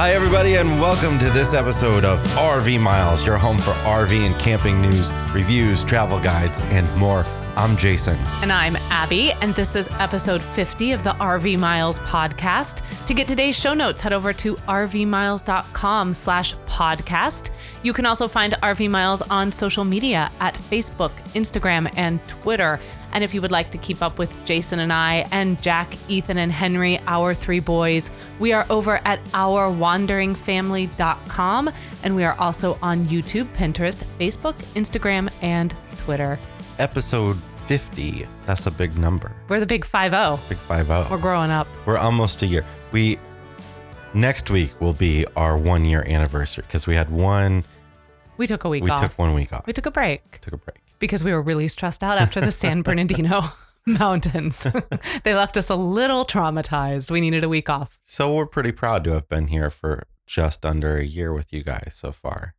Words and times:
Hi, 0.00 0.14
everybody, 0.14 0.54
and 0.54 0.80
welcome 0.80 1.18
to 1.18 1.28
this 1.28 1.52
episode 1.52 2.06
of 2.06 2.18
RV 2.38 2.80
Miles, 2.80 3.26
your 3.26 3.36
home 3.36 3.58
for 3.58 3.72
RV 3.84 4.18
and 4.26 4.34
camping 4.40 4.80
news, 4.80 5.12
reviews, 5.34 5.84
travel 5.84 6.18
guides, 6.18 6.62
and 6.62 6.90
more. 6.96 7.26
I'm 7.54 7.76
Jason. 7.76 8.16
And 8.40 8.50
I'm 8.50 8.76
Abby, 8.88 9.32
and 9.42 9.54
this 9.54 9.76
is 9.76 9.90
episode 9.98 10.40
50 10.40 10.92
of 10.92 11.02
the 11.02 11.10
RV 11.10 11.58
Miles 11.58 11.98
podcast. 11.98 12.99
To 13.10 13.14
get 13.14 13.26
today's 13.26 13.58
show 13.58 13.74
notes, 13.74 14.00
head 14.00 14.12
over 14.12 14.32
to 14.34 14.54
rvmiles.com 14.54 16.14
slash 16.14 16.54
podcast. 16.58 17.50
You 17.82 17.92
can 17.92 18.06
also 18.06 18.28
find 18.28 18.52
RV 18.52 18.88
Miles 18.88 19.20
on 19.22 19.50
social 19.50 19.84
media 19.84 20.30
at 20.38 20.54
Facebook, 20.54 21.10
Instagram, 21.32 21.92
and 21.96 22.24
Twitter. 22.28 22.78
And 23.12 23.24
if 23.24 23.34
you 23.34 23.42
would 23.42 23.50
like 23.50 23.72
to 23.72 23.78
keep 23.78 24.00
up 24.00 24.20
with 24.20 24.44
Jason 24.44 24.78
and 24.78 24.92
I 24.92 25.26
and 25.32 25.60
Jack, 25.60 25.92
Ethan, 26.08 26.38
and 26.38 26.52
Henry, 26.52 27.00
our 27.08 27.34
three 27.34 27.58
boys, 27.58 28.10
we 28.38 28.52
are 28.52 28.64
over 28.70 29.00
at 29.04 29.20
ourwanderingfamily.com. 29.24 31.70
And 32.04 32.14
we 32.14 32.22
are 32.22 32.36
also 32.38 32.78
on 32.80 33.06
YouTube, 33.06 33.46
Pinterest, 33.56 34.04
Facebook, 34.20 34.54
Instagram, 34.76 35.32
and 35.42 35.74
Twitter. 35.96 36.38
Episode 36.78 37.36
50. 37.66 38.28
That's 38.46 38.66
a 38.66 38.70
big 38.70 38.96
number. 38.96 39.32
We're 39.48 39.58
the 39.58 39.66
big 39.66 39.84
5 39.84 40.12
0. 40.12 40.38
Big 40.48 40.58
5 40.58 40.86
0. 40.86 41.08
We're 41.10 41.18
growing 41.18 41.50
up. 41.50 41.66
We're 41.86 41.98
almost 41.98 42.44
a 42.44 42.46
year. 42.46 42.64
We 42.92 43.18
next 44.14 44.50
week 44.50 44.78
will 44.80 44.92
be 44.92 45.26
our 45.36 45.56
one 45.56 45.84
year 45.84 46.04
anniversary 46.06 46.64
because 46.66 46.86
we 46.86 46.94
had 46.94 47.10
one. 47.10 47.64
We 48.36 48.46
took 48.46 48.64
a 48.64 48.68
week 48.68 48.82
We 48.84 48.90
off. 48.90 49.00
took 49.00 49.18
one 49.18 49.34
week 49.34 49.52
off. 49.52 49.66
we 49.66 49.72
took 49.72 49.86
a 49.86 49.90
break 49.90 50.40
took 50.40 50.54
a 50.54 50.56
break. 50.56 50.78
because 50.98 51.22
we 51.22 51.32
were 51.32 51.42
really 51.42 51.68
stressed 51.68 52.02
out 52.02 52.18
after 52.18 52.40
the 52.40 52.50
San 52.52 52.82
Bernardino 52.86 53.42
mountains. 53.86 54.66
they 55.24 55.34
left 55.34 55.56
us 55.56 55.68
a 55.70 55.76
little 55.76 56.24
traumatized. 56.24 57.10
We 57.10 57.20
needed 57.20 57.44
a 57.44 57.48
week 57.48 57.68
off. 57.68 57.98
So 58.02 58.32
we're 58.34 58.46
pretty 58.46 58.72
proud 58.72 59.04
to 59.04 59.12
have 59.12 59.28
been 59.28 59.48
here 59.48 59.70
for 59.70 60.06
just 60.26 60.64
under 60.64 60.96
a 60.96 61.04
year 61.04 61.32
with 61.32 61.52
you 61.52 61.62
guys 61.62 61.92
so 61.94 62.12
far. 62.12 62.54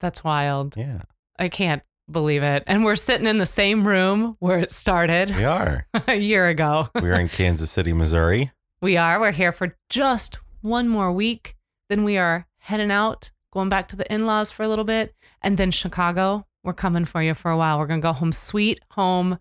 That's 0.00 0.22
wild. 0.22 0.76
Yeah, 0.76 1.02
I 1.38 1.48
can't 1.48 1.82
believe 2.10 2.42
it. 2.42 2.64
And 2.66 2.84
we're 2.84 2.96
sitting 2.96 3.26
in 3.26 3.38
the 3.38 3.46
same 3.46 3.86
room 3.86 4.36
where 4.40 4.58
it 4.58 4.70
started 4.72 5.34
we 5.34 5.44
are. 5.44 5.86
a 6.08 6.16
year 6.16 6.48
ago. 6.48 6.88
We're 6.94 7.14
in 7.18 7.28
Kansas 7.28 7.70
City, 7.70 7.92
Missouri. 7.92 8.50
We 8.82 8.96
are. 8.96 9.20
We're 9.20 9.30
here 9.30 9.52
for 9.52 9.76
just 9.88 10.40
one 10.60 10.88
more 10.88 11.12
week. 11.12 11.54
Then 11.88 12.02
we 12.02 12.18
are 12.18 12.48
heading 12.58 12.90
out, 12.90 13.30
going 13.52 13.68
back 13.68 13.86
to 13.88 13.96
the 13.96 14.12
in 14.12 14.26
laws 14.26 14.50
for 14.50 14.64
a 14.64 14.68
little 14.68 14.84
bit. 14.84 15.14
And 15.40 15.56
then 15.56 15.70
Chicago. 15.70 16.48
We're 16.64 16.72
coming 16.72 17.04
for 17.04 17.22
you 17.22 17.34
for 17.34 17.52
a 17.52 17.56
while. 17.56 17.78
We're 17.78 17.86
going 17.86 18.00
to 18.00 18.04
go 18.04 18.12
home, 18.12 18.32
sweet 18.32 18.80
home, 18.90 19.38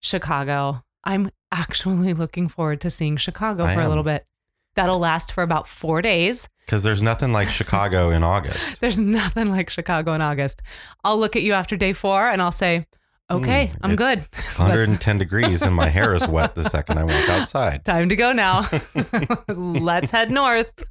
Chicago. 0.00 0.84
I'm 1.04 1.30
actually 1.50 2.12
looking 2.12 2.48
forward 2.48 2.82
to 2.82 2.90
seeing 2.90 3.16
Chicago 3.16 3.64
I 3.64 3.74
for 3.74 3.80
a 3.80 3.88
little 3.88 4.04
bit. 4.04 4.28
That'll 4.74 4.98
last 4.98 5.32
for 5.32 5.42
about 5.42 5.66
four 5.66 6.02
days. 6.02 6.50
Because 6.66 6.82
there's 6.82 7.02
nothing 7.02 7.32
like 7.32 7.48
Chicago 7.48 8.10
in 8.10 8.22
August. 8.22 8.80
There's 8.80 8.98
nothing 8.98 9.50
like 9.50 9.68
Chicago 9.68 10.12
in 10.12 10.22
August. 10.22 10.62
I'll 11.02 11.18
look 11.18 11.34
at 11.34 11.42
you 11.42 11.54
after 11.54 11.76
day 11.76 11.92
four 11.92 12.28
and 12.28 12.40
I'll 12.40 12.52
say, 12.52 12.86
okay, 13.30 13.70
Mm, 13.72 13.78
I'm 13.82 13.96
good. 13.96 14.18
110 14.56 15.18
degrees 15.18 15.62
and 15.62 15.74
my 15.74 15.88
hair 15.88 16.14
is 16.14 16.26
wet 16.28 16.54
the 16.54 16.64
second 16.64 16.98
I 16.98 17.04
walk 17.04 17.28
outside. 17.30 17.84
Time 17.84 18.08
to 18.08 18.16
go 18.16 18.32
now. 18.32 18.68
Let's 19.48 20.10
head 20.10 20.30
north. 20.30 20.84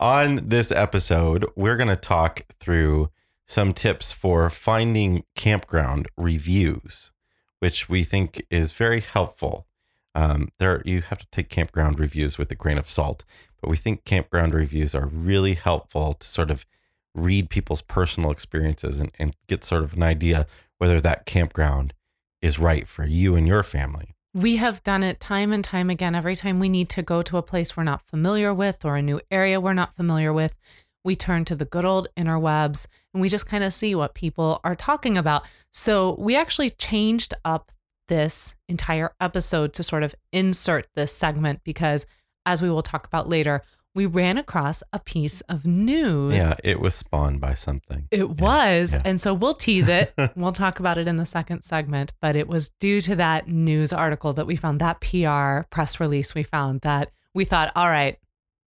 On 0.00 0.36
this 0.48 0.72
episode, 0.72 1.46
we're 1.56 1.76
going 1.76 1.88
to 1.88 1.96
talk 1.96 2.42
through 2.58 3.10
some 3.46 3.72
tips 3.72 4.12
for 4.12 4.48
finding 4.50 5.24
campground 5.36 6.08
reviews, 6.16 7.12
which 7.60 7.88
we 7.88 8.02
think 8.02 8.44
is 8.50 8.72
very 8.72 9.00
helpful. 9.00 9.66
Um, 10.14 10.48
there, 10.58 10.82
you 10.84 11.02
have 11.02 11.18
to 11.18 11.26
take 11.30 11.48
campground 11.48 11.98
reviews 12.00 12.36
with 12.36 12.50
a 12.50 12.54
grain 12.54 12.78
of 12.78 12.86
salt, 12.86 13.24
but 13.60 13.70
we 13.70 13.76
think 13.76 14.04
campground 14.04 14.54
reviews 14.54 14.94
are 14.94 15.06
really 15.06 15.54
helpful 15.54 16.14
to 16.14 16.26
sort 16.26 16.50
of 16.50 16.66
read 17.14 17.48
people's 17.50 17.82
personal 17.82 18.30
experiences 18.30 18.98
and, 18.98 19.12
and 19.18 19.36
get 19.46 19.62
sort 19.64 19.84
of 19.84 19.94
an 19.94 20.02
idea 20.02 20.46
whether 20.82 21.00
that 21.00 21.26
campground 21.26 21.94
is 22.40 22.58
right 22.58 22.88
for 22.88 23.06
you 23.06 23.36
and 23.36 23.46
your 23.46 23.62
family. 23.62 24.16
We 24.34 24.56
have 24.56 24.82
done 24.82 25.04
it 25.04 25.20
time 25.20 25.52
and 25.52 25.62
time 25.62 25.90
again. 25.90 26.16
Every 26.16 26.34
time 26.34 26.58
we 26.58 26.68
need 26.68 26.88
to 26.88 27.02
go 27.02 27.22
to 27.22 27.36
a 27.36 27.42
place 27.42 27.76
we're 27.76 27.84
not 27.84 28.02
familiar 28.08 28.52
with 28.52 28.84
or 28.84 28.96
a 28.96 29.02
new 29.02 29.20
area 29.30 29.60
we're 29.60 29.74
not 29.74 29.94
familiar 29.94 30.32
with, 30.32 30.56
we 31.04 31.14
turn 31.14 31.44
to 31.44 31.54
the 31.54 31.64
good 31.64 31.84
old 31.84 32.08
interwebs 32.16 32.88
and 33.14 33.20
we 33.20 33.28
just 33.28 33.46
kind 33.46 33.62
of 33.62 33.72
see 33.72 33.94
what 33.94 34.16
people 34.16 34.60
are 34.64 34.74
talking 34.74 35.16
about. 35.16 35.46
So 35.72 36.16
we 36.18 36.34
actually 36.34 36.70
changed 36.70 37.32
up 37.44 37.70
this 38.08 38.56
entire 38.68 39.12
episode 39.20 39.74
to 39.74 39.84
sort 39.84 40.02
of 40.02 40.16
insert 40.32 40.88
this 40.96 41.14
segment 41.14 41.60
because, 41.62 42.06
as 42.44 42.60
we 42.60 42.68
will 42.68 42.82
talk 42.82 43.06
about 43.06 43.28
later, 43.28 43.62
we 43.94 44.06
ran 44.06 44.38
across 44.38 44.82
a 44.92 44.98
piece 44.98 45.40
of 45.42 45.66
news. 45.66 46.36
Yeah, 46.36 46.54
it 46.64 46.80
was 46.80 46.94
spawned 46.94 47.40
by 47.40 47.54
something. 47.54 48.08
It 48.10 48.40
was. 48.40 48.94
yeah. 48.94 49.02
And 49.04 49.20
so 49.20 49.34
we'll 49.34 49.54
tease 49.54 49.88
it. 49.88 50.14
we'll 50.36 50.52
talk 50.52 50.80
about 50.80 50.98
it 50.98 51.08
in 51.08 51.16
the 51.16 51.26
second 51.26 51.62
segment. 51.62 52.12
But 52.20 52.36
it 52.36 52.48
was 52.48 52.70
due 52.80 53.00
to 53.02 53.16
that 53.16 53.48
news 53.48 53.92
article 53.92 54.32
that 54.32 54.46
we 54.46 54.56
found, 54.56 54.80
that 54.80 55.00
PR 55.00 55.68
press 55.68 56.00
release 56.00 56.34
we 56.34 56.42
found, 56.42 56.80
that 56.82 57.12
we 57.34 57.44
thought, 57.44 57.70
all 57.76 57.88
right, 57.88 58.18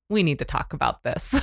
we 0.09 0.22
need 0.22 0.40
to 0.40 0.46
talk 0.46 0.74
about 0.74 1.03
this. 1.03 1.42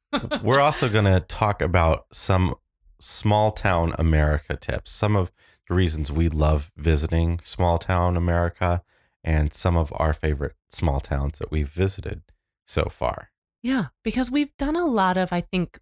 We're 0.42 0.60
also 0.60 0.88
going 0.88 1.06
to 1.06 1.20
talk 1.20 1.60
about 1.60 2.06
some 2.12 2.54
small 3.00 3.50
town 3.50 3.94
America 3.98 4.56
tips, 4.56 4.92
some 4.92 5.16
of 5.16 5.32
the 5.68 5.74
reasons 5.74 6.12
we 6.12 6.28
love 6.28 6.70
visiting 6.76 7.40
small 7.42 7.78
town 7.78 8.16
America, 8.16 8.82
and 9.24 9.52
some 9.52 9.76
of 9.76 9.92
our 9.96 10.12
favorite 10.12 10.54
small 10.68 11.00
towns 11.00 11.38
that 11.38 11.50
we've 11.50 11.68
visited 11.68 12.22
so 12.66 12.84
far. 12.84 13.30
yeah. 13.62 13.86
Because 14.02 14.30
we've 14.30 14.56
done 14.58 14.76
a 14.76 14.84
lot 14.84 15.16
of, 15.16 15.32
I 15.32 15.40
think, 15.40 15.78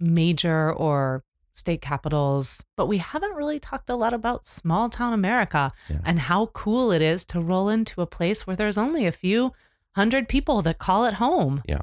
major 0.00 0.72
or 0.72 1.22
state 1.52 1.80
capitals, 1.80 2.64
but 2.76 2.86
we 2.86 2.98
haven't 2.98 3.34
really 3.36 3.60
talked 3.60 3.88
a 3.88 3.94
lot 3.94 4.12
about 4.12 4.46
small 4.46 4.88
town 4.88 5.12
America 5.12 5.70
Yeah. 5.88 5.98
and 6.04 6.18
how 6.20 6.46
cool 6.46 6.90
it 6.90 7.00
is 7.02 7.24
to 7.26 7.40
roll 7.40 7.68
into 7.68 8.00
a 8.02 8.06
place 8.06 8.46
where 8.46 8.56
there's 8.56 8.76
only 8.78 9.06
a 9.06 9.12
few 9.12 9.52
hundred 9.94 10.28
people 10.28 10.62
that 10.62 10.78
call 10.78 11.04
it 11.04 11.14
home. 11.14 11.62
Yeah. 11.68 11.82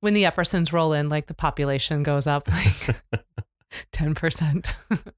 When 0.00 0.12
the 0.14 0.24
Eppersons 0.24 0.72
roll 0.72 0.92
in, 0.92 1.08
like 1.08 1.26
the 1.26 1.34
population 1.34 2.02
goes 2.02 2.26
up 2.26 2.46
like 2.48 3.00
10%. 3.92 4.74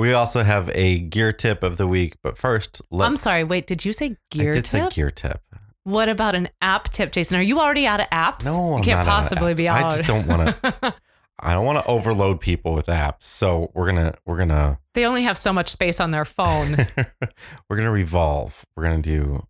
We 0.00 0.12
also 0.12 0.44
have 0.44 0.70
a 0.76 1.00
gear 1.00 1.32
tip 1.32 1.64
of 1.64 1.76
the 1.76 1.88
week, 1.88 2.14
but 2.22 2.38
first, 2.38 2.80
let's. 2.88 3.08
I'm 3.10 3.16
sorry, 3.16 3.42
wait, 3.42 3.66
did 3.66 3.84
you 3.84 3.92
say 3.92 4.16
gear 4.30 4.52
I 4.52 4.54
did 4.54 4.64
tip? 4.64 4.92
say 4.92 4.94
gear 4.94 5.10
tip. 5.10 5.42
What 5.88 6.08
about 6.08 6.34
an 6.34 6.48
app 6.60 6.90
tip, 6.90 7.12
Jason? 7.12 7.38
Are 7.38 7.42
you 7.42 7.58
already 7.60 7.86
out 7.86 8.00
of 8.00 8.06
apps? 8.10 8.44
No, 8.44 8.72
I'm 8.74 8.78
you 8.78 8.84
can't 8.84 9.06
not 9.06 9.08
out 9.08 9.18
of 9.22 9.22
possibly 9.30 9.54
apps. 9.54 9.56
be 9.56 9.68
I 9.68 9.82
just 9.90 10.06
don't 10.06 10.26
wanna- 10.26 10.56
I 11.40 11.54
don't 11.54 11.64
want 11.64 11.78
to 11.78 11.88
overload 11.90 12.40
people 12.40 12.74
with 12.74 12.86
apps, 12.86 13.22
so 13.24 13.70
we're 13.72 13.86
gonna 13.86 14.14
we're 14.26 14.38
gonna 14.38 14.80
they 14.94 15.04
only 15.06 15.22
have 15.22 15.38
so 15.38 15.52
much 15.52 15.68
space 15.68 16.00
on 16.00 16.10
their 16.10 16.24
phone. 16.24 16.76
we're 17.70 17.76
gonna 17.76 17.92
revolve. 17.92 18.64
We're 18.76 18.82
gonna 18.82 19.02
do 19.02 19.46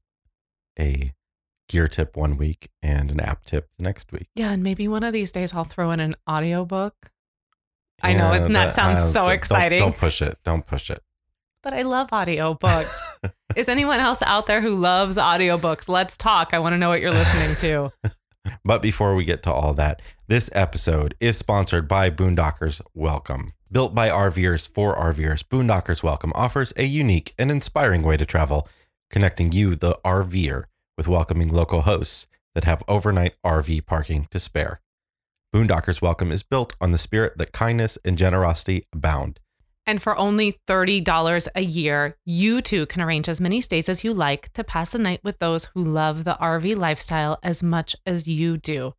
a 0.79 1.15
gear 1.69 1.89
tip 1.89 2.15
one 2.17 2.37
week 2.37 2.69
and 2.83 3.11
an 3.11 3.21
app 3.21 3.45
tip 3.47 3.71
the 3.79 3.85
next 3.85 4.13
week. 4.13 4.29
yeah, 4.35 4.53
and 4.53 4.63
maybe 4.63 4.87
one 4.87 5.03
of 5.03 5.15
these 5.15 5.33
days 5.33 5.55
I'll 5.55 5.65
throw 5.65 5.91
in 5.91 5.99
an 6.01 6.15
audiobook. 6.31 6.95
I 8.03 8.13
know, 8.13 8.33
and 8.33 8.55
that 8.55 8.67
but, 8.67 8.75
sounds 8.75 8.99
uh, 9.01 9.07
so 9.07 9.25
don't- 9.25 9.33
exciting. 9.35 9.79
Don't, 9.81 9.97
push 9.97 10.21
it. 10.23 10.37
Don't 10.45 10.67
push 10.67 10.91
it. 10.91 11.01
But 11.63 11.73
I 11.73 11.83
love 11.83 12.11
audiobooks. 12.11 12.97
Is 13.57 13.69
anyone 13.69 13.99
else 13.99 14.23
out 14.23 14.47
there 14.47 14.61
who 14.61 14.77
loves 14.77 15.17
audiobooks? 15.17 15.89
Let's 15.89 16.17
talk. 16.17 16.55
I 16.55 16.61
want 16.61 16.75
to 16.75 16.79
know 16.79 16.89
what 16.89 17.01
you're 17.01 17.11
listening 17.11 17.57
to. 17.57 17.93
But 18.65 18.81
before 18.81 19.15
we 19.15 19.27
get 19.27 19.43
to 19.43 19.53
all 19.53 19.75
that, 19.75 20.01
this 20.29 20.49
episode 20.55 21.15
is 21.21 21.37
sponsored 21.37 21.87
by 21.87 22.09
Boondockers 22.09 22.81
Welcome. 22.95 23.53
Built 23.71 23.95
by 23.95 24.09
RVers 24.09 24.67
for 24.73 24.97
RVers, 24.97 25.43
Boondockers 25.43 26.03
Welcome 26.03 26.33
offers 26.35 26.73
a 26.79 26.85
unique 26.85 27.35
and 27.39 27.51
inspiring 27.51 28.01
way 28.03 28.17
to 28.17 28.25
travel, 28.25 28.67
connecting 29.11 29.53
you, 29.53 29.77
the 29.77 29.99
RVer, 30.03 30.65
with 30.97 31.07
welcoming 31.07 31.53
local 31.53 31.83
hosts 31.83 32.27
that 32.55 32.65
have 32.65 32.83
overnight 32.89 33.35
RV 33.45 33.85
parking 33.85 34.29
to 34.31 34.41
spare. 34.41 34.81
Boondockers 35.55 36.01
Welcome 36.01 36.33
is 36.33 36.43
built 36.43 36.75
on 36.81 36.93
the 36.93 36.99
spirit 36.99 37.37
that 37.37 37.53
kindness 37.53 37.99
and 38.03 38.17
generosity 38.17 38.85
abound. 38.95 39.41
And 39.89 40.03
for 40.03 40.19
only 40.19 40.55
$30 40.69 41.49
a 41.55 41.63
year, 41.63 42.11
you 42.27 42.61
too 42.61 42.85
can 42.85 43.01
arrange 43.01 43.27
as 43.27 43.41
many 43.41 43.63
stays 43.63 43.89
as 43.89 44.05
you 44.05 44.13
like 44.13 44.53
to 44.53 44.63
pass 44.63 44.95
a 44.95 44.99
night 44.99 45.21
with 45.25 45.39
those 45.39 45.71
who 45.73 45.83
love 45.83 46.25
the 46.25 46.37
RV 46.39 46.77
lifestyle 46.77 47.39
as 47.43 47.63
much 47.63 47.97
as 48.05 48.29
you 48.29 48.59
do. 48.59 48.93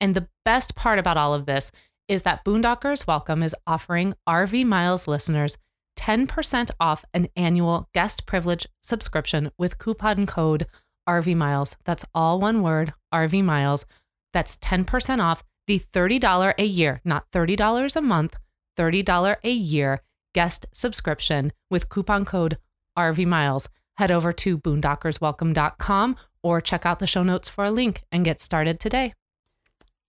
And 0.00 0.14
the 0.14 0.28
best 0.44 0.76
part 0.76 1.00
about 1.00 1.16
all 1.16 1.34
of 1.34 1.46
this 1.46 1.72
is 2.06 2.22
that 2.22 2.44
Boondockers 2.44 3.08
Welcome 3.08 3.42
is 3.42 3.56
offering 3.66 4.14
RV 4.28 4.64
Miles 4.66 5.08
listeners 5.08 5.58
10% 5.98 6.70
off 6.78 7.04
an 7.12 7.26
annual 7.34 7.88
guest 7.92 8.24
privilege 8.24 8.68
subscription 8.80 9.50
with 9.58 9.78
coupon 9.78 10.26
code 10.26 10.68
RV 11.08 11.34
Miles. 11.34 11.76
That's 11.84 12.04
all 12.14 12.38
one 12.38 12.62
word, 12.62 12.94
RV 13.12 13.42
Miles. 13.42 13.84
That's 14.32 14.56
10% 14.58 15.18
off 15.18 15.42
the 15.66 15.80
$30 15.80 16.54
a 16.56 16.64
year, 16.64 17.00
not 17.04 17.28
$30 17.32 17.96
a 17.96 18.00
month, 18.00 18.36
$30 18.78 19.36
a 19.42 19.50
year 19.50 19.98
guest 20.36 20.66
subscription 20.70 21.50
with 21.70 21.88
coupon 21.88 22.26
code 22.26 22.58
RV 22.96 23.26
Miles. 23.26 23.70
Head 23.96 24.12
over 24.12 24.34
to 24.34 24.58
boondockerswelcome.com 24.58 26.16
or 26.42 26.60
check 26.60 26.84
out 26.84 26.98
the 26.98 27.06
show 27.06 27.22
notes 27.22 27.48
for 27.48 27.64
a 27.64 27.70
link 27.70 28.02
and 28.12 28.22
get 28.22 28.42
started 28.42 28.78
today. 28.78 29.14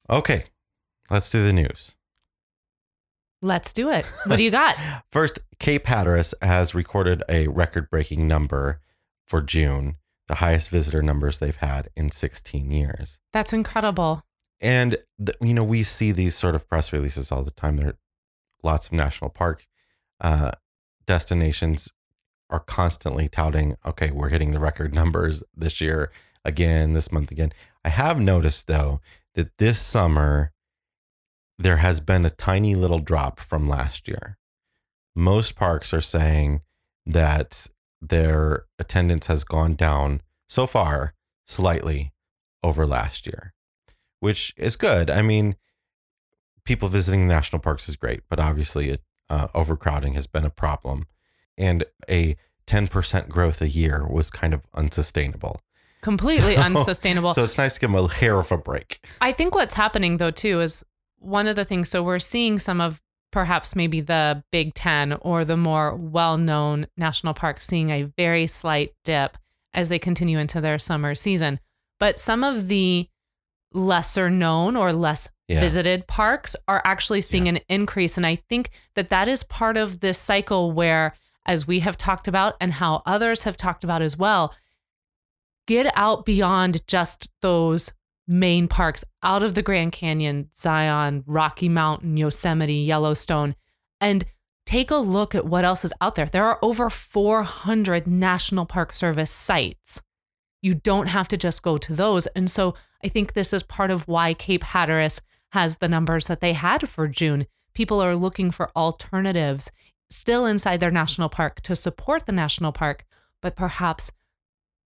Okay, 0.09 0.43
let's 1.09 1.29
do 1.29 1.41
the 1.41 1.53
news. 1.53 1.95
Let's 3.41 3.71
do 3.71 3.89
it. 3.89 4.05
What 4.25 4.35
do 4.35 4.43
you 4.43 4.51
got? 4.51 4.75
First, 5.09 5.39
Cape 5.59 5.85
Hatteras 5.85 6.33
has 6.41 6.75
recorded 6.75 7.23
a 7.29 7.47
record 7.47 7.89
breaking 7.89 8.27
number 8.27 8.81
for 9.25 9.41
June, 9.41 9.95
the 10.27 10.35
highest 10.35 10.69
visitor 10.69 11.01
numbers 11.01 11.39
they've 11.39 11.55
had 11.55 11.87
in 11.95 12.11
16 12.11 12.69
years. 12.69 13.19
That's 13.31 13.53
incredible. 13.53 14.23
And, 14.59 14.97
th- 15.25 15.37
you 15.39 15.53
know, 15.53 15.63
we 15.63 15.83
see 15.83 16.11
these 16.11 16.35
sort 16.35 16.55
of 16.55 16.67
press 16.67 16.91
releases 16.91 17.31
all 17.31 17.43
the 17.43 17.51
time. 17.51 17.77
There 17.77 17.89
are 17.89 17.97
lots 18.61 18.87
of 18.87 18.91
national 18.91 19.29
park 19.29 19.67
uh, 20.21 20.51
destinations 21.05 21.91
are 22.49 22.59
constantly 22.59 23.27
touting, 23.27 23.75
okay, 23.85 24.11
we're 24.11 24.29
hitting 24.29 24.51
the 24.51 24.59
record 24.59 24.93
numbers 24.93 25.43
this 25.55 25.81
year 25.81 26.11
again, 26.45 26.93
this 26.93 27.11
month 27.11 27.31
again. 27.31 27.51
I 27.83 27.89
have 27.89 28.19
noticed, 28.19 28.67
though, 28.67 29.01
that 29.35 29.57
this 29.57 29.79
summer 29.79 30.51
there 31.59 31.77
has 31.77 31.99
been 31.99 32.25
a 32.25 32.29
tiny 32.29 32.75
little 32.75 32.99
drop 32.99 33.39
from 33.39 33.67
last 33.67 34.07
year. 34.07 34.37
Most 35.15 35.55
parks 35.55 35.93
are 35.93 36.01
saying 36.01 36.61
that 37.05 37.67
their 38.01 38.65
attendance 38.77 39.27
has 39.27 39.43
gone 39.43 39.73
down 39.73 40.21
so 40.47 40.67
far 40.67 41.15
slightly 41.45 42.13
over 42.63 42.85
last 42.85 43.25
year, 43.25 43.53
which 44.19 44.53
is 44.57 44.75
good. 44.75 45.09
I 45.09 45.21
mean, 45.21 45.55
people 46.65 46.89
visiting 46.89 47.27
national 47.27 47.61
parks 47.61 47.89
is 47.89 47.95
great, 47.95 48.21
but 48.29 48.39
obviously, 48.39 48.89
it, 48.89 49.01
uh, 49.29 49.47
overcrowding 49.53 50.13
has 50.13 50.27
been 50.27 50.45
a 50.45 50.49
problem, 50.49 51.07
and 51.57 51.85
a 52.09 52.35
10% 52.67 53.29
growth 53.29 53.61
a 53.61 53.67
year 53.69 54.05
was 54.07 54.29
kind 54.29 54.53
of 54.53 54.65
unsustainable. 54.73 55.61
Completely 56.01 56.55
So- 56.55 56.61
unsustainable. 56.65 57.33
So 57.33 57.43
it's 57.43 57.57
nice 57.57 57.73
to 57.75 57.79
give 57.79 57.91
them 57.91 58.03
a 58.03 58.07
hair 58.11 58.37
of 58.39 58.51
a 58.51 58.57
break. 58.57 59.05
I 59.21 59.31
think 59.31 59.55
what's 59.55 59.75
happening 59.75 60.17
though 60.17 60.31
too 60.31 60.59
is 60.61 60.85
one 61.19 61.47
of 61.47 61.55
the 61.55 61.65
things. 61.65 61.89
So 61.89 62.03
we're 62.03 62.19
seeing 62.19 62.59
some 62.59 62.79
of 62.79 63.01
perhaps 63.31 63.75
maybe 63.75 63.99
the 64.01 64.43
Big 64.51 64.73
Ten 64.73 65.13
or 65.21 65.43
the 65.43 65.57
more 65.57 65.95
well-known 65.95 66.87
national 66.95 67.33
parks 67.33 67.65
seeing 67.65 67.89
a 67.89 68.03
very 68.03 68.47
slight 68.47 68.93
dip 69.03 69.37
as 69.73 69.89
they 69.89 69.99
continue 69.99 70.37
into 70.39 70.61
their 70.61 70.79
summer 70.79 71.15
season. 71.15 71.59
But 71.99 72.19
some 72.19 72.43
of 72.43 72.67
the 72.67 73.09
lesser 73.73 74.29
known 74.29 74.75
or 74.75 74.93
less 74.93 75.29
Yeah. 75.47 75.59
visited 75.61 76.07
parks 76.07 76.55
are 76.67 76.81
actually 76.83 77.21
seeing 77.21 77.47
an 77.47 77.59
increase, 77.69 78.17
and 78.17 78.25
I 78.25 78.35
think 78.35 78.69
that 78.95 79.09
that 79.09 79.27
is 79.27 79.43
part 79.43 79.77
of 79.77 80.01
this 80.01 80.17
cycle 80.17 80.71
where, 80.71 81.15
as 81.45 81.65
we 81.65 81.79
have 81.79 81.95
talked 81.95 82.27
about, 82.27 82.55
and 82.59 82.73
how 82.73 83.01
others 83.05 83.43
have 83.43 83.55
talked 83.55 83.83
about 83.85 84.01
as 84.01 84.17
well, 84.17 84.53
get 85.67 85.91
out 85.95 86.25
beyond 86.25 86.85
just 86.87 87.29
those 87.41 87.93
main 88.27 88.67
parks 88.67 89.05
out 89.23 89.41
of 89.43 89.53
the 89.53 89.61
Grand 89.61 89.93
Canyon, 89.93 90.49
Zion, 90.53 91.23
Rocky 91.25 91.69
Mountain, 91.69 92.17
Yosemite, 92.17 92.73
Yellowstone, 92.83 93.55
and 94.01 94.25
take 94.65 94.91
a 94.91 94.97
look 94.97 95.33
at 95.33 95.45
what 95.45 95.63
else 95.63 95.85
is 95.85 95.93
out 96.01 96.15
there. 96.15 96.25
There 96.25 96.45
are 96.45 96.59
over 96.61 96.89
400 96.89 98.05
National 98.05 98.65
Park 98.65 98.93
Service 98.93 99.31
sites. 99.31 100.01
You 100.61 100.73
don't 100.75 101.07
have 101.07 101.29
to 101.29 101.37
just 101.37 101.63
go 101.63 101.77
to 101.77 101.93
those. 101.93 102.27
And 102.27 102.51
so 102.51 102.75
I 103.03 103.07
think 103.07 103.33
this 103.33 103.53
is 103.53 103.63
part 103.63 103.91
of 103.91 104.07
why 104.07 104.33
Cape 104.33 104.63
Hatteras 104.63 105.21
has 105.51 105.77
the 105.77 105.87
numbers 105.87 106.27
that 106.27 106.41
they 106.41 106.53
had 106.53 106.87
for 106.87 107.07
June. 107.07 107.45
People 107.73 108.01
are 108.01 108.15
looking 108.15 108.51
for 108.51 108.71
alternatives 108.75 109.71
still 110.09 110.45
inside 110.45 110.79
their 110.79 110.91
national 110.91 111.29
park 111.29 111.61
to 111.61 111.75
support 111.75 112.25
the 112.25 112.31
national 112.31 112.71
park, 112.71 113.05
but 113.41 113.55
perhaps 113.55 114.11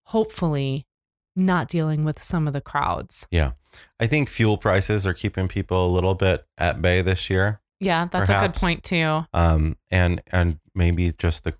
hopefully 0.06 0.86
not 1.34 1.68
dealing 1.68 2.04
with 2.04 2.22
some 2.22 2.46
of 2.46 2.52
the 2.52 2.60
crowds. 2.60 3.26
Yeah. 3.30 3.52
I 3.98 4.06
think 4.06 4.28
fuel 4.28 4.58
prices 4.58 5.06
are 5.06 5.14
keeping 5.14 5.48
people 5.48 5.86
a 5.86 5.88
little 5.88 6.14
bit 6.14 6.44
at 6.58 6.82
bay 6.82 7.00
this 7.00 7.30
year. 7.30 7.60
Yeah, 7.80 8.06
that's 8.10 8.30
a 8.30 8.40
good 8.40 8.54
point 8.54 8.84
too. 8.84 9.24
Um, 9.32 9.76
and 9.90 10.22
and 10.30 10.60
maybe 10.74 11.10
just 11.12 11.42
the 11.42 11.54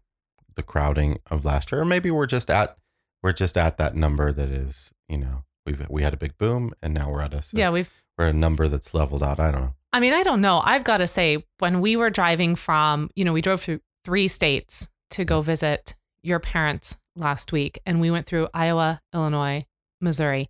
the 0.54 0.62
crowding 0.62 1.18
of 1.30 1.44
last 1.44 1.72
year, 1.72 1.80
or 1.80 1.84
maybe 1.84 2.10
we're 2.10 2.26
just 2.26 2.48
at 2.48 2.76
we're 3.22 3.32
just 3.32 3.56
at 3.56 3.76
that 3.78 3.96
number 3.96 4.32
that 4.32 4.48
is, 4.48 4.92
you 5.08 5.18
know, 5.18 5.44
we 5.66 5.76
we 5.88 6.02
had 6.02 6.14
a 6.14 6.16
big 6.16 6.36
boom 6.38 6.72
and 6.82 6.94
now 6.94 7.10
we're 7.10 7.22
at 7.22 7.34
a 7.34 7.42
Yeah, 7.52 7.70
we've 7.70 7.90
we're 8.18 8.28
a 8.28 8.32
number 8.32 8.68
that's 8.68 8.92
leveled 8.94 9.22
out. 9.22 9.40
I 9.40 9.50
don't 9.50 9.60
know. 9.60 9.74
I 9.92 10.00
mean, 10.00 10.12
I 10.12 10.22
don't 10.22 10.40
know. 10.40 10.60
I've 10.64 10.84
got 10.84 10.98
to 10.98 11.06
say, 11.06 11.44
when 11.58 11.80
we 11.80 11.96
were 11.96 12.08
driving 12.10 12.56
from, 12.56 13.10
you 13.14 13.24
know, 13.24 13.32
we 13.32 13.42
drove 13.42 13.60
through 13.62 13.80
three 14.04 14.26
states 14.28 14.88
to 15.10 15.24
go 15.24 15.40
visit 15.42 15.94
your 16.22 16.38
parents 16.40 16.96
last 17.16 17.52
week, 17.52 17.78
and 17.84 18.00
we 18.00 18.10
went 18.10 18.24
through 18.26 18.48
Iowa, 18.54 19.00
Illinois, 19.14 19.64
Missouri. 20.00 20.48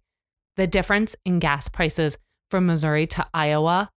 The 0.57 0.67
difference 0.69 1.17
in 1.25 1.39
gas 1.41 1.69
prices 1.69 2.19
from 2.51 2.67
Missouri 2.67 3.07
to 3.09 3.27
Iowa 3.35 3.91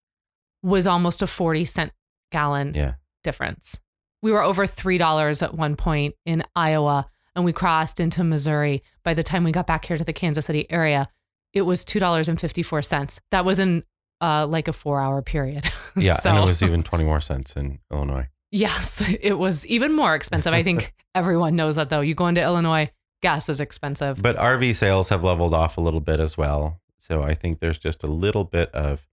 was 0.64 0.88
almost 0.88 1.22
a 1.22 1.28
40 1.28 1.66
cent 1.66 1.92
gallon 2.32 2.74
Yeah. 2.74 2.94
difference. 3.24 3.80
We 4.24 4.32
were 4.32 4.42
over 4.42 4.66
$3 4.66 5.44
at 5.44 5.54
one 5.54 5.76
point 5.76 6.16
in 6.26 6.44
Iowa, 6.56 7.08
and 7.36 7.44
we 7.46 7.54
crossed 7.54 8.00
into 8.00 8.24
Missouri. 8.24 8.82
By 9.04 9.14
the 9.14 9.24
time 9.24 9.44
we 9.44 9.52
got 9.52 9.68
back 9.68 9.86
here 9.86 9.98
to 9.98 10.04
the 10.04 10.14
Kansas 10.14 10.46
City 10.46 10.70
area, 10.72 11.08
it 11.54 11.62
was 11.64 11.84
$2.54. 11.86 13.20
That 13.32 13.46
was 13.46 13.60
in 13.60 13.84
uh, 14.22 14.48
like 14.48 14.68
a 14.68 14.74
four 14.74 15.02
hour 15.02 15.22
period. 15.22 15.66
Yeah. 15.98 16.18
So- 16.18 16.30
And 16.32 16.40
it 16.40 16.46
was 16.46 16.62
even 16.62 16.84
twenty 16.84 17.06
more 17.06 17.22
cents 17.22 17.56
in 17.56 17.80
Illinois. 17.90 18.28
Yes, 18.52 19.10
it 19.22 19.38
was 19.40 19.66
even 19.68 19.96
more 19.96 20.14
expensive. 20.14 20.52
I 20.54 20.62
think 20.62 20.94
everyone 21.16 21.56
knows 21.56 21.78
that 21.78 21.88
though. 21.88 22.02
You 22.02 22.14
go 22.16 22.28
into 22.28 22.42
Illinois, 22.42 22.92
gas 23.22 23.48
is 23.48 23.62
expensive. 23.62 24.22
But 24.22 24.36
RV 24.36 24.76
sales 24.76 25.08
have 25.08 25.24
leveled 25.24 25.54
off 25.54 25.78
a 25.78 25.82
little 25.82 26.02
bit 26.02 26.20
as 26.20 26.38
well. 26.38 26.82
So 26.98 27.24
I 27.24 27.34
think 27.34 27.60
there's 27.62 27.78
just 27.78 28.04
a 28.04 28.08
little 28.08 28.44
bit 28.44 28.70
of 28.76 29.08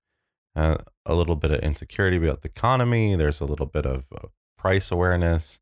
uh, 0.56 0.78
a 1.06 1.14
little 1.14 1.36
bit 1.36 1.52
of 1.52 1.60
insecurity 1.60 2.16
about 2.16 2.42
the 2.42 2.48
economy. 2.48 3.14
There's 3.14 3.40
a 3.40 3.44
little 3.44 3.66
bit 3.66 3.86
of 3.86 4.06
uh, 4.12 4.26
price 4.58 4.90
awareness 4.90 5.60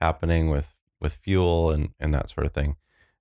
happening 0.00 0.50
with 0.50 0.76
with 1.00 1.14
fuel 1.14 1.70
and 1.70 1.90
and 1.98 2.12
that 2.14 2.30
sort 2.30 2.46
of 2.46 2.52
thing 2.52 2.76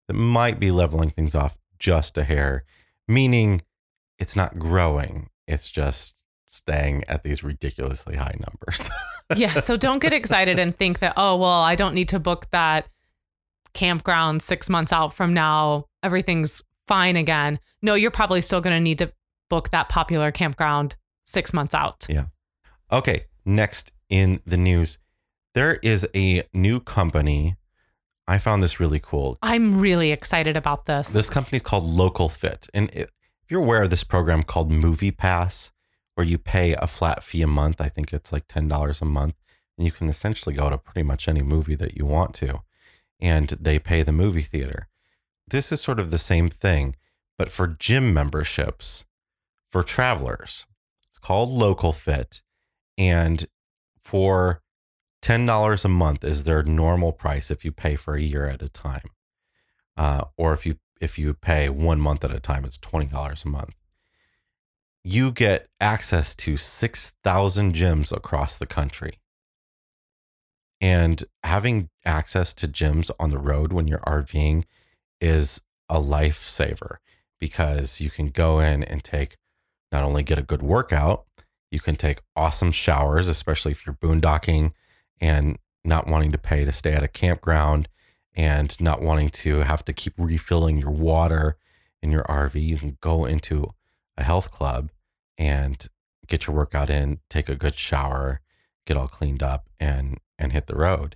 that 0.07 0.13
might 0.13 0.59
be 0.59 0.71
leveling 0.71 1.09
things 1.09 1.35
off 1.35 1.57
just 1.77 2.17
a 2.17 2.23
hair. 2.23 2.63
Meaning, 3.07 3.61
it's 4.19 4.35
not 4.35 4.59
growing. 4.59 5.29
It's 5.47 5.71
just 5.71 6.23
staying 6.49 7.03
at 7.07 7.23
these 7.23 7.43
ridiculously 7.43 8.17
high 8.17 8.35
numbers. 8.39 8.89
yeah, 9.35 9.53
so 9.53 9.77
don't 9.77 10.01
get 10.01 10.13
excited 10.13 10.59
and 10.59 10.75
think 10.75 10.99
that, 10.99 11.13
oh, 11.15 11.37
well, 11.37 11.61
I 11.61 11.75
don't 11.75 11.93
need 11.93 12.09
to 12.09 12.19
book 12.19 12.49
that 12.51 12.87
campground 13.73 14.41
six 14.41 14.69
months 14.69 14.91
out 14.91 15.13
from 15.13 15.33
now. 15.33 15.85
Everything's 16.03 16.61
fine 16.87 17.15
again. 17.15 17.59
No, 17.81 17.93
you're 17.93 18.11
probably 18.11 18.41
still 18.41 18.61
going 18.61 18.75
to 18.75 18.79
need 18.79 18.97
to 18.97 19.11
book 19.49 19.69
that 19.69 19.89
popular 19.89 20.31
campground 20.31 20.95
six 21.25 21.53
months 21.53 21.75
out. 21.75 22.05
Yeah. 22.09 22.25
Okay, 22.91 23.25
next 23.45 23.91
in 24.09 24.41
the 24.45 24.57
news, 24.57 24.97
there 25.53 25.75
is 25.83 26.07
a 26.15 26.43
new 26.53 26.79
company. 26.79 27.55
I 28.29 28.37
found 28.37 28.61
this 28.61 28.79
really 28.79 28.99
cool. 28.99 29.39
I'm 29.41 29.79
really 29.79 30.11
excited 30.11 30.55
about 30.55 30.85
this. 30.85 31.11
This 31.13 31.31
company 31.31 31.57
is 31.57 31.63
called 31.63 31.83
Local 31.83 32.29
Fit. 32.29 32.69
And 32.75 32.91
if 32.93 33.09
you're 33.49 33.63
aware 33.63 33.81
of 33.81 33.89
this 33.89 34.03
program 34.03 34.43
called 34.43 34.71
Movie 34.71 35.09
Pass, 35.09 35.71
where 36.13 36.27
you 36.27 36.37
pay 36.37 36.75
a 36.75 36.85
flat 36.85 37.23
fee 37.23 37.41
a 37.41 37.47
month, 37.47 37.81
I 37.81 37.89
think 37.89 38.13
it's 38.13 38.31
like 38.31 38.47
$10 38.47 39.01
a 39.01 39.05
month, 39.05 39.33
and 39.77 39.85
you 39.87 39.91
can 39.91 40.09
essentially 40.09 40.53
go 40.53 40.69
to 40.69 40.77
pretty 40.77 41.01
much 41.01 41.27
any 41.27 41.41
movie 41.41 41.73
that 41.73 41.97
you 41.97 42.05
want 42.05 42.35
to, 42.35 42.59
and 43.19 43.49
they 43.59 43.79
pay 43.79 44.03
the 44.03 44.11
movie 44.11 44.43
theater. 44.43 44.87
This 45.49 45.71
is 45.71 45.81
sort 45.81 45.99
of 45.99 46.11
the 46.11 46.19
same 46.19 46.49
thing, 46.49 46.95
but 47.35 47.51
for 47.51 47.65
gym 47.65 48.13
memberships 48.13 49.05
for 49.65 49.81
travelers. 49.81 50.67
It's 51.09 51.17
called 51.17 51.49
Local 51.49 51.93
Fit. 51.93 52.43
And 52.95 53.47
for 53.97 54.61
$10 55.21 55.85
a 55.85 55.87
month 55.87 56.23
is 56.23 56.43
their 56.43 56.63
normal 56.63 57.11
price 57.11 57.51
if 57.51 57.65
you 57.65 57.71
pay 57.71 57.95
for 57.95 58.15
a 58.15 58.21
year 58.21 58.45
at 58.47 58.61
a 58.61 58.69
time. 58.69 59.09
Uh, 59.97 60.23
or 60.37 60.53
if 60.53 60.65
you 60.65 60.77
if 61.01 61.17
you 61.17 61.33
pay 61.33 61.69
one 61.69 61.99
month 61.99 62.23
at 62.25 62.35
a 62.35 62.39
time, 62.39 62.65
it's 62.65 62.77
$20 62.77 63.45
a 63.45 63.47
month. 63.47 63.75
You 65.03 65.31
get 65.31 65.67
access 65.79 66.35
to 66.35 66.57
6,000 66.57 67.73
gyms 67.73 68.15
across 68.15 68.57
the 68.57 68.65
country. 68.65 69.13
And 70.81 71.23
having 71.43 71.89
access 72.05 72.53
to 72.55 72.67
gyms 72.67 73.11
on 73.17 73.29
the 73.29 73.37
road 73.37 73.71
when 73.71 73.87
you're 73.87 73.99
RVing 73.99 74.65
is 75.21 75.61
a 75.89 75.99
lifesaver 76.01 76.97
because 77.39 78.01
you 78.01 78.09
can 78.09 78.27
go 78.27 78.59
in 78.59 78.83
and 78.83 79.03
take 79.03 79.37
not 79.91 80.03
only 80.03 80.23
get 80.23 80.37
a 80.37 80.43
good 80.43 80.61
workout, 80.61 81.25
you 81.71 81.79
can 81.79 81.95
take 81.95 82.19
awesome 82.35 82.71
showers, 82.71 83.27
especially 83.27 83.71
if 83.71 83.85
you're 83.85 83.95
boondocking 83.95 84.73
and 85.21 85.57
not 85.83 86.07
wanting 86.07 86.31
to 86.31 86.37
pay 86.37 86.65
to 86.65 86.71
stay 86.71 86.93
at 86.93 87.03
a 87.03 87.07
campground 87.07 87.87
and 88.35 88.79
not 88.79 89.01
wanting 89.01 89.29
to 89.29 89.59
have 89.59 89.83
to 89.85 89.93
keep 89.93 90.13
refilling 90.17 90.77
your 90.77 90.91
water 90.91 91.57
in 92.01 92.11
your 92.11 92.23
RV. 92.23 92.61
You 92.61 92.77
can 92.77 92.97
go 93.01 93.25
into 93.25 93.69
a 94.17 94.23
health 94.23 94.51
club 94.51 94.91
and 95.37 95.87
get 96.27 96.47
your 96.47 96.55
workout 96.55 96.89
in, 96.89 97.19
take 97.29 97.49
a 97.49 97.55
good 97.55 97.75
shower, 97.75 98.41
get 98.85 98.97
all 98.97 99.07
cleaned 99.07 99.43
up 99.43 99.67
and 99.79 100.17
and 100.37 100.53
hit 100.53 100.67
the 100.67 100.75
road. 100.75 101.15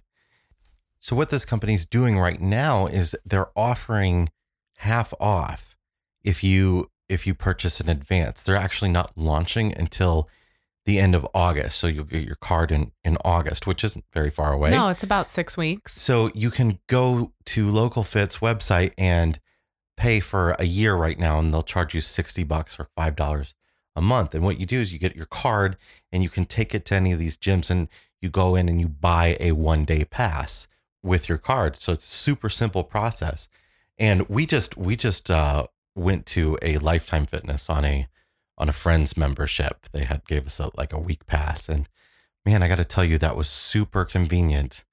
So 1.00 1.15
what 1.15 1.29
this 1.29 1.45
company's 1.45 1.86
doing 1.86 2.17
right 2.17 2.39
now 2.39 2.88
is 2.88 3.15
they're 3.25 3.51
offering 3.57 4.29
half 4.77 5.13
off 5.19 5.75
if 6.24 6.43
you 6.43 6.89
if 7.10 7.27
you 7.27 7.33
purchase 7.33 7.79
in 7.79 7.89
advance. 7.89 8.41
They're 8.41 8.55
actually 8.55 8.91
not 8.91 9.12
launching 9.15 9.74
until 9.77 10.29
the 10.86 11.00
end 11.00 11.16
of 11.16 11.25
August. 11.34 11.78
So 11.78 11.88
you'll 11.88 12.06
get 12.06 12.25
your 12.25 12.36
card 12.36 12.72
in, 12.72 12.92
in 13.04 13.18
August, 13.24 13.66
which 13.66 13.84
isn't 13.84 14.06
very 14.13 14.30
far 14.30 14.54
away. 14.54 14.72
No, 14.72 14.90
it's 14.90 15.04
about 15.04 15.30
six 15.30 15.58
weeks. 15.58 15.94
So 15.94 16.30
you 16.34 16.50
can 16.50 16.80
go 16.88 17.32
to 17.46 17.70
Local 17.70 18.04
Fit's 18.04 18.40
website 18.40 18.94
and 18.98 19.40
pay 19.96 20.20
for 20.20 20.56
a 20.60 20.66
year 20.66 20.96
right 20.96 21.18
now, 21.18 21.40
and 21.40 21.54
they'll 21.54 21.62
charge 21.62 21.94
you 21.94 22.02
60 22.02 22.44
bucks 22.44 22.80
or 22.80 22.88
$5 22.98 23.54
a 23.96 24.02
month. 24.02 24.36
And 24.36 24.44
what 24.44 24.60
you 24.60 24.66
do 24.66 24.80
is 24.80 24.92
you 24.92 25.00
get 25.00 25.16
your 25.16 25.25
card 25.28 25.78
and 26.12 26.24
you 26.24 26.30
can 26.30 26.46
take 26.46 26.74
it 26.74 26.86
to 26.86 26.96
any 26.96 27.12
of 27.12 27.20
these 27.20 27.38
gyms 27.38 27.70
and 27.70 27.88
you 28.22 28.30
go 28.30 28.56
in 28.56 28.68
and 28.68 28.80
you 28.80 28.90
buy 28.90 29.38
a 29.40 29.52
one 29.52 29.86
day 29.86 30.04
pass 30.04 30.68
with 31.04 31.30
your 31.30 31.38
card. 31.38 31.80
So 31.80 31.94
it's 31.94 32.06
a 32.06 32.18
super 32.18 32.50
simple 32.50 32.84
process. 32.84 33.50
And 33.98 34.28
we 34.28 34.46
just, 34.46 34.75
we 34.75 34.96
just, 34.96 35.30
uh, 35.30 35.68
went 35.96 36.25
to 36.25 36.58
a 36.62 36.78
lifetime 36.80 37.25
fitness 37.25 37.70
on 37.70 37.86
a 37.86 38.08
on 38.63 38.70
a 38.70 38.74
friend's 38.74 39.17
membership. 39.17 39.88
They 39.91 40.05
had 40.05 40.25
gave 40.25 40.48
us 40.48 40.58
a 40.58 40.72
like 40.77 40.93
a 40.93 41.00
week 41.00 41.25
pass, 41.25 41.67
and 41.67 41.89
man, 42.46 42.63
I 42.63 42.70
got 42.70 42.77
to 42.77 42.86
tell 42.86 43.03
you 43.03 43.17
that 43.17 43.36
was 43.36 43.50
super 43.50 44.05
convenient 44.05 44.86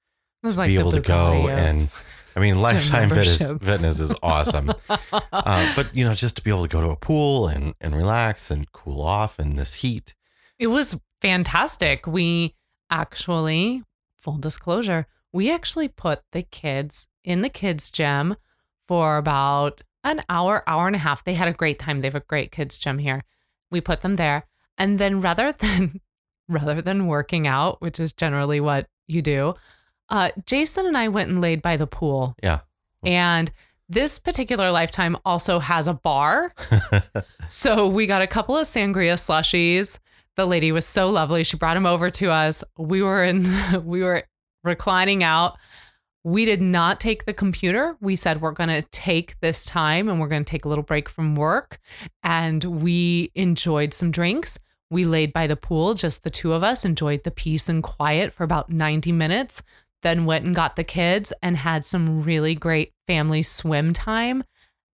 was 0.43 0.55
to 0.55 0.59
like 0.59 0.67
be 0.67 0.77
able 0.77 0.91
to 0.91 1.01
go 1.01 1.47
and. 1.47 1.89
I 2.33 2.39
mean, 2.39 2.59
lifetime 2.61 3.09
fitness, 3.09 3.51
fitness 3.51 3.99
is 3.99 4.13
awesome, 4.23 4.71
uh, 4.89 5.73
but 5.75 5.93
you 5.93 6.05
know, 6.05 6.13
just 6.13 6.37
to 6.37 6.43
be 6.43 6.49
able 6.49 6.63
to 6.63 6.69
go 6.69 6.79
to 6.79 6.89
a 6.89 6.95
pool 6.95 7.47
and 7.47 7.73
and 7.81 7.93
relax 7.93 8.49
and 8.49 8.71
cool 8.71 9.01
off 9.01 9.37
in 9.37 9.57
this 9.57 9.75
heat. 9.75 10.15
It 10.57 10.67
was 10.67 11.01
fantastic. 11.19 12.07
We 12.07 12.55
actually, 12.89 13.83
full 14.17 14.37
disclosure, 14.37 15.07
we 15.33 15.51
actually 15.51 15.89
put 15.89 16.21
the 16.31 16.41
kids 16.41 17.09
in 17.25 17.41
the 17.41 17.49
kids' 17.49 17.91
gym 17.91 18.37
for 18.87 19.17
about 19.17 19.81
an 20.05 20.21
hour, 20.29 20.63
hour 20.67 20.87
and 20.87 20.95
a 20.95 20.99
half. 20.99 21.25
They 21.25 21.33
had 21.33 21.49
a 21.49 21.53
great 21.53 21.79
time. 21.79 21.99
They 21.99 22.07
have 22.07 22.15
a 22.15 22.21
great 22.21 22.53
kids' 22.53 22.79
gym 22.79 22.97
here. 22.97 23.23
We 23.71 23.81
put 23.81 24.01
them 24.01 24.15
there. 24.17 24.45
And 24.77 24.99
then 24.99 25.21
rather 25.21 25.51
than 25.59 26.01
rather 26.47 26.81
than 26.81 27.07
working 27.07 27.47
out, 27.47 27.81
which 27.81 27.99
is 27.99 28.13
generally 28.13 28.59
what 28.59 28.87
you 29.07 29.21
do, 29.21 29.55
uh, 30.09 30.29
Jason 30.45 30.85
and 30.85 30.97
I 30.97 31.07
went 31.07 31.29
and 31.29 31.41
laid 31.41 31.61
by 31.61 31.77
the 31.77 31.87
pool. 31.87 32.35
Yeah. 32.43 32.59
And 33.03 33.49
this 33.89 34.19
particular 34.19 34.71
lifetime 34.71 35.17
also 35.25 35.59
has 35.59 35.87
a 35.87 35.93
bar. 35.93 36.53
So 37.47 37.85
we 37.85 38.07
got 38.07 38.21
a 38.21 38.27
couple 38.27 38.55
of 38.55 38.65
sangria 38.65 39.15
slushies. 39.15 39.99
The 40.37 40.45
lady 40.45 40.71
was 40.71 40.85
so 40.85 41.09
lovely. 41.09 41.43
She 41.43 41.57
brought 41.57 41.73
them 41.73 41.85
over 41.85 42.09
to 42.09 42.31
us. 42.31 42.63
We 42.77 43.03
were 43.03 43.25
in 43.25 43.45
we 43.85 44.01
were 44.03 44.23
reclining 44.63 45.21
out. 45.21 45.57
We 46.23 46.45
did 46.45 46.61
not 46.61 46.99
take 46.99 47.25
the 47.25 47.33
computer. 47.33 47.97
We 47.99 48.15
said 48.15 48.41
we're 48.41 48.51
going 48.51 48.69
to 48.69 48.83
take 48.91 49.39
this 49.39 49.65
time 49.65 50.07
and 50.07 50.19
we're 50.19 50.27
going 50.27 50.43
to 50.43 50.49
take 50.49 50.65
a 50.65 50.69
little 50.69 50.83
break 50.83 51.09
from 51.09 51.35
work 51.35 51.79
and 52.21 52.63
we 52.63 53.31
enjoyed 53.33 53.93
some 53.93 54.11
drinks. 54.11 54.59
We 54.91 55.05
laid 55.05 55.33
by 55.33 55.47
the 55.47 55.55
pool, 55.55 55.93
just 55.93 56.23
the 56.23 56.29
two 56.29 56.53
of 56.53 56.63
us, 56.63 56.85
enjoyed 56.85 57.23
the 57.23 57.31
peace 57.31 57.69
and 57.69 57.81
quiet 57.81 58.33
for 58.33 58.43
about 58.43 58.69
90 58.69 59.11
minutes, 59.13 59.63
then 60.03 60.25
went 60.25 60.45
and 60.45 60.53
got 60.53 60.75
the 60.75 60.83
kids 60.83 61.33
and 61.41 61.57
had 61.57 61.85
some 61.85 62.21
really 62.21 62.53
great 62.53 62.93
family 63.07 63.41
swim 63.41 63.93
time. 63.93 64.43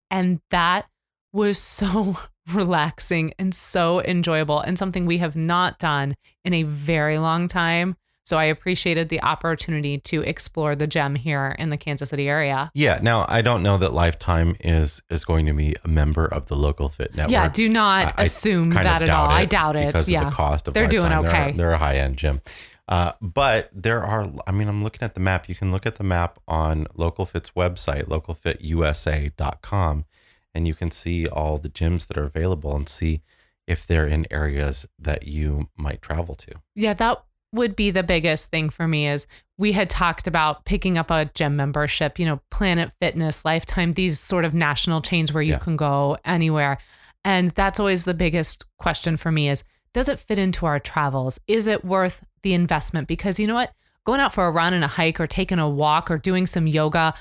And 0.10 0.39
that 0.50 0.88
was 1.34 1.57
so 1.62 2.17
relaxing 2.53 3.34
and 3.38 3.53
so 3.53 4.01
enjoyable 4.01 4.62
and 4.62 4.77
something 4.77 5.05
we 5.05 5.17
have 5.17 5.36
not 5.36 5.77
done 5.79 6.15
in 6.46 6.53
a 6.53 6.63
very 6.63 7.17
long 7.17 7.50
time. 7.50 7.98
So 8.27 8.38
I 8.38 8.43
appreciated 8.43 9.07
the 9.07 9.24
opportunity 9.24 10.00
to 10.00 10.22
explore 10.22 10.75
the 10.75 10.86
gem 10.86 11.15
here 11.15 11.55
in 11.57 11.69
the 11.69 11.77
Kansas 11.77 12.10
City 12.10 12.27
area. 12.27 12.69
Yeah. 12.74 13.00
Now 13.01 13.25
I 13.29 13.41
don't 13.41 13.63
know 13.63 13.77
that 13.77 13.93
Lifetime 13.93 14.57
is 14.60 15.01
is 15.10 15.24
going 15.24 15.46
to 15.46 15.53
be 15.53 15.77
a 15.86 15.88
member 15.88 16.25
of 16.25 16.48
the 16.48 16.57
local 16.57 16.89
fit 16.89 17.15
network. 17.15 17.31
Yeah, 17.31 17.48
do 17.48 17.69
not 17.69 18.13
I- 18.17 18.24
I 18.24 18.25
assume 18.25 18.75
of 18.75 18.84
that 18.84 19.01
at 19.01 19.10
all. 19.10 19.29
I 19.29 19.46
doubt 19.46 19.77
it. 19.77 19.88
because 19.88 20.10
yeah. 20.10 20.24
of 20.24 20.31
the 20.31 20.36
cost 20.36 20.67
of 20.67 20.74
They're 20.74 20.89
doing 20.89 21.03
Lifetime. 21.03 21.24
They're- 21.24 21.31
okay. 21.31 21.51
They're, 21.57 21.72
a 21.72 21.77
high 21.77 21.96
end 21.96 22.17
gym. 22.17 22.41
Uh, 22.89 23.13
but 23.22 23.69
there 23.74 24.03
are, 24.03 24.29
I 24.46 24.51
mean, 24.51 24.67
I'm 24.67 24.84
looking 24.84 25.03
at 25.03 25.13
the 25.13 25.22
map. 25.22 25.48
You 25.48 25.55
can 25.55 25.72
look 25.72 25.86
at 25.86 25.96
the 25.96 26.03
map 26.03 26.38
on 26.50 26.86
Local 26.96 27.25
Fit's 27.25 27.51
website, 27.51 28.05
localfitusa.com, 28.07 30.05
and 30.53 30.67
you 30.67 30.74
can 30.74 30.91
see 30.91 31.27
all 31.27 31.57
the 31.57 31.69
gyms 31.69 32.07
that 32.07 32.17
are 32.17 32.25
available 32.25 32.75
and 32.75 32.89
see 32.89 33.22
if 33.67 33.86
they're 33.86 34.07
in 34.07 34.25
areas 34.31 34.88
that 34.98 35.27
you 35.27 35.69
might 35.77 36.01
travel 36.01 36.36
to. 36.36 36.55
Yeah, 36.75 36.93
that 36.93 37.22
would 37.58 37.76
be 37.76 37.92
the 37.92 38.04
biggest 38.04 38.50
thing 38.52 38.70
for 38.70 38.88
me 38.88 39.08
is 39.08 39.28
we 39.58 39.72
had 39.74 39.90
talked 39.90 40.28
about 40.28 40.64
picking 40.66 40.98
up 40.98 41.12
a 41.12 41.26
gym 41.34 41.56
membership, 41.56 42.20
you 42.20 42.26
know, 42.26 42.40
Planet 42.52 42.92
Fitness, 43.02 43.44
Lifetime, 43.44 43.94
these 43.94 44.20
sort 44.20 44.46
of 44.46 44.54
national 44.54 45.02
chains 45.02 45.34
where 45.34 45.44
you 45.44 45.54
Yeah. 45.54 45.60
can 45.60 45.76
go 45.76 46.18
anywhere. 46.24 46.78
And 47.26 47.50
that's 47.52 47.80
always 47.80 48.06
the 48.06 48.14
biggest 48.14 48.64
question 48.78 49.18
for 49.18 49.32
me 49.32 49.50
is 49.50 49.64
does 49.94 50.08
it 50.08 50.20
fit 50.20 50.38
into 50.38 50.66
our 50.66 50.80
travels? 50.80 51.40
Is 51.48 51.66
it 51.66 51.84
worth 51.84 52.24
the 52.44 52.54
investment? 52.54 53.08
Because 53.08 53.40
you 53.40 53.48
know 53.48 53.56
what? 53.56 53.74
Going 54.06 54.20
out 54.22 54.34
for 54.34 54.46
a 54.46 54.52
run 54.52 54.74
and 54.74 54.84
a 54.84 54.88
hike 54.88 55.20
or 55.20 55.28
taking 55.28 55.60
a 55.60 55.68
walk 55.68 56.12
or 56.12 56.18
doing 56.18 56.46
some 56.46 56.68
yoga 56.68 57.14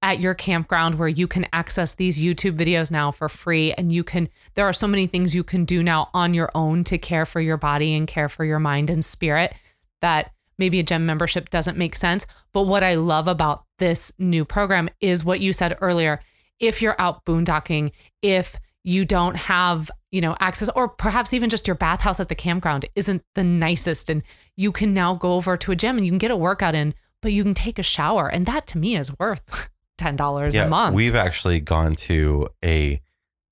at 0.00 0.20
your 0.20 0.34
campground 0.34 0.96
where 0.96 1.08
you 1.08 1.26
can 1.26 1.46
access 1.52 1.94
these 1.94 2.20
YouTube 2.20 2.56
videos 2.56 2.90
now 2.90 3.10
for 3.10 3.28
free 3.28 3.72
and 3.72 3.90
you 3.92 4.04
can 4.04 4.28
there 4.54 4.66
are 4.66 4.72
so 4.72 4.86
many 4.86 5.06
things 5.06 5.34
you 5.34 5.42
can 5.44 5.64
do 5.64 5.82
now 5.82 6.10
on 6.12 6.34
your 6.34 6.50
own 6.54 6.84
to 6.84 6.98
care 6.98 7.24
for 7.24 7.40
your 7.40 7.56
body 7.56 7.94
and 7.94 8.06
care 8.06 8.28
for 8.28 8.44
your 8.44 8.58
mind 8.58 8.90
and 8.90 9.02
spirit 9.02 9.54
that 10.04 10.30
maybe 10.58 10.78
a 10.78 10.82
gym 10.82 11.06
membership 11.06 11.50
doesn't 11.50 11.78
make 11.78 11.96
sense. 11.96 12.26
But 12.52 12.62
what 12.62 12.84
I 12.84 12.94
love 12.94 13.26
about 13.26 13.64
this 13.78 14.12
new 14.18 14.44
program 14.44 14.88
is 15.00 15.24
what 15.24 15.40
you 15.40 15.52
said 15.52 15.76
earlier. 15.80 16.20
If 16.60 16.80
you're 16.80 17.00
out 17.00 17.24
boondocking 17.24 17.90
if 18.22 18.56
you 18.84 19.04
don't 19.04 19.36
have 19.36 19.90
you 20.12 20.20
know 20.20 20.36
access 20.40 20.68
or 20.76 20.88
perhaps 20.88 21.32
even 21.32 21.50
just 21.50 21.66
your 21.66 21.74
bathhouse 21.74 22.20
at 22.20 22.28
the 22.28 22.34
campground 22.34 22.84
isn't 22.94 23.22
the 23.34 23.42
nicest 23.42 24.10
and 24.10 24.22
you 24.56 24.70
can 24.70 24.94
now 24.94 25.14
go 25.14 25.32
over 25.32 25.56
to 25.56 25.72
a 25.72 25.76
gym 25.76 25.96
and 25.96 26.06
you 26.06 26.12
can 26.12 26.18
get 26.18 26.30
a 26.30 26.36
workout 26.36 26.74
in 26.74 26.94
but 27.22 27.32
you 27.32 27.42
can 27.42 27.54
take 27.54 27.78
a 27.78 27.82
shower 27.82 28.28
and 28.28 28.46
that 28.46 28.66
to 28.66 28.78
me 28.78 28.94
is 28.94 29.18
worth 29.18 29.70
$10 29.98 30.64
a 30.64 30.68
month. 30.68 30.94
We've 30.94 31.14
actually 31.14 31.60
gone 31.60 31.96
to 31.96 32.48
a 32.64 33.00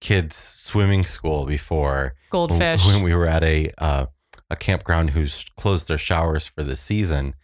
kids 0.00 0.36
swimming 0.36 1.04
school 1.04 1.46
before. 1.46 2.14
goldfish. 2.30 2.84
When 2.86 3.02
we 3.02 3.14
were 3.14 3.26
at 3.26 3.42
a 3.42 3.70
uh, 3.78 4.06
a 4.52 4.56
campground 4.56 5.10
who's 5.10 5.44
closed 5.56 5.88
their 5.88 5.98
showers 5.98 6.46
for 6.46 6.62
the 6.62 6.76
season, 6.76 7.34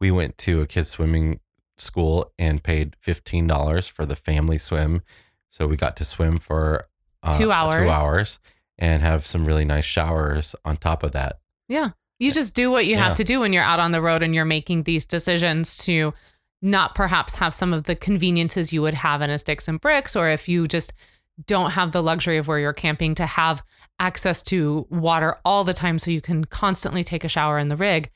we 0.00 0.10
went 0.10 0.38
to 0.38 0.62
a 0.62 0.66
kids 0.66 0.88
swimming 0.90 1.40
school 1.76 2.32
and 2.38 2.62
paid 2.62 2.94
fifteen 3.00 3.46
dollars 3.46 3.88
for 3.88 4.06
the 4.06 4.16
family 4.16 4.58
swim. 4.58 5.02
So 5.50 5.66
we 5.66 5.76
got 5.76 5.96
to 5.98 6.04
swim 6.04 6.38
for 6.38 6.86
uh, 7.22 7.34
Two 7.34 7.44
Two 7.46 7.52
hours. 7.52 7.94
hours 7.96 8.40
and 8.78 9.02
have 9.02 9.24
some 9.26 9.44
really 9.44 9.64
nice 9.64 9.84
showers 9.84 10.54
on 10.64 10.76
top 10.76 11.02
of 11.02 11.12
that. 11.12 11.40
Yeah. 11.68 11.90
You 12.18 12.32
just 12.32 12.54
do 12.54 12.70
what 12.70 12.86
you 12.86 12.92
Yeah. 12.92 13.04
have 13.04 13.16
to 13.16 13.24
do 13.24 13.40
when 13.40 13.52
you're 13.52 13.62
out 13.64 13.80
on 13.80 13.92
the 13.92 14.00
road 14.00 14.22
and 14.22 14.34
you're 14.34 14.44
making 14.44 14.84
these 14.84 15.04
decisions 15.04 15.76
to 15.84 16.14
not 16.62 16.94
perhaps 16.94 17.36
have 17.36 17.52
some 17.52 17.72
of 17.72 17.84
the 17.84 17.96
conveniences 17.96 18.72
you 18.72 18.80
would 18.82 18.94
have 18.94 19.20
in 19.22 19.30
a 19.30 19.38
sticks 19.38 19.66
and 19.68 19.80
bricks, 19.80 20.14
or 20.14 20.28
if 20.28 20.48
you 20.48 20.68
just 20.68 20.92
don't 21.46 21.72
have 21.72 21.90
the 21.92 22.02
luxury 22.02 22.36
of 22.36 22.46
where 22.46 22.58
you're 22.60 22.72
camping 22.72 23.14
to 23.16 23.26
have 23.26 23.62
access 24.02 24.42
to 24.42 24.86
water 24.90 25.38
all 25.44 25.62
the 25.62 25.72
time 25.72 25.98
so 25.98 26.10
you 26.10 26.20
can 26.20 26.44
constantly 26.44 27.04
take 27.04 27.22
a 27.24 27.28
shower 27.28 27.58
in 27.58 27.68
the 27.68 27.76
rig. 27.76 28.10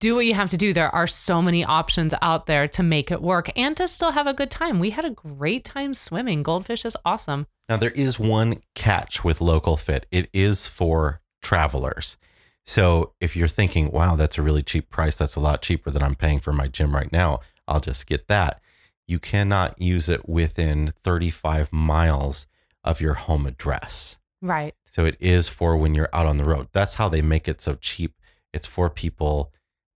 Do 0.00 0.14
what 0.14 0.26
you 0.26 0.34
have 0.34 0.50
to 0.50 0.56
do. 0.56 0.72
There 0.72 0.94
are 0.94 1.06
so 1.06 1.42
many 1.42 1.64
options 1.64 2.14
out 2.22 2.46
there 2.46 2.68
to 2.68 2.82
make 2.82 3.10
it 3.10 3.20
work 3.20 3.50
and 3.56 3.76
to 3.76 3.88
still 3.88 4.12
have 4.12 4.26
a 4.26 4.34
good 4.34 4.50
time. 4.50 4.78
We 4.78 4.90
had 4.90 5.04
a 5.04 5.10
great 5.10 5.64
time 5.64 5.92
swimming. 5.92 6.42
Goldfish 6.42 6.84
is 6.84 6.96
awesome. 7.04 7.46
Now, 7.68 7.78
there 7.78 7.90
is 7.90 8.18
one 8.18 8.60
catch 8.74 9.24
with 9.24 9.40
Local 9.40 9.76
Fit 9.76 10.06
it 10.10 10.28
is 10.32 10.66
for 10.68 11.20
travelers. 11.42 12.16
So 12.64 13.12
if 13.20 13.36
you're 13.36 13.48
thinking, 13.48 13.90
wow, 13.90 14.16
that's 14.16 14.38
a 14.38 14.42
really 14.42 14.62
cheap 14.62 14.88
price, 14.88 15.16
that's 15.16 15.36
a 15.36 15.40
lot 15.40 15.62
cheaper 15.62 15.90
than 15.90 16.02
I'm 16.02 16.14
paying 16.14 16.40
for 16.40 16.52
my 16.52 16.68
gym 16.68 16.94
right 16.94 17.12
now, 17.12 17.40
I'll 17.66 17.80
just 17.80 18.06
get 18.06 18.28
that. 18.28 18.60
You 19.06 19.18
cannot 19.18 19.80
use 19.80 20.08
it 20.08 20.28
within 20.28 20.92
35 20.96 21.72
miles 21.72 22.46
of 22.82 23.00
your 23.00 23.14
home 23.14 23.46
address. 23.46 24.18
Right. 24.44 24.74
So 24.90 25.06
it 25.06 25.16
is 25.20 25.48
for 25.48 25.74
when 25.76 25.94
you're 25.94 26.10
out 26.12 26.26
on 26.26 26.36
the 26.36 26.44
road. 26.44 26.68
That's 26.72 26.96
how 26.96 27.08
they 27.08 27.22
make 27.22 27.48
it 27.48 27.62
so 27.62 27.76
cheap. 27.76 28.12
It's 28.52 28.66
for 28.66 28.90
people 28.90 29.50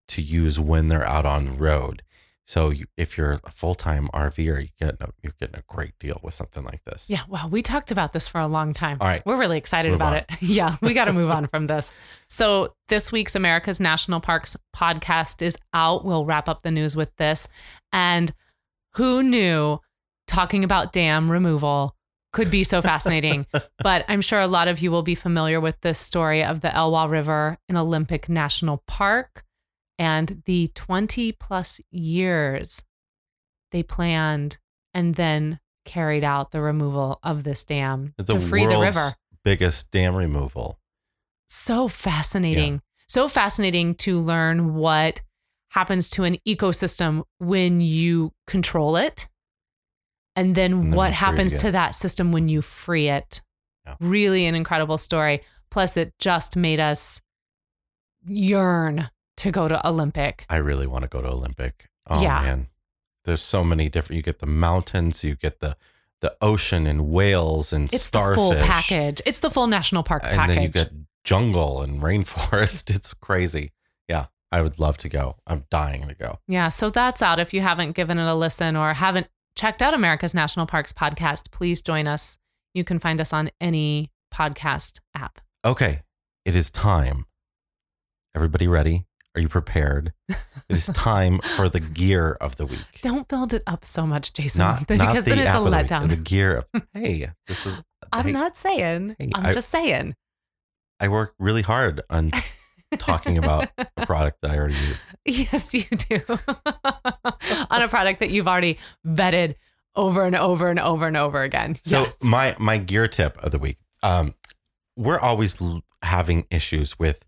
to 0.08 0.22
use 0.22 0.58
when 0.58 0.88
they're 0.88 1.06
out 1.06 1.26
on 1.26 1.44
the 1.44 1.52
road. 1.52 2.02
So 2.46 2.70
you, 2.70 2.86
if 2.96 3.18
you're 3.18 3.38
a 3.44 3.50
full 3.50 3.74
time 3.74 4.08
RVer, 4.14 4.62
you 4.62 4.68
get 4.80 4.94
a, 5.02 5.10
you're 5.22 5.34
getting 5.38 5.56
a 5.56 5.62
great 5.68 5.98
deal 6.00 6.18
with 6.22 6.32
something 6.32 6.64
like 6.64 6.82
this. 6.84 7.10
Yeah, 7.10 7.20
Well, 7.28 7.46
we 7.50 7.60
talked 7.60 7.90
about 7.90 8.14
this 8.14 8.26
for 8.26 8.40
a 8.40 8.46
long 8.46 8.72
time. 8.72 8.96
All 9.02 9.06
right. 9.06 9.20
We're 9.26 9.36
really 9.36 9.58
excited 9.58 9.92
about 9.92 10.14
it. 10.14 10.24
Yeah, 10.40 10.76
we 10.80 10.94
got 10.94 11.04
to 11.04 11.12
move 11.12 11.30
on 11.30 11.46
from 11.46 11.66
this. 11.66 11.92
So, 12.26 12.74
this 12.88 13.12
week's 13.12 13.36
America's 13.36 13.80
National 13.80 14.18
Parks 14.18 14.56
podcast 14.74 15.42
is 15.42 15.58
out. 15.74 16.06
We'll 16.06 16.24
wrap 16.24 16.48
up 16.48 16.62
the 16.62 16.70
news 16.70 16.96
with 16.96 17.14
this. 17.16 17.48
And 17.92 18.32
who 18.94 19.22
knew 19.22 19.80
talking 20.26 20.64
about 20.64 20.90
dam 20.94 21.30
removal 21.30 21.94
could 22.32 22.50
be 22.50 22.64
so 22.64 22.82
fascinating? 22.92 23.46
but 23.78 24.04
I'm 24.08 24.20
sure 24.20 24.40
a 24.40 24.46
lot 24.46 24.68
of 24.68 24.80
you 24.80 24.90
will 24.90 25.02
be 25.02 25.14
familiar 25.14 25.60
with 25.60 25.80
this 25.80 25.98
story 25.98 26.42
of 26.44 26.60
the 26.60 26.68
Elwha 26.68 27.08
River 27.10 27.58
in 27.68 27.76
Olympic 27.76 28.28
National 28.28 28.82
Park 28.86 29.44
and 29.98 30.42
the 30.46 30.70
20 30.74 31.32
plus 31.32 31.80
years 31.90 32.82
they 33.70 33.82
planned 33.82 34.58
and 34.94 35.16
then 35.16 35.58
carried 35.84 36.24
out 36.24 36.50
the 36.50 36.60
removal 36.60 37.18
of 37.22 37.44
this 37.44 37.64
dam 37.64 38.14
the 38.16 38.34
to 38.34 38.40
free 38.40 38.66
the 38.66 38.78
river. 38.78 39.10
biggest 39.44 39.90
dam 39.90 40.14
removal. 40.14 40.78
So 41.48 41.88
fascinating. 41.88 42.82
So 43.08 43.26
fascinating 43.26 43.94
to 43.96 44.20
learn 44.20 44.74
what 44.74 45.22
happens 45.70 46.08
to 46.10 46.24
an 46.24 46.36
ecosystem 46.46 47.22
when 47.38 47.80
you 47.80 48.32
control 48.46 48.96
it. 48.96 49.28
And 50.38 50.54
then 50.54 50.72
And 50.72 50.82
then 50.84 50.90
what 50.96 51.04
we 51.04 51.06
free 51.06 51.08
it 51.08 51.14
happens 51.14 51.60
to 51.60 51.70
that 51.72 51.94
system 51.94 52.32
when 52.32 52.48
you 52.48 52.62
free 52.62 53.08
it. 53.08 53.42
Yeah. 53.86 53.94
Really 54.00 54.46
an 54.46 54.54
incredible 54.54 54.98
story. 54.98 55.40
Plus, 55.70 55.96
it 55.96 56.12
just 56.18 56.56
made 56.56 56.80
us 56.80 57.20
yearn 58.26 59.10
to 59.38 59.50
go 59.50 59.68
to 59.68 59.86
Olympic. 59.86 60.44
I 60.48 60.56
really 60.56 60.86
want 60.86 61.02
to 61.02 61.08
go 61.08 61.20
to 61.20 61.28
Olympic. 61.28 61.88
Oh 62.08 62.20
Yeah. 62.22 62.40
man. 62.42 62.66
There's 63.24 63.42
so 63.42 63.62
many 63.64 63.88
different 63.88 64.16
you 64.16 64.22
get 64.22 64.38
the 64.38 64.46
mountains, 64.46 65.22
you 65.24 65.34
get 65.36 65.60
the 65.60 65.76
the 66.20 66.36
ocean 66.42 66.84
and 66.84 67.08
whales 67.08 67.72
and 67.72 67.92
It's 67.92 68.02
starfish. 68.02 68.34
the 68.34 68.40
full 68.40 68.54
package. 68.66 69.22
It's 69.24 69.38
the 69.38 69.50
full 69.50 69.68
national 69.68 70.02
park 70.02 70.22
And 70.24 70.36
package. 70.36 70.56
And 70.56 70.56
then 70.56 70.62
you 70.64 70.68
get 70.70 70.90
jungle 71.22 71.80
and 71.80 72.02
rainforest. 72.02 72.90
It's 72.94 73.14
crazy. 73.14 73.70
Yeah. 74.08 74.26
I 74.50 74.62
would 74.62 74.80
love 74.80 74.98
to 74.98 75.08
go. 75.08 75.36
I'm 75.46 75.66
dying 75.70 76.08
to 76.08 76.14
go. 76.14 76.40
Yeah, 76.48 76.70
so 76.70 76.90
that's 76.90 77.22
out. 77.22 77.38
If 77.38 77.54
you 77.54 77.60
haven't 77.60 77.92
given 77.92 78.18
it 78.18 78.26
a 78.26 78.34
listen 78.34 78.74
or 78.76 78.94
haven't 78.94 79.28
checked 79.58 79.82
out 79.82 79.92
America's 79.92 80.34
National 80.34 80.66
Parks 80.66 80.92
podcast, 80.92 81.50
please 81.50 81.82
join 81.82 82.06
us. 82.06 82.38
You 82.74 82.84
can 82.84 83.00
find 83.00 83.20
us 83.20 83.32
on 83.32 83.50
any 83.60 84.10
podcast 84.32 85.00
app. 85.16 85.40
Okay. 85.64 86.02
It 86.44 86.54
is 86.54 86.70
time. 86.70 87.26
Everybody 88.36 88.68
ready? 88.68 89.06
Are 89.34 89.40
you 89.40 89.48
prepared? 89.48 90.12
it 90.28 90.36
is 90.68 90.86
time 90.94 91.40
for 91.40 91.68
the 91.68 91.80
gear 91.80 92.36
of 92.40 92.56
the 92.56 92.66
week. 92.66 93.00
Don't 93.02 93.26
build 93.26 93.52
it 93.52 93.64
up 93.66 93.84
so 93.84 94.06
much, 94.06 94.32
Jason, 94.32 94.60
Not, 94.60 94.86
because 94.86 94.98
not 94.98 95.14
the 95.16 95.20
then 95.22 95.38
it's 95.40 95.52
a 95.52 95.58
of 95.58 95.64
the 95.64 95.70
letdown. 95.70 96.08
The 96.08 96.16
gear 96.16 96.58
of 96.72 96.82
hey, 96.94 97.30
this 97.48 97.66
is 97.66 97.82
I'm 98.12 98.26
hey, 98.26 98.32
not 98.32 98.56
saying. 98.56 99.16
hey, 99.18 99.30
I'm 99.34 99.46
I- 99.46 99.52
just 99.52 99.70
saying. 99.70 100.14
I 101.00 101.08
work 101.08 101.34
really 101.38 101.62
hard 101.62 102.00
on 102.10 102.30
talking 102.96 103.36
about 103.38 103.68
a 103.96 104.06
product 104.06 104.38
that 104.42 104.50
I 104.50 104.56
already 104.58 104.74
use. 104.74 105.04
Yes, 105.26 105.74
you 105.74 105.82
do. 105.84 106.20
on 107.70 107.82
a 107.82 107.88
product 107.88 108.20
that 108.20 108.30
you've 108.30 108.48
already 108.48 108.78
vetted 109.06 109.56
over 109.94 110.24
and 110.24 110.34
over 110.36 110.68
and 110.70 110.78
over 110.80 111.06
and 111.06 111.16
over 111.16 111.42
again. 111.42 111.76
So 111.82 112.02
Yes. 112.04 112.16
my 112.22 112.56
my 112.58 112.78
gear 112.78 113.08
tip 113.08 113.36
of 113.38 113.50
the 113.52 113.58
week. 113.58 113.78
Um, 114.02 114.34
we're 114.96 115.18
always 115.18 115.60
l- 115.60 115.82
having 116.02 116.46
issues 116.50 116.98
with 116.98 117.24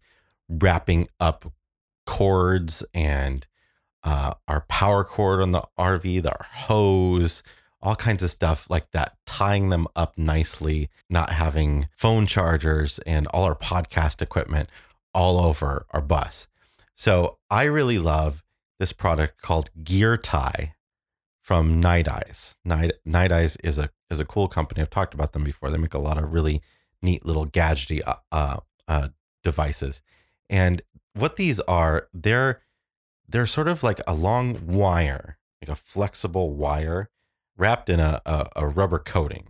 wrapping 0.49 1.09
up 1.19 1.53
cords 2.07 2.85
and 2.95 3.47
uh, 4.03 4.33
our 4.49 4.63
power 4.63 5.05
cord 5.05 5.41
on 5.43 5.51
the 5.53 5.63
RV, 5.79 6.23
the 6.23 6.35
hose, 6.41 7.43
all 7.83 7.97
kinds 7.97 8.23
of 8.23 8.31
stuff 8.31 8.69
like 8.71 8.91
that, 8.93 9.17
tying 9.27 9.69
them 9.69 9.87
up 9.95 10.17
nicely, 10.17 10.89
not 11.09 11.31
having 11.31 11.89
phone 11.97 12.27
chargers 12.27 12.99
and 13.01 13.27
all 13.29 13.45
our 13.45 13.55
podcast 13.55 14.23
equipment 14.23 14.69
all 15.15 15.39
over 15.39 15.87
our 15.91 16.01
bus. 16.01 16.47
So 16.95 17.39
I 17.51 17.65
really 17.65 17.99
love 17.99 18.43
this 18.79 18.93
product 18.93 19.41
called 19.43 19.71
Gear 19.83 20.17
Tie 20.17 20.75
from 21.41 21.81
Nite 21.81 22.09
Ize. 22.09 22.57
Night, 22.65 22.93
Nite 23.05 23.33
Ize 23.33 23.57
is 23.57 23.79
a 23.79 23.91
is 24.11 24.21
a 24.21 24.25
cool 24.25 24.49
company. 24.49 24.81
I've 24.81 24.91
talked 24.91 25.15
about 25.15 25.33
them 25.33 25.45
before. 25.45 25.71
They 25.71 25.79
make 25.79 25.95
a 25.95 25.99
lot 25.99 26.19
of 26.19 26.33
really 26.33 26.63
neat 27.03 27.25
little 27.25 27.47
gadgety 27.47 28.01
uh, 28.07 28.17
uh, 28.31 28.59
uh, 28.89 29.09
devices. 29.43 30.03
And 30.49 30.83
what 31.15 31.37
these 31.37 31.61
are, 31.61 32.09
they're 32.13 32.61
they're 33.29 33.47
sort 33.47 33.69
of 33.69 33.83
like 33.83 34.01
a 34.07 34.15
long 34.15 34.67
wire, 34.67 35.39
like 35.63 35.69
a 35.69 35.81
flexible 35.81 36.53
wire 36.53 37.09
wrapped 37.57 37.89
in 37.89 38.01
a, 38.01 38.21
a, 38.27 38.49
a 38.57 38.67
rubber 38.67 38.99
coating. 38.99 39.49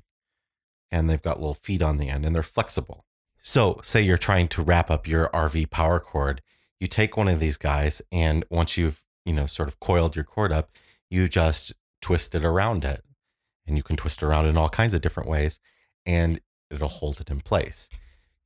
And 0.91 1.09
they've 1.09 1.23
got 1.23 1.39
little 1.39 1.55
feet 1.55 1.83
on 1.83 1.97
the 1.97 2.09
end 2.09 2.27
and 2.27 2.35
they're 2.35 2.43
flexible. 2.43 3.07
So, 3.43 3.81
say 3.83 4.03
you're 4.03 4.19
trying 4.19 4.49
to 4.49 4.63
wrap 4.63 4.91
up 4.91 5.07
your 5.09 5.29
RV 5.31 5.71
power 5.71 5.99
cord, 6.01 6.43
you 6.79 6.87
take 6.87 7.17
one 7.17 7.29
of 7.29 7.41
these 7.41 7.57
guys 7.57 8.03
and 8.13 8.45
once 8.51 8.77
you've, 8.77 9.03
you 9.25 9.33
know, 9.33 9.47
sort 9.47 9.69
of 9.69 9.81
coiled 9.81 10.15
your 10.17 10.25
cord 10.25 10.53
up, 10.53 10.71
you 11.11 11.29
just 11.29 11.73
twist 12.03 12.35
it 12.35 12.45
around 12.45 12.85
it. 12.85 13.03
And 13.67 13.77
you 13.77 13.83
can 13.83 13.97
twist 13.97 14.23
around 14.23 14.47
in 14.47 14.57
all 14.57 14.69
kinds 14.69 14.95
of 14.95 15.01
different 15.01 15.29
ways 15.29 15.61
and 16.07 16.41
it'll 16.71 16.89
hold 16.89 17.21
it 17.21 17.31
in 17.31 17.41
place. 17.41 17.89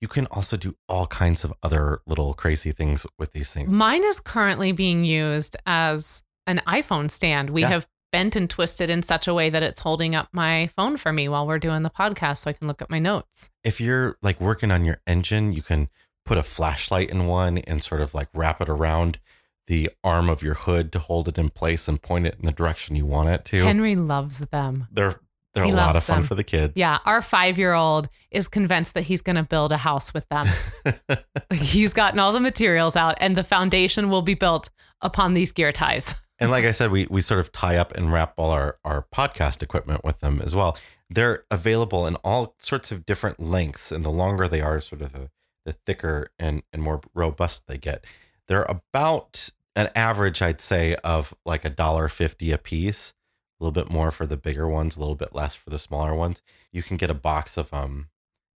You 0.00 0.08
can 0.08 0.26
also 0.26 0.56
do 0.56 0.76
all 0.88 1.06
kinds 1.06 1.44
of 1.44 1.52
other 1.62 2.00
little 2.06 2.34
crazy 2.34 2.72
things 2.72 3.06
with 3.18 3.32
these 3.32 3.52
things. 3.52 3.72
Mine 3.72 4.04
is 4.04 4.20
currently 4.20 4.72
being 4.72 5.04
used 5.04 5.56
as 5.64 6.22
an 6.46 6.60
iPhone 6.66 7.10
stand. 7.10 7.50
We 7.50 7.62
Yeah. 7.62 7.68
have 7.68 7.86
bent 8.14 8.36
and 8.36 8.48
twisted 8.48 8.88
in 8.90 9.02
such 9.02 9.26
a 9.26 9.34
way 9.34 9.50
that 9.50 9.64
it's 9.64 9.80
holding 9.80 10.14
up 10.14 10.28
my 10.30 10.68
phone 10.68 10.96
for 10.96 11.12
me 11.12 11.28
while 11.28 11.44
we're 11.48 11.58
doing 11.58 11.82
the 11.82 11.90
podcast 11.90 12.36
so 12.36 12.50
I 12.50 12.52
can 12.52 12.68
look 12.68 12.80
at 12.80 12.88
my 12.88 13.00
notes. 13.00 13.50
If 13.64 13.80
you're 13.80 14.16
like 14.22 14.40
working 14.40 14.70
on 14.70 14.84
your 14.84 14.98
engine, 15.04 15.52
you 15.52 15.62
can 15.62 15.88
put 16.24 16.38
a 16.38 16.44
flashlight 16.44 17.10
in 17.10 17.26
one 17.26 17.58
and 17.58 17.82
sort 17.82 18.00
of 18.00 18.14
like 18.14 18.28
wrap 18.32 18.60
it 18.60 18.68
around 18.68 19.18
the 19.66 19.90
arm 20.04 20.30
of 20.30 20.44
your 20.44 20.54
hood 20.54 20.92
to 20.92 21.00
hold 21.00 21.26
it 21.26 21.38
in 21.38 21.50
place 21.50 21.88
and 21.88 22.00
point 22.00 22.24
it 22.28 22.36
in 22.38 22.46
the 22.46 22.52
direction 22.52 22.94
you 22.94 23.04
want 23.04 23.30
it 23.30 23.44
to. 23.46 23.64
Henry 23.64 23.96
loves 23.96 24.38
them. 24.38 24.86
they're 24.92 25.18
they're 25.52 25.64
He 25.64 25.70
a 25.72 25.74
lot 25.74 25.96
of 25.96 26.04
fun 26.04 26.18
them. 26.18 26.26
for 26.28 26.36
the 26.36 26.44
kids. 26.44 26.74
Yeah, 26.76 26.98
our 27.04 27.20
five 27.20 27.58
year 27.58 27.74
old 27.74 28.08
is 28.30 28.46
convinced 28.46 28.94
that 28.94 29.02
he's 29.02 29.22
going 29.22 29.36
to 29.36 29.42
build 29.42 29.72
a 29.72 29.76
house 29.76 30.14
with 30.14 30.28
them. 30.28 30.46
like 31.08 31.60
he's 31.60 31.92
gotten 31.92 32.20
all 32.20 32.32
the 32.32 32.38
materials 32.40 32.94
out, 32.94 33.16
and 33.20 33.34
the 33.34 33.42
foundation 33.44 34.08
will 34.08 34.22
be 34.22 34.34
built 34.34 34.70
upon 35.00 35.32
these 35.32 35.50
gear 35.50 35.72
ties. 35.72 36.14
And 36.40 36.50
like 36.50 36.64
I 36.64 36.72
said, 36.72 36.90
we 36.90 37.06
we 37.10 37.20
sort 37.20 37.40
of 37.40 37.52
tie 37.52 37.76
up 37.76 37.92
and 37.96 38.12
wrap 38.12 38.34
all 38.36 38.50
our, 38.50 38.78
our 38.84 39.06
podcast 39.14 39.62
equipment 39.62 40.04
with 40.04 40.20
them 40.20 40.40
as 40.44 40.54
well. 40.54 40.76
They're 41.08 41.44
available 41.50 42.06
in 42.06 42.16
all 42.16 42.56
sorts 42.58 42.90
of 42.90 43.06
different 43.06 43.38
lengths, 43.40 43.92
and 43.92 44.04
the 44.04 44.10
longer 44.10 44.48
they 44.48 44.60
are, 44.60 44.80
sort 44.80 45.02
of 45.02 45.12
the, 45.12 45.30
the 45.64 45.72
thicker 45.72 46.28
and, 46.38 46.62
and 46.72 46.82
more 46.82 47.00
robust 47.14 47.68
they 47.68 47.78
get. 47.78 48.04
They're 48.48 48.66
about 48.68 49.50
an 49.76 49.90
average, 49.94 50.42
I'd 50.42 50.60
say, 50.60 50.96
of 51.04 51.34
like 51.44 51.64
a 51.64 51.70
dollar 51.70 52.08
fifty 52.08 52.50
a 52.50 52.58
piece. 52.58 53.14
A 53.60 53.64
little 53.64 53.72
bit 53.72 53.92
more 53.92 54.10
for 54.10 54.26
the 54.26 54.36
bigger 54.36 54.68
ones, 54.68 54.96
a 54.96 55.00
little 55.00 55.14
bit 55.14 55.34
less 55.34 55.54
for 55.54 55.70
the 55.70 55.78
smaller 55.78 56.14
ones. 56.14 56.42
You 56.72 56.82
can 56.82 56.96
get 56.96 57.10
a 57.10 57.14
box 57.14 57.56
of 57.56 57.72
um 57.72 58.08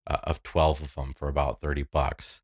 uh, 0.06 0.18
of 0.24 0.42
twelve 0.42 0.80
of 0.80 0.94
them 0.94 1.12
for 1.14 1.28
about 1.28 1.60
thirty 1.60 1.82
bucks 1.82 2.40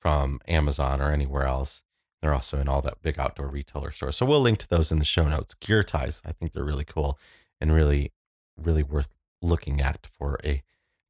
from 0.00 0.40
Amazon 0.48 1.02
or 1.02 1.12
anywhere 1.12 1.44
else. 1.44 1.82
They're 2.20 2.34
also 2.34 2.58
in 2.58 2.68
all 2.68 2.82
that 2.82 3.00
big 3.02 3.18
outdoor 3.18 3.48
retailer 3.48 3.90
stores. 3.90 4.16
So 4.16 4.26
we'll 4.26 4.40
link 4.40 4.58
to 4.58 4.68
those 4.68 4.92
in 4.92 4.98
the 4.98 5.04
show 5.04 5.28
notes. 5.28 5.54
Gear 5.54 5.82
ties, 5.82 6.20
I 6.24 6.32
think 6.32 6.52
they're 6.52 6.64
really 6.64 6.84
cool 6.84 7.18
and 7.60 7.72
really, 7.72 8.12
really 8.58 8.82
worth 8.82 9.14
looking 9.40 9.80
at 9.80 10.06
for 10.06 10.38
a 10.44 10.62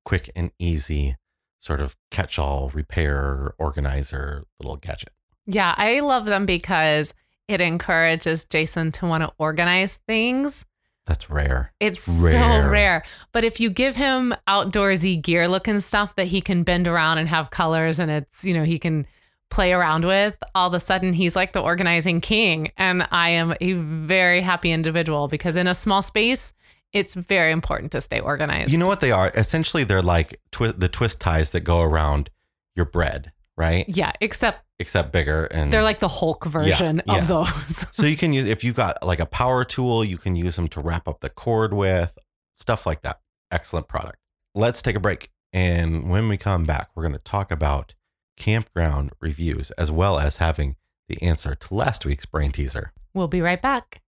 quick 0.05 0.31
and 0.37 0.53
easy 0.59 1.17
sort 1.59 1.81
of 1.81 1.97
catch 2.11 2.39
all 2.39 2.71
repair 2.71 3.55
organizer 3.59 4.45
little 4.59 4.77
gadget. 4.77 5.11
Yeah, 5.47 5.75
I 5.77 6.01
love 6.01 6.27
them 6.27 6.47
because 6.47 7.13
it 7.49 7.61
encourages 7.61 8.45
Jason 8.45 8.93
to 8.93 9.07
want 9.07 9.25
to 9.25 9.33
organize 9.39 9.99
things. 10.07 10.65
That's 11.07 11.29
rare. 11.29 11.73
It's 11.81 12.07
Rare. 12.23 12.63
so 12.63 12.69
rare. 12.69 13.03
But 13.33 13.43
if 13.45 13.59
you 13.59 13.71
give 13.71 13.97
him 13.97 14.35
outdoorsy 14.47 15.21
gear 15.21 15.49
looking 15.49 15.81
stuff 15.81 16.15
that 16.15 16.29
he 16.29 16.41
can 16.41 16.63
bend 16.63 16.87
around 16.87 17.19
and 17.19 17.29
have 17.29 17.51
colors 17.51 17.99
and 17.99 18.11
it's, 18.11 18.45
you 18.45 18.55
know, 18.55 18.65
he 18.65 18.79
can 18.79 19.07
play 19.51 19.73
around 19.73 20.05
with, 20.05 20.43
all 20.55 20.69
of 20.69 20.75
a 20.75 20.81
sudden 20.81 21.13
he's 21.13 21.37
like 21.37 21.53
the 21.53 21.61
organizing 21.61 22.21
king. 22.21 22.71
And 22.77 23.07
I 23.11 23.31
am 23.31 23.55
a 23.61 23.73
very 23.73 24.41
happy 24.41 24.71
individual 24.71 25.29
because 25.29 25.57
in 25.57 25.67
a 25.67 25.75
small 25.75 26.03
space, 26.03 26.53
it's 26.93 27.15
very 27.15 27.53
important 27.53 27.93
to 27.93 28.01
stay 28.01 28.21
organized. 28.21 28.73
You 28.73 28.79
know 28.79 28.89
what 28.89 29.01
they 29.01 29.13
are? 29.13 29.31
Essentially, 29.35 29.85
they're 29.85 30.03
like 30.03 30.41
twi- 30.51 30.73
the 30.73 30.89
twist 30.89 31.21
ties 31.21 31.51
that 31.51 31.61
go 31.61 31.83
around 31.83 32.31
your 32.75 32.87
bread, 32.87 33.33
right? 33.57 33.85
Yeah, 33.89 34.13
except 34.21 34.65
Except 34.81 35.13
bigger 35.13 35.45
and 35.45 35.71
they're 35.71 35.83
like 35.83 35.99
the 35.99 36.09
Hulk 36.09 36.47
version 36.47 37.03
yeah. 37.07 37.19
of 37.19 37.29
those. 37.29 37.87
so 37.95 38.07
you 38.07 38.17
can 38.17 38.33
use 38.33 38.47
if 38.47 38.65
you 38.65 38.73
got 38.73 39.03
like 39.03 39.21
a 39.21 39.27
power 39.27 39.63
tool, 39.63 40.03
you 40.03 40.17
can 40.17 40.35
use 40.35 40.57
them 40.57 40.69
to 40.69 40.81
wrap 40.81 41.07
up 41.07 41.21
the 41.21 41.29
cord 41.29 41.75
with 41.75 42.17
stuff 42.57 42.87
like 42.87 43.03
that. 43.03 43.21
Excellent 43.51 43.89
product. 43.89 44.17
Let's 44.55 44.81
take 44.81 44.97
a 44.97 45.01
break. 45.01 45.29
And 45.53 46.09
when 46.09 46.31
we 46.31 46.39
come 46.39 46.65
back, 46.65 46.89
we're 46.95 47.03
going 47.03 47.13
to 47.13 47.19
talk 47.19 47.51
about 47.51 47.95
campground 48.41 49.13
reviews 49.21 49.71
as 49.73 49.93
well 49.93 50.19
as 50.19 50.39
having 50.39 50.75
the 51.09 51.23
answer 51.23 51.55
to 51.55 51.75
last 51.75 52.07
week's 52.07 52.27
brain 52.27 52.51
teaser. 52.51 52.93
we'll 53.13 53.29
be 53.29 53.43
right 53.43 53.61
back. 53.61 54.01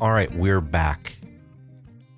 All 0.00 0.12
right, 0.12 0.30
we're 0.32 0.60
back. 0.60 1.16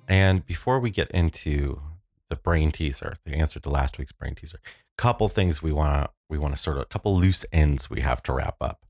And 0.07 0.45
before 0.45 0.79
we 0.79 0.91
get 0.91 1.09
into 1.11 1.81
the 2.29 2.35
brain 2.35 2.71
teaser, 2.71 3.15
the 3.25 3.33
answer 3.33 3.59
to 3.59 3.69
last 3.69 3.97
week's 3.97 4.11
brain 4.11 4.35
teaser, 4.35 4.59
couple 4.97 5.27
things 5.29 5.63
we 5.63 5.71
want 5.71 5.95
to 6.03 6.09
we 6.29 6.37
want 6.37 6.55
to 6.55 6.61
sort 6.61 6.77
of 6.77 6.83
a 6.83 6.85
couple 6.85 7.17
loose 7.17 7.43
ends 7.51 7.89
we 7.89 8.01
have 8.01 8.21
to 8.23 8.33
wrap 8.33 8.55
up. 8.61 8.85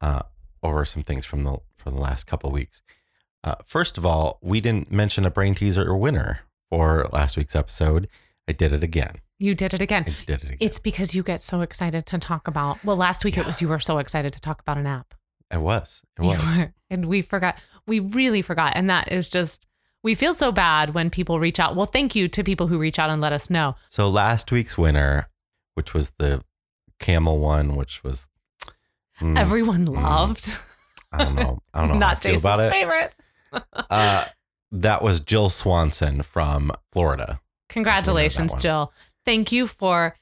uh, 0.00 0.22
over 0.62 0.84
some 0.84 1.02
things 1.02 1.24
from 1.26 1.44
the 1.44 1.58
from 1.76 1.94
the 1.94 2.00
last 2.00 2.26
couple 2.26 2.50
weeks. 2.50 2.82
Uh, 3.44 3.54
first 3.64 3.96
of 3.98 4.04
all, 4.06 4.38
we 4.42 4.60
didn't 4.60 4.90
mention 4.90 5.24
a 5.24 5.30
brain 5.30 5.54
teaser 5.54 5.94
winner 5.96 6.40
for 6.70 7.06
last 7.12 7.36
week's 7.36 7.54
episode. 7.56 8.08
I 8.48 8.52
did 8.52 8.72
it 8.72 8.82
again. 8.82 9.16
You 9.38 9.54
did 9.54 9.72
it 9.74 9.80
again. 9.82 10.04
I 10.06 10.14
did 10.26 10.42
it 10.42 10.44
again. 10.44 10.58
It's 10.60 10.78
because 10.80 11.14
you 11.14 11.22
get 11.22 11.40
so 11.42 11.60
excited 11.60 12.06
to 12.06 12.18
talk 12.18 12.48
about. 12.48 12.84
Well, 12.84 12.96
last 12.96 13.24
week 13.24 13.38
it 13.38 13.46
was 13.46 13.60
you 13.62 13.68
were 13.68 13.78
so 13.78 13.98
excited 13.98 14.32
to 14.32 14.40
talk 14.40 14.60
about 14.60 14.78
an 14.78 14.86
app. 14.86 15.14
it 15.52 15.60
was. 15.60 16.02
It 16.18 16.22
was. 16.22 16.60
and 16.90 17.04
we 17.06 17.22
forgot. 17.22 17.56
We 17.88 18.00
really 18.00 18.42
forgot. 18.42 18.72
And 18.76 18.88
that 18.88 19.10
is 19.10 19.28
just, 19.28 19.66
we 20.02 20.14
feel 20.14 20.32
so 20.32 20.52
bad 20.52 20.94
when 20.94 21.10
people 21.10 21.40
reach 21.40 21.58
out. 21.58 21.74
Well, 21.74 21.86
thank 21.86 22.14
you 22.14 22.28
to 22.28 22.44
people 22.44 22.68
who 22.68 22.78
reach 22.78 22.98
out 22.98 23.10
and 23.10 23.20
let 23.20 23.32
us 23.32 23.50
know. 23.50 23.74
So 23.88 24.08
last 24.08 24.52
week's 24.52 24.78
winner, 24.78 25.28
which 25.74 25.94
was 25.94 26.10
the 26.18 26.42
camel 27.00 27.38
one, 27.38 27.74
which 27.76 28.04
was 28.04 28.28
mm, 29.20 29.36
Everyone 29.38 29.84
loved. 29.86 30.58
I 31.12 31.24
don't 31.24 31.34
know. 31.34 31.62
I 31.74 31.80
don't 31.80 31.88
know 31.94 31.98
Not 31.98 32.20
Jason's 32.20 32.42
about 32.42 32.60
it. 32.60 32.72
favorite. 32.72 33.16
Uh, 33.88 34.26
that 34.70 35.02
was 35.02 35.20
Jill 35.20 35.48
Swanson 35.48 36.20
from 36.22 36.70
Florida. 36.92 37.40
Congratulations. 37.70 38.52
Jill. 38.60 38.92
Thank 39.24 39.52
you 39.52 39.66
for 39.66 40.14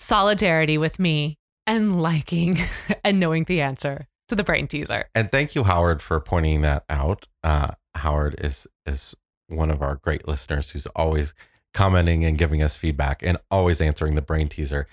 solidarity 0.00 0.76
with 0.76 0.98
me 0.98 1.38
and 1.68 2.02
liking 2.02 2.56
and 3.04 3.20
knowing 3.20 3.44
the 3.44 3.60
answer 3.60 4.08
to 4.28 4.34
the 4.34 4.44
brain 4.44 4.66
teaser. 4.66 5.06
And 5.14 5.30
thank 5.30 5.54
you, 5.54 5.64
Howard, 5.64 6.02
for 6.02 6.20
pointing 6.20 6.62
that 6.62 6.84
out. 6.88 7.28
Uh, 7.42 7.72
Howard 7.96 8.36
is 8.38 8.66
is 8.86 9.14
one 9.48 9.70
of 9.70 9.82
our 9.82 9.96
great 9.96 10.26
listeners 10.26 10.70
who's 10.70 10.86
always 10.86 11.34
commenting 11.72 12.24
and 12.24 12.38
giving 12.38 12.62
us 12.62 12.76
feedback 12.76 13.22
and 13.22 13.36
always 13.50 13.80
answering 13.80 14.14
the 14.14 14.22
brain 14.22 14.48
teaser. 14.48 14.86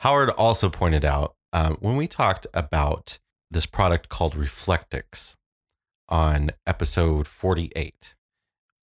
Howard 0.00 0.30
also 0.30 0.68
pointed 0.68 1.04
out 1.04 1.34
um, 1.52 1.76
when 1.80 1.96
we 1.96 2.06
talked 2.06 2.46
about 2.52 3.18
this 3.50 3.66
product 3.66 4.08
called 4.08 4.34
Reflectix 4.34 5.36
on 6.08 6.50
episode 6.66 7.26
48, 7.26 8.14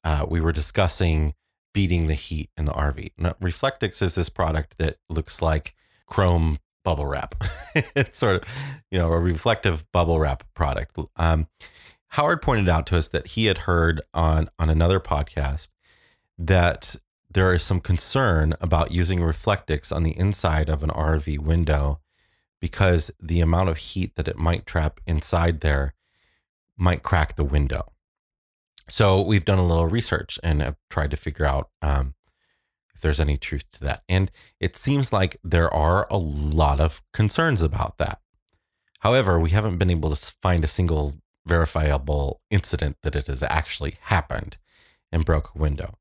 uh, 0.03 0.25
we 0.27 0.41
were 0.41 0.51
discussing 0.51 1.33
beating 1.73 2.07
the 2.07 2.13
heat 2.13 2.49
in 2.57 2.65
the 2.65 2.71
RV. 2.71 3.11
Now, 3.17 3.33
Reflectix 3.41 4.01
is 4.01 4.15
this 4.15 4.29
product 4.29 4.77
that 4.77 4.97
looks 5.09 5.41
like 5.41 5.75
chrome 6.05 6.59
bubble 6.83 7.05
wrap. 7.05 7.35
it's 7.95 8.17
sort 8.17 8.41
of, 8.41 8.49
you 8.91 8.99
know, 8.99 9.11
a 9.11 9.19
reflective 9.19 9.89
bubble 9.91 10.19
wrap 10.19 10.43
product. 10.53 10.97
Um, 11.15 11.47
Howard 12.09 12.41
pointed 12.41 12.69
out 12.69 12.85
to 12.87 12.97
us 12.97 13.07
that 13.07 13.29
he 13.29 13.45
had 13.45 13.59
heard 13.59 14.01
on 14.13 14.49
on 14.59 14.69
another 14.69 14.99
podcast 14.99 15.69
that 16.37 16.95
there 17.29 17.53
is 17.53 17.63
some 17.63 17.79
concern 17.79 18.53
about 18.61 18.91
using 18.91 19.19
Reflectix 19.19 19.95
on 19.95 20.03
the 20.03 20.17
inside 20.17 20.69
of 20.69 20.83
an 20.83 20.89
RV 20.91 21.39
window 21.39 21.99
because 22.59 23.11
the 23.19 23.41
amount 23.41 23.69
of 23.69 23.77
heat 23.77 24.15
that 24.15 24.27
it 24.27 24.37
might 24.37 24.65
trap 24.65 24.99
inside 25.07 25.61
there 25.61 25.95
might 26.77 27.01
crack 27.01 27.35
the 27.35 27.43
window. 27.43 27.91
So 28.87 29.21
we've 29.21 29.45
done 29.45 29.59
a 29.59 29.65
little 29.65 29.87
research 29.87 30.39
and 30.43 30.61
have 30.61 30.77
tried 30.89 31.11
to 31.11 31.17
figure 31.17 31.45
out 31.45 31.69
um, 31.81 32.13
there's 33.03 33.19
any 33.19 33.37
truth 33.37 33.69
to 33.73 33.83
that. 33.83 34.01
And 34.09 34.31
it 34.59 34.75
seems 34.75 35.13
like 35.13 35.37
there 35.43 35.71
are 35.71 36.07
a 36.09 36.17
lot 36.17 36.79
of 36.79 37.01
concerns 37.13 37.61
about 37.61 37.99
that. 37.99 38.19
However, 39.01 39.39
we 39.39 39.51
haven't 39.51 39.77
been 39.77 39.91
able 39.91 40.09
to 40.09 40.33
find 40.41 40.63
a 40.63 40.67
single 40.67 41.13
verifiable 41.45 42.41
incident 42.49 42.97
that 43.03 43.15
it 43.15 43.27
has 43.27 43.43
actually 43.43 43.97
happened 44.03 44.57
and 45.11 45.25
broke 45.25 45.51
a 45.53 45.59
window. 45.59 45.99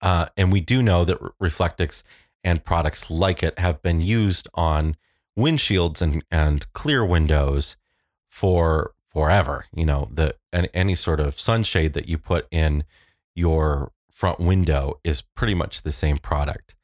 Uh, 0.00 0.26
and 0.36 0.50
we 0.50 0.60
do 0.60 0.82
know 0.82 1.04
that 1.04 1.20
Reflectix 1.42 2.04
and 2.44 2.64
products 2.64 3.10
like 3.10 3.42
it 3.42 3.58
have 3.58 3.82
been 3.82 4.00
used 4.00 4.48
on 4.54 4.96
windshields 5.36 6.00
and, 6.00 6.24
and 6.30 6.72
clear 6.72 7.04
windows 7.04 7.76
for 8.28 8.92
forever. 9.06 9.64
You 9.74 9.86
know, 9.86 10.08
the 10.12 10.36
any, 10.52 10.68
any 10.72 10.94
sort 10.94 11.20
of 11.20 11.38
sunshade 11.38 11.94
that 11.94 12.08
you 12.08 12.16
put 12.16 12.46
in 12.50 12.84
your 13.34 13.92
front 14.18 14.40
window 14.40 14.98
is 15.04 15.22
pretty 15.36 15.54
much 15.54 15.82
the 15.82 15.92
same 15.92 16.18
product. 16.18 16.74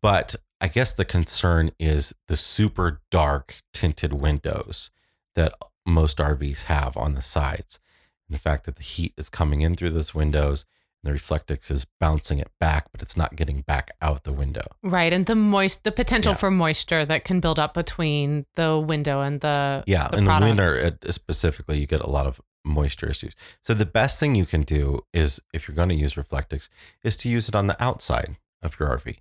But 0.00 0.34
I 0.62 0.68
guess 0.68 0.94
the 0.94 1.04
concern 1.04 1.72
is 1.78 2.14
the 2.26 2.38
super 2.38 3.02
dark 3.10 3.56
tinted 3.74 4.14
windows 4.14 4.90
that 5.34 5.52
most 5.86 6.16
RVs 6.16 6.64
have 6.64 6.96
on 6.96 7.12
the 7.12 7.20
sides. 7.20 7.80
And 8.26 8.34
the 8.34 8.40
fact 8.40 8.64
that 8.64 8.76
the 8.76 8.82
heat 8.82 9.12
is 9.18 9.28
coming 9.28 9.60
in 9.60 9.74
through 9.74 9.90
those 9.90 10.14
windows 10.14 10.64
and 11.02 11.12
the 11.12 11.18
Reflectix 11.18 11.70
is 11.70 11.86
bouncing 12.00 12.38
it 12.38 12.50
back, 12.58 12.86
but 12.92 13.02
it's 13.02 13.16
not 13.16 13.36
getting 13.36 13.60
back 13.60 13.90
out 14.00 14.24
the 14.24 14.32
window. 14.32 14.64
Right. 14.82 15.12
And 15.12 15.26
the 15.26 15.34
moist, 15.34 15.84
the 15.84 15.92
potential 15.92 16.32
Yeah. 16.32 16.36
for 16.36 16.50
moisture 16.50 17.04
that 17.04 17.24
can 17.24 17.40
build 17.40 17.58
up 17.58 17.74
between 17.74 18.46
the 18.54 18.78
window 18.78 19.20
and 19.20 19.42
the. 19.42 19.84
Yeah, 19.86 20.08
the 20.08 20.16
in 20.16 20.24
the 20.24 20.28
products. 20.30 20.48
winter 20.48 20.96
it, 21.02 21.12
specifically, 21.12 21.78
you 21.78 21.86
get 21.86 22.00
a 22.00 22.08
lot 22.08 22.26
of 22.26 22.40
moisture 22.64 23.08
issues. 23.08 23.34
So 23.62 23.74
the 23.74 23.86
best 23.86 24.18
thing 24.18 24.34
you 24.34 24.46
can 24.46 24.62
do 24.62 25.00
is, 25.12 25.40
if 25.52 25.68
you're 25.68 25.74
going 25.76 25.90
to 25.90 25.94
use 25.94 26.14
Reflectix, 26.14 26.68
is 27.02 27.16
to 27.18 27.28
use 27.28 27.48
it 27.48 27.54
on 27.54 27.66
the 27.66 27.82
outside 27.82 28.36
of 28.62 28.78
your 28.80 28.88
RV. 28.88 29.18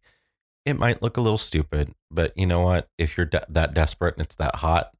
It 0.66 0.80
might 0.80 1.02
look 1.02 1.18
a 1.18 1.22
little 1.22 1.38
stupid, 1.38 1.94
but 2.10 2.32
you 2.38 2.46
know 2.46 2.62
what? 2.62 2.88
If 2.98 3.18
you're 3.18 3.26
de- 3.26 3.46
that 3.50 3.74
desperate 3.74 4.16
and 4.16 4.26
it's 4.26 4.36
that 4.36 4.58
hot, 4.58 4.92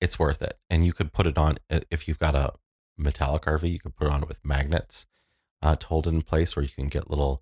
it's 0.00 0.18
worth 0.18 0.40
it. 0.42 0.58
And 0.70 0.84
you 0.84 0.92
could 0.92 1.12
put 1.12 1.26
it 1.26 1.36
on 1.36 1.58
if 1.90 2.08
you've 2.08 2.18
got 2.18 2.34
a 2.34 2.54
metallic 2.96 3.42
RV. 3.42 3.70
You 3.70 3.78
could 3.78 3.96
put 3.96 4.06
it 4.06 4.12
on 4.12 4.22
with 4.22 4.44
magnets 4.44 5.06
uh, 5.62 5.76
to 5.76 5.86
hold 5.86 6.06
it 6.06 6.10
in 6.10 6.22
place, 6.22 6.56
or 6.56 6.62
you 6.62 6.68
can 6.68 6.88
get 6.88 7.10
little 7.10 7.40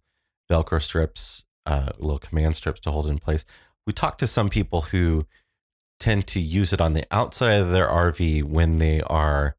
Velcro 0.51 0.83
strips, 0.83 1.45
uh, 1.67 1.91
little 1.99 2.19
command 2.19 2.57
strips 2.57 2.81
to 2.81 2.91
hold 2.91 3.07
it 3.07 3.11
in 3.11 3.19
place. 3.19 3.45
We 3.87 3.93
talked 3.93 4.21
to 4.21 4.27
some 4.27 4.49
people 4.49 4.83
who 4.83 5.27
tend 5.99 6.27
to 6.27 6.41
use 6.41 6.73
it 6.73 6.81
on 6.81 6.95
the 6.95 7.05
outside 7.11 7.61
of 7.61 7.71
their 7.71 7.87
RV 7.87 8.45
when 8.45 8.79
they 8.79 9.01
are 9.03 9.57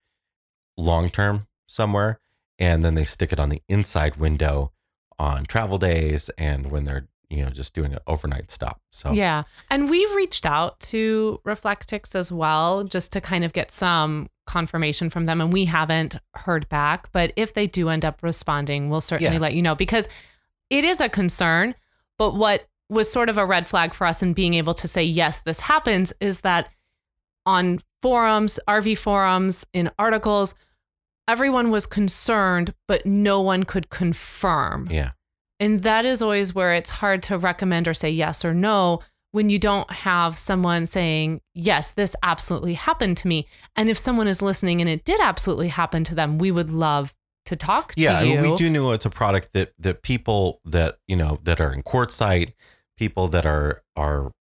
long 0.77 1.09
term 1.09 1.47
somewhere, 1.67 2.19
and 2.59 2.83
then 2.83 2.93
they 2.95 3.05
stick 3.05 3.31
it 3.33 3.39
on 3.39 3.49
the 3.49 3.61
inside 3.67 4.15
window 4.17 4.71
on 5.19 5.43
travel 5.45 5.77
days 5.77 6.29
and 6.37 6.71
when 6.71 6.83
they're 6.85 7.07
you 7.29 7.43
know 7.43 7.49
just 7.49 7.73
doing 7.73 7.93
an 7.93 7.99
overnight 8.05 8.51
stop. 8.51 8.81
So 8.91 9.11
Yeah. 9.11 9.43
And 9.69 9.89
we've 9.89 10.13
reached 10.13 10.45
out 10.45 10.79
to 10.81 11.39
Reflectix 11.45 12.13
as 12.15 12.31
well, 12.31 12.83
just 12.83 13.11
to 13.13 13.21
kind 13.21 13.43
of 13.43 13.53
get 13.53 13.71
some 13.71 14.27
confirmation 14.45 15.09
from 15.09 15.25
them. 15.25 15.39
And 15.41 15.51
we 15.51 15.65
haven't 15.65 16.17
heard 16.35 16.67
back. 16.69 17.11
But 17.11 17.33
if 17.35 17.53
they 17.53 17.65
do 17.65 17.89
end 17.89 18.05
up 18.05 18.21
responding, 18.21 18.89
we'll 18.89 19.01
certainly 19.01 19.35
Yeah. 19.35 19.39
let 19.41 19.53
you 19.55 19.61
know 19.61 19.73
because 19.73 20.07
it 20.69 20.83
is 20.83 20.99
a 20.99 21.09
concern. 21.09 21.73
But 22.19 22.35
what 22.35 22.67
was 22.89 23.11
sort 23.11 23.29
of 23.29 23.37
a 23.37 23.45
red 23.45 23.65
flag 23.65 23.93
for 23.95 24.05
us 24.05 24.21
in 24.21 24.33
being 24.33 24.53
able 24.53 24.73
to 24.75 24.87
say, 24.87 25.03
yes, 25.03 25.41
this 25.41 25.61
happens 25.61 26.13
is 26.19 26.41
that 26.41 26.69
on 27.45 27.79
forums, 28.03 28.59
RV 28.67 28.97
forums, 28.97 29.65
in 29.71 29.89
articles, 29.97 30.55
everyone 31.25 31.69
was 31.69 31.85
concerned, 31.85 32.73
but 32.85 33.05
no 33.05 33.39
one 33.39 33.63
could 33.63 33.89
confirm. 33.89 34.89
yeah, 34.91 35.11
And 35.57 35.83
that 35.83 36.03
is 36.03 36.21
always 36.21 36.53
where 36.53 36.73
it's 36.73 36.89
hard 36.89 37.23
to 37.23 37.37
recommend 37.37 37.87
or 37.87 37.93
say 37.93 38.11
yes 38.11 38.43
or 38.43 38.53
no 38.53 38.99
when 39.31 39.49
you 39.49 39.57
don't 39.57 39.89
have 39.89 40.37
someone 40.37 40.85
saying, 40.85 41.39
yes, 41.55 41.93
this 41.93 42.13
absolutely 42.21 42.73
happened 42.73 43.15
to 43.17 43.27
me. 43.29 43.47
And 43.77 43.89
if 43.89 43.97
someone 43.97 44.27
is 44.27 44.41
listening 44.41 44.81
and 44.81 44.89
it 44.89 45.05
did 45.05 45.21
absolutely 45.21 45.69
happen 45.69 46.03
to 46.03 46.13
them, 46.13 46.37
we 46.37 46.51
would 46.51 46.71
love 46.71 47.13
to 47.45 47.55
talk 47.55 47.93
yeah. 47.95 48.19
to 48.19 48.27
you. 48.27 48.33
and 48.33 48.51
we 48.51 48.57
do 48.57 48.69
know 48.69 48.91
it's 48.91 49.05
a 49.05 49.09
product 49.09 49.53
that 49.53 49.71
that 49.79 50.01
people 50.01 50.59
that 50.65 50.97
you 51.07 51.15
know 51.15 51.39
that 51.43 51.61
are 51.61 51.73
in 51.73 51.83
quartzsite, 51.83 52.51
people 52.97 53.29
that 53.29 53.45
are 53.45 53.81
are 53.95 54.31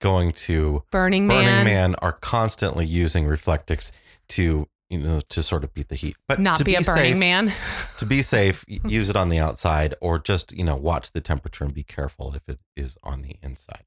going 0.00 0.32
to 0.32 0.82
Burning 0.90 1.26
Man, 1.26 1.44
Burning 1.44 1.64
Man 1.64 1.94
are 1.96 2.12
constantly 2.12 2.86
using 2.86 3.26
Reflectix 3.26 3.92
to 4.30 4.66
you 4.88 4.98
know 4.98 5.20
to 5.28 5.42
sort 5.42 5.62
of 5.62 5.72
beat 5.72 5.88
the 5.88 5.94
heat, 5.94 6.16
but 6.26 6.40
not 6.40 6.58
to 6.58 6.64
be, 6.64 6.74
a 6.74 6.80
Burning 6.80 7.12
safe, 7.12 7.16
Man. 7.16 7.52
to 7.98 8.06
be 8.06 8.22
safe, 8.22 8.64
use 8.84 9.08
it 9.08 9.16
on 9.16 9.28
the 9.28 9.38
outside 9.38 9.94
or 10.00 10.18
just, 10.18 10.52
you 10.52 10.64
know, 10.64 10.76
watch 10.76 11.12
the 11.12 11.20
temperature 11.20 11.64
and 11.64 11.72
be 11.72 11.84
careful 11.84 12.34
if 12.34 12.48
it 12.48 12.58
is 12.76 12.98
on 13.02 13.22
the 13.22 13.36
inside. 13.42 13.84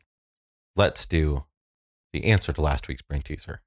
Let's 0.76 1.06
do 1.06 1.46
the 2.14 2.26
answer 2.26 2.54
to 2.54 2.62
last 2.62 2.88
week's 2.88 3.02
brain 3.02 3.22
teaser. 3.22 3.62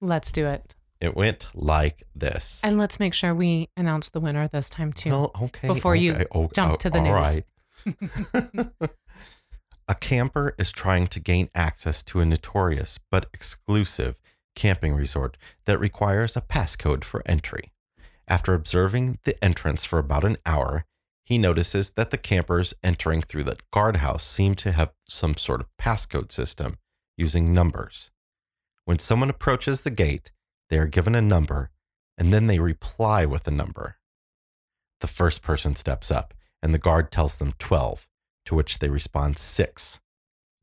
Let's 0.00 0.30
do 0.30 0.46
it. 0.46 0.74
It 1.00 1.16
went 1.16 1.48
like 1.54 2.02
this. 2.14 2.60
And 2.64 2.76
let's 2.76 2.98
make 2.98 3.14
sure 3.14 3.34
we 3.34 3.68
announce 3.76 4.10
the 4.10 4.20
winner 4.20 4.48
this 4.48 4.68
time 4.68 4.92
too. 4.92 5.10
Well, 5.10 5.30
okay. 5.42 5.68
before 5.68 5.94
you 5.94 6.12
okay, 6.12 6.26
oh, 6.32 6.50
jump 6.52 6.74
oh, 6.74 6.76
to 6.76 6.90
the 6.90 6.98
all 6.98 7.04
news. 7.04 7.14
right. 7.14 7.44
a 9.88 9.94
camper 9.94 10.54
is 10.58 10.70
trying 10.70 11.06
to 11.08 11.18
gain 11.18 11.48
access 11.54 12.02
to 12.04 12.20
a 12.20 12.26
notorious 12.26 12.98
but 13.10 13.26
exclusive 13.32 14.20
camping 14.54 14.94
resort 14.94 15.38
that 15.64 15.80
requires 15.80 16.36
a 16.36 16.42
passcode 16.42 17.04
for 17.04 17.22
entry. 17.24 17.72
After 18.28 18.52
observing 18.52 19.18
the 19.24 19.42
entrance 19.42 19.86
for 19.86 19.98
about 19.98 20.24
an 20.24 20.36
hour, 20.44 20.84
he 21.24 21.38
notices 21.38 21.92
that 21.92 22.10
the 22.10 22.18
campers 22.18 22.74
entering 22.82 23.22
through 23.22 23.44
the 23.44 23.56
guardhouse 23.72 24.24
seem 24.24 24.54
to 24.56 24.72
have 24.72 24.92
some 25.06 25.36
sort 25.36 25.60
of 25.60 25.70
passcode 25.80 26.32
system 26.32 26.76
using 27.16 27.54
numbers. 27.54 28.10
When 28.84 28.98
someone 28.98 29.30
approaches 29.30 29.82
the 29.82 29.90
gate, 29.90 30.30
they 30.68 30.78
are 30.78 30.86
given 30.86 31.14
a 31.14 31.22
number 31.22 31.70
and 32.18 32.32
then 32.32 32.46
they 32.46 32.58
reply 32.58 33.24
with 33.24 33.46
a 33.46 33.52
number. 33.52 33.96
The 35.00 35.06
first 35.06 35.42
person 35.42 35.76
steps 35.76 36.10
up 36.10 36.34
and 36.62 36.74
the 36.74 36.78
guard 36.78 37.10
tells 37.10 37.36
them 37.36 37.54
12, 37.58 38.08
to 38.48 38.54
which 38.54 38.78
they 38.78 38.88
respond 38.88 39.36
6. 39.36 40.00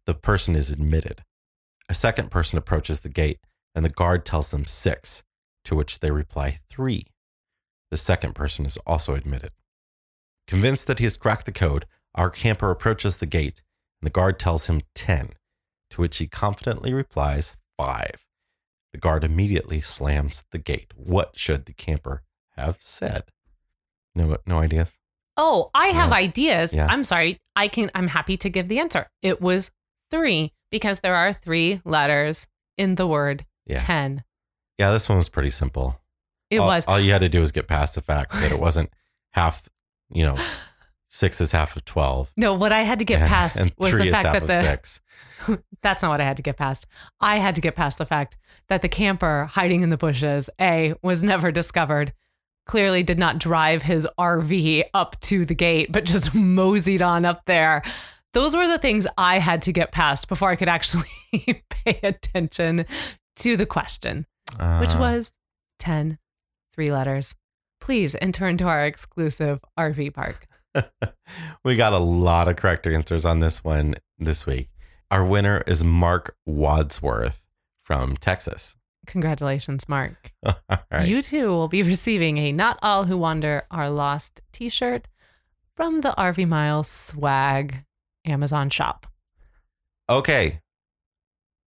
The 0.08 0.16
person 0.16 0.56
is 0.56 0.72
admitted. 0.72 1.24
A 1.88 1.94
second 1.94 2.32
person 2.32 2.58
approaches 2.58 3.02
the 3.02 3.10
gate 3.10 3.38
and 3.76 3.86
the 3.86 3.90
guard 3.90 4.26
tells 4.26 4.50
them 4.50 4.66
six, 4.66 5.22
to 5.66 5.76
which 5.76 6.00
they 6.00 6.10
reply 6.10 6.58
three. 6.68 7.06
The 7.92 7.98
second 7.98 8.34
person 8.34 8.66
is 8.66 8.78
also 8.88 9.14
admitted. 9.14 9.52
Convinced 10.48 10.88
that 10.88 10.98
he 10.98 11.04
has 11.04 11.16
cracked 11.16 11.46
the 11.46 11.52
code, 11.52 11.86
our 12.16 12.32
camper 12.32 12.72
approaches 12.72 13.18
the 13.18 13.28
gate, 13.28 13.62
and 14.02 14.08
the 14.08 14.12
guard 14.12 14.40
tells 14.40 14.66
him 14.66 14.82
10, 14.96 15.34
to 15.92 16.02
which 16.02 16.18
he 16.18 16.26
confidently 16.26 16.92
replies 16.92 17.54
5. 17.78 18.26
The 18.94 19.00
guard 19.00 19.24
immediately 19.24 19.80
slams 19.80 20.44
the 20.50 20.58
gate. 20.58 20.92
What 20.96 21.38
should 21.38 21.66
the 21.66 21.74
camper 21.74 22.24
have 22.56 22.78
said? 22.80 23.26
No, 24.16 24.38
no 24.48 24.58
ideas. 24.58 24.98
Oh, 25.38 25.70
I 25.74 25.88
have 25.88 26.10
Yeah. 26.10 26.16
ideas. 26.16 26.74
Yeah. 26.74 26.88
I'm 26.90 27.04
sorry. 27.04 27.40
I 27.56 27.68
can 27.68 27.90
I'm 27.96 28.08
happy 28.08 28.38
to 28.38 28.50
give 28.50 28.68
the 28.68 28.80
answer. 28.80 29.08
It 29.22 29.42
was 29.42 29.72
3 30.12 30.52
because 30.72 31.00
there 31.02 31.16
are 31.16 31.34
3 31.34 31.82
letters 31.86 32.48
in 32.78 32.96
the 32.96 33.08
word 33.08 33.46
Yeah. 33.66 33.78
10. 33.78 34.24
Yeah, 34.78 34.92
this 34.92 35.08
one 35.10 35.18
was 35.18 35.30
pretty 35.30 35.50
simple. 35.50 36.02
It 36.50 36.60
all, 36.60 36.68
was 36.68 36.86
All 36.86 37.00
you 37.00 37.12
had 37.12 37.22
to 37.22 37.30
do 37.30 37.42
was 37.42 37.52
get 37.52 37.68
past 37.68 37.96
the 37.96 38.02
fact 38.02 38.32
that 38.34 38.52
it 38.52 38.60
wasn't 38.60 38.92
half, 39.34 39.68
you 40.10 40.24
know, 40.24 40.38
six 41.08 41.40
is 41.42 41.52
half 41.52 41.76
of 41.76 41.86
12. 41.86 42.34
No, 42.38 42.54
what 42.54 42.72
I 42.72 42.82
had 42.82 43.00
to 43.00 43.06
get 43.06 43.22
past 43.28 43.60
and 43.60 43.74
was 43.78 43.92
three 43.92 44.06
the 44.08 44.12
fact 44.12 44.24
that 44.34 44.48
the 44.48 44.62
six. 44.62 45.02
That's 45.82 46.02
not 46.02 46.10
what 46.10 46.22
I 46.22 46.26
had 46.26 46.38
to 46.38 46.44
get 46.44 46.58
past. 46.58 46.86
I 47.20 47.38
had 47.38 47.56
to 47.56 47.62
get 47.62 47.76
past 47.76 47.98
the 47.98 48.06
fact 48.06 48.38
that 48.68 48.82
the 48.82 48.90
camper 48.90 49.46
hiding 49.52 49.82
in 49.82 49.90
the 49.90 49.98
bushes, 49.98 50.50
A, 50.60 50.94
was 51.02 51.24
never 51.24 51.52
discovered. 51.52 52.14
Clearly 52.66 53.04
did 53.04 53.20
not 53.20 53.38
drive 53.38 53.84
his 53.84 54.08
RV 54.20 54.84
up 54.94 55.20
to 55.22 55.46
the 55.46 55.54
gate, 55.56 55.92
but 55.92 56.04
just 56.06 56.34
moseyed 56.36 57.02
on 57.02 57.24
up 57.26 57.46
there. 57.46 57.84
Those 58.34 58.56
were 58.56 58.68
the 58.68 58.80
things 58.80 59.08
I 59.18 59.40
had 59.40 59.62
to 59.64 59.72
get 59.72 59.92
past 59.92 60.28
before 60.28 60.50
I 60.50 60.56
could 60.56 60.68
actually 60.68 61.08
pay 61.70 62.00
attention 62.04 62.86
to 63.38 63.56
the 63.56 63.66
question, 63.66 64.26
which 64.80 64.96
Uh, 64.96 65.00
was 65.00 65.32
10, 65.80 66.18
three 66.74 66.92
letters. 66.92 67.36
Please 67.80 68.16
enter 68.22 68.48
into 68.48 68.66
our 68.66 68.84
exclusive 68.86 69.64
RV 69.80 70.14
park. 70.14 70.48
we 71.64 71.76
got 71.76 71.94
a 71.94 72.00
lot 72.00 72.48
of 72.48 72.56
correct 72.56 72.88
answers 72.88 73.26
on 73.26 73.40
this 73.40 73.64
one 73.64 73.96
this 74.18 74.46
week. 74.46 74.70
Our 75.12 75.24
winner 75.24 75.62
is 75.68 75.84
Mark 75.84 76.36
Wadsworth 76.46 77.46
from 77.82 78.18
Texas. 78.18 78.76
Congratulations, 79.06 79.88
Mark. 79.90 80.32
Right. 80.92 81.08
You 81.08 81.22
too 81.22 81.48
will 81.48 81.68
be 81.68 81.84
receiving 81.84 82.38
a 82.38 82.52
Not 82.54 82.80
All 82.82 83.06
Who 83.06 83.18
Wander 83.18 83.64
Are 83.70 83.90
Lost 83.90 84.42
t 84.54 84.70
shirt 84.70 85.08
from 85.76 86.02
the 86.02 86.14
RV 86.18 86.48
Miles 86.48 86.88
Swag 86.88 87.84
Amazon 88.24 88.70
shop. 88.70 89.08
okay. 90.10 90.62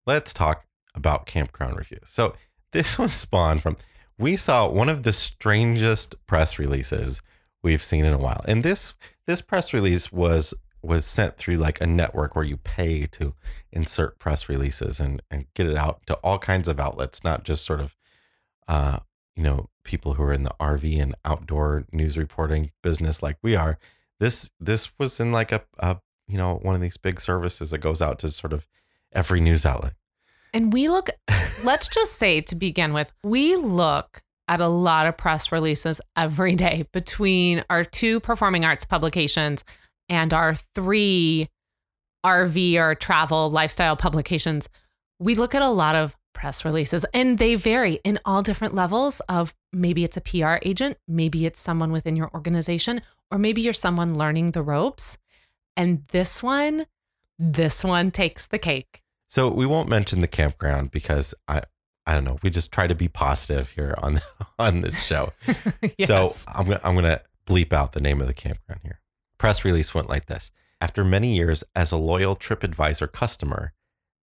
Let's 0.06 0.32
talk 0.32 0.64
about 0.94 1.26
campground 1.26 1.76
reviews. 1.76 2.04
So, 2.06 2.34
this 2.72 2.98
was 2.98 3.12
spawned 3.12 3.62
from 3.62 3.76
we 4.18 4.36
saw 4.36 4.68
one 4.68 4.88
of 4.88 5.02
the 5.02 5.12
strangest 5.12 6.14
press 6.26 6.58
releases 6.58 7.20
we've 7.62 7.82
seen 7.82 8.04
in 8.04 8.14
a 8.14 8.18
while. 8.18 8.42
And 8.48 8.62
this 8.64 8.94
this 9.26 9.42
press 9.42 9.74
release 9.74 10.10
was 10.10 10.54
was 10.82 11.04
sent 11.04 11.36
through 11.36 11.56
like 11.56 11.80
a 11.80 11.86
network 11.86 12.36
where 12.36 12.44
you 12.44 12.56
pay 12.56 13.06
to 13.06 13.34
insert 13.72 14.18
press 14.18 14.48
releases 14.48 15.00
and, 15.00 15.22
and 15.30 15.46
get 15.54 15.66
it 15.66 15.76
out 15.76 16.00
to 16.06 16.14
all 16.16 16.38
kinds 16.38 16.68
of 16.68 16.78
outlets, 16.78 17.24
not 17.24 17.44
just 17.44 17.64
sort 17.64 17.80
of 17.80 17.96
uh, 18.68 18.98
you 19.34 19.42
know, 19.42 19.68
people 19.84 20.14
who 20.14 20.22
are 20.24 20.32
in 20.32 20.42
the 20.42 20.54
RV 20.60 21.00
and 21.00 21.14
outdoor 21.24 21.84
news 21.92 22.18
reporting 22.18 22.72
business 22.82 23.22
like 23.22 23.38
we 23.40 23.56
are. 23.56 23.78
This 24.20 24.50
this 24.58 24.92
was 24.98 25.20
in 25.20 25.32
like 25.32 25.52
a, 25.52 25.62
a 25.78 25.98
you 26.26 26.36
know, 26.36 26.56
one 26.56 26.74
of 26.74 26.80
these 26.80 26.96
big 26.96 27.20
services 27.20 27.70
that 27.70 27.78
goes 27.78 28.02
out 28.02 28.18
to 28.18 28.30
sort 28.30 28.52
of 28.52 28.66
every 29.12 29.40
news 29.40 29.64
outlet. 29.64 29.94
And 30.52 30.72
we 30.72 30.88
look, 30.88 31.08
let's 31.64 31.88
just 31.88 32.14
say 32.14 32.40
to 32.42 32.54
begin 32.54 32.92
with, 32.92 33.12
we 33.22 33.56
look 33.56 34.22
at 34.48 34.60
a 34.60 34.66
lot 34.66 35.06
of 35.06 35.16
press 35.16 35.52
releases 35.52 36.00
every 36.16 36.56
day 36.56 36.86
between 36.92 37.64
our 37.70 37.84
two 37.84 38.18
performing 38.18 38.64
arts 38.64 38.84
publications 38.84 39.62
and 40.08 40.32
our 40.32 40.54
three 40.54 41.48
RV 42.24 42.76
or 42.76 42.94
travel 42.94 43.50
lifestyle 43.50 43.96
publications. 43.96 44.68
We 45.18 45.34
look 45.34 45.54
at 45.54 45.62
a 45.62 45.68
lot 45.68 45.94
of 45.94 46.16
press 46.34 46.64
releases 46.64 47.04
and 47.12 47.38
they 47.38 47.54
vary 47.56 47.94
in 48.04 48.18
all 48.24 48.42
different 48.42 48.74
levels 48.74 49.20
of 49.28 49.54
maybe 49.72 50.04
it's 50.04 50.16
a 50.16 50.20
PR 50.20 50.56
agent, 50.62 50.96
maybe 51.08 51.46
it's 51.46 51.60
someone 51.60 51.90
within 51.90 52.16
your 52.16 52.30
organization, 52.32 53.00
or 53.30 53.38
maybe 53.38 53.60
you're 53.60 53.72
someone 53.72 54.14
learning 54.14 54.52
the 54.52 54.62
ropes. 54.62 55.18
And 55.76 56.04
this 56.08 56.42
one, 56.42 56.86
this 57.38 57.84
one 57.84 58.10
takes 58.10 58.46
the 58.46 58.58
cake. 58.58 59.02
So 59.28 59.48
we 59.48 59.66
won't 59.66 59.88
mention 59.88 60.20
the 60.20 60.28
campground 60.28 60.90
because 60.90 61.34
I 61.46 61.62
I 62.06 62.14
don't 62.14 62.24
know. 62.24 62.38
We 62.42 62.48
just 62.48 62.72
try 62.72 62.86
to 62.86 62.94
be 62.94 63.08
positive 63.08 63.70
here 63.70 63.94
on 63.98 64.20
on 64.58 64.80
this 64.80 65.04
show. 65.04 65.30
So 66.06 66.24
Yes. 66.24 66.46
I'm 66.48 66.64
gonna 66.64 66.80
I'm 66.82 66.94
gonna 66.94 67.20
bleep 67.46 67.72
out 67.72 67.92
the 67.92 68.00
name 68.00 68.20
of 68.20 68.26
the 68.26 68.34
campground 68.34 68.80
here. 68.82 69.00
Press 69.38 69.64
release 69.64 69.94
went 69.94 70.08
like 70.08 70.26
this: 70.26 70.50
After 70.80 71.04
many 71.04 71.36
years 71.36 71.64
as 71.74 71.92
a 71.92 71.96
loyal 71.96 72.36
TripAdvisor 72.36 73.12
customer, 73.12 73.72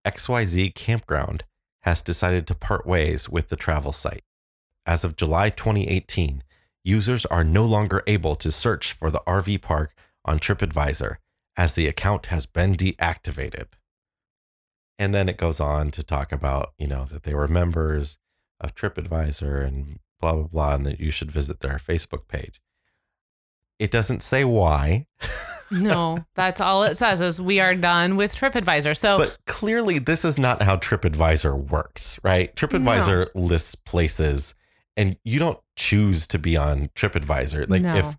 XYZ 0.06 0.76
Campground 0.76 1.44
has 1.84 2.02
decided 2.02 2.48
to 2.48 2.56
part 2.56 2.86
ways 2.86 3.30
with 3.30 3.50
the 3.50 3.56
travel 3.56 3.92
site. 3.92 4.24
As 4.86 5.04
of 5.04 5.16
July 5.16 5.50
2018, 5.50 6.44
users 6.84 7.26
are 7.28 7.44
no 7.44 7.66
longer 7.66 8.04
able 8.08 8.36
to 8.36 8.52
search 8.52 8.92
for 8.92 9.10
the 9.10 9.22
RV 9.26 9.62
park 9.62 9.94
on 10.26 10.40
TripAdvisor 10.40 11.16
as 11.58 11.74
the 11.74 11.88
account 11.88 12.28
has 12.28 12.46
been 12.46 12.76
deactivated. 12.76 13.68
And 14.98 15.14
then 15.14 15.30
it 15.30 15.38
goes 15.38 15.60
on 15.60 15.92
to 15.92 16.04
talk 16.04 16.32
about, 16.32 16.74
you 16.78 16.88
know, 16.88 17.06
that 17.06 17.24
they 17.24 17.34
were 17.34 17.48
members 17.48 18.18
of 18.60 18.76
TripAdvisor 18.76 19.66
and 19.66 20.00
blah, 20.20 20.34
blah, 20.34 20.44
blah, 20.44 20.76
and 20.76 20.86
that 20.86 21.00
you 21.00 21.12
should 21.12 21.32
visit 21.32 21.60
their 21.60 21.78
Facebook 21.78 22.28
page. 22.28 22.62
It 23.80 23.92
doesn't 23.92 24.24
say 24.24 24.44
why, 24.46 25.06
No, 25.72 26.24
that's 26.36 26.62
all 26.62 26.84
it 26.84 26.96
says 26.96 27.22
is 27.22 27.42
we 27.42 27.60
are 27.60 27.74
done 27.76 28.16
with 28.16 28.36
TripAdvisor. 28.36 28.96
So 28.96 29.18
but 29.18 29.38
clearly 29.46 30.00
this 30.00 30.24
is 30.24 30.38
not 30.38 30.62
how 30.62 30.76
TripAdvisor 30.78 31.70
works, 31.70 32.20
right? 32.24 32.56
TripAdvisor 32.56 33.30
lists 33.36 33.76
places 33.76 34.54
and 34.96 35.18
you 35.26 35.40
don't 35.40 35.60
choose 35.76 36.28
to 36.28 36.40
be 36.40 36.56
on 36.56 36.90
TripAdvisor. 36.96 37.70
Like 37.70 37.82
No. 37.82 37.96
if 37.96 38.16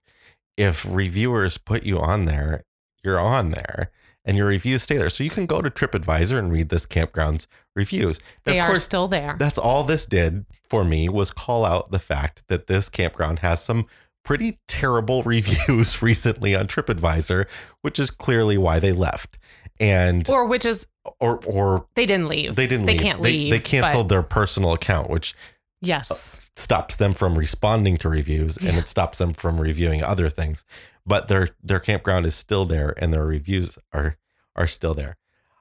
if 0.57 0.87
reviewers 0.91 1.57
put 1.59 1.85
you 1.85 1.99
on 1.99 2.25
there, 2.25 2.65
you're 3.05 3.21
on 3.21 3.51
there 3.53 3.91
and 4.25 4.37
your 4.37 4.47
reviews 4.49 4.83
stay 4.83 4.97
there. 4.97 5.09
So 5.09 5.23
you 5.23 5.31
can 5.31 5.47
go 5.47 5.63
to 5.63 5.71
TripAdvisor 5.71 6.37
and 6.39 6.51
read 6.53 6.69
this 6.71 6.85
campground's 6.85 7.47
reviews. 7.77 8.19
they 8.45 8.59
of 8.59 8.65
are 8.65 8.69
course, 8.69 8.83
still 8.83 9.07
there. 9.07 9.37
That's 9.39 9.59
all 9.59 9.85
this 9.85 10.05
did 10.07 10.47
for 10.69 10.85
me 10.85 11.09
was 11.09 11.31
call 11.31 11.65
out 11.65 11.91
the 11.93 11.99
fact 12.01 12.43
that 12.49 12.67
this 12.67 12.89
campground 12.89 13.39
has 13.39 13.63
some 13.63 13.87
pretty 14.27 14.59
terrible 14.69 15.23
reviews 15.25 16.03
recently 16.03 16.55
on 16.55 16.67
TripAdvisor, 16.67 17.49
which 17.81 17.99
is 17.99 18.11
clearly 18.11 18.59
why 18.59 18.79
they 18.79 18.93
left. 18.93 19.39
And 19.81 20.29
Or 20.29 20.47
which 20.47 20.65
is 20.67 20.87
or 21.21 21.39
or 21.47 21.87
they 21.95 22.05
didn't 22.07 22.29
leave. 22.29 22.57
they 22.57 22.67
didn't 22.67 22.87
They 22.87 22.93
leave. 22.95 23.01
can't 23.03 23.23
they, 23.23 23.31
leave, 23.33 23.51
They 23.53 23.59
but- 23.59 23.65
canceled 23.67 24.09
their 24.11 24.23
personal 24.23 24.73
account, 24.75 25.09
which 25.09 25.35
Yes. 25.83 26.51
stops 26.57 26.97
them 26.97 27.13
from 27.15 27.39
responding 27.39 27.99
to 27.99 28.09
reviews 28.09 28.57
and 28.57 28.79
it 28.79 28.89
stops 28.89 29.19
them 29.19 29.35
from 29.35 29.61
reviewing 29.61 30.03
other 30.03 30.29
things. 30.31 30.65
But 31.07 31.29
their 31.29 31.51
their 31.63 31.79
campground 31.81 32.25
is 32.27 32.35
still 32.35 32.65
there 32.65 32.95
and 32.99 33.13
their 33.15 33.25
reviews 33.27 33.79
are 33.93 34.17
are 34.57 34.67
still 34.67 34.95
there. 34.95 35.17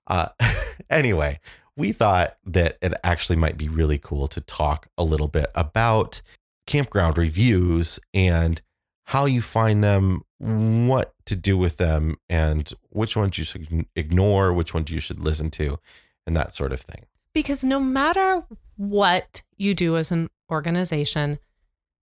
Uh, 0.07 0.29
anyway, 0.89 1.39
we 1.75 1.91
thought 1.91 2.37
that 2.45 2.77
it 2.81 2.93
actually 3.03 3.35
might 3.35 3.57
be 3.57 3.67
really 3.67 3.97
cool 3.97 4.29
to 4.29 4.39
talk 4.39 4.87
a 4.97 5.03
little 5.03 5.27
bit 5.27 5.47
about 5.53 6.21
campground 6.65 7.17
reviews 7.17 7.99
and 8.13 8.61
how 9.05 9.25
you 9.25 9.41
find 9.41 9.83
them, 9.83 10.21
what 10.39 11.13
to 11.25 11.35
do 11.35 11.57
with 11.57 11.77
them, 11.77 12.15
and 12.27 12.71
which 12.89 13.15
ones 13.15 13.37
you 13.37 13.43
should 13.43 13.85
ignore, 13.95 14.51
which 14.51 14.73
ones 14.73 14.89
you 14.91 14.99
should 14.99 15.19
listen 15.19 15.51
to, 15.51 15.77
and 16.25 16.35
that 16.35 16.53
sort 16.53 16.73
of 16.73 16.81
thing. 16.81 17.05
Because 17.33 17.63
no 17.63 17.79
matter 17.79 18.43
what 18.77 19.43
you 19.57 19.73
do 19.75 19.97
as 19.97 20.11
an 20.11 20.29
organization, 20.51 21.39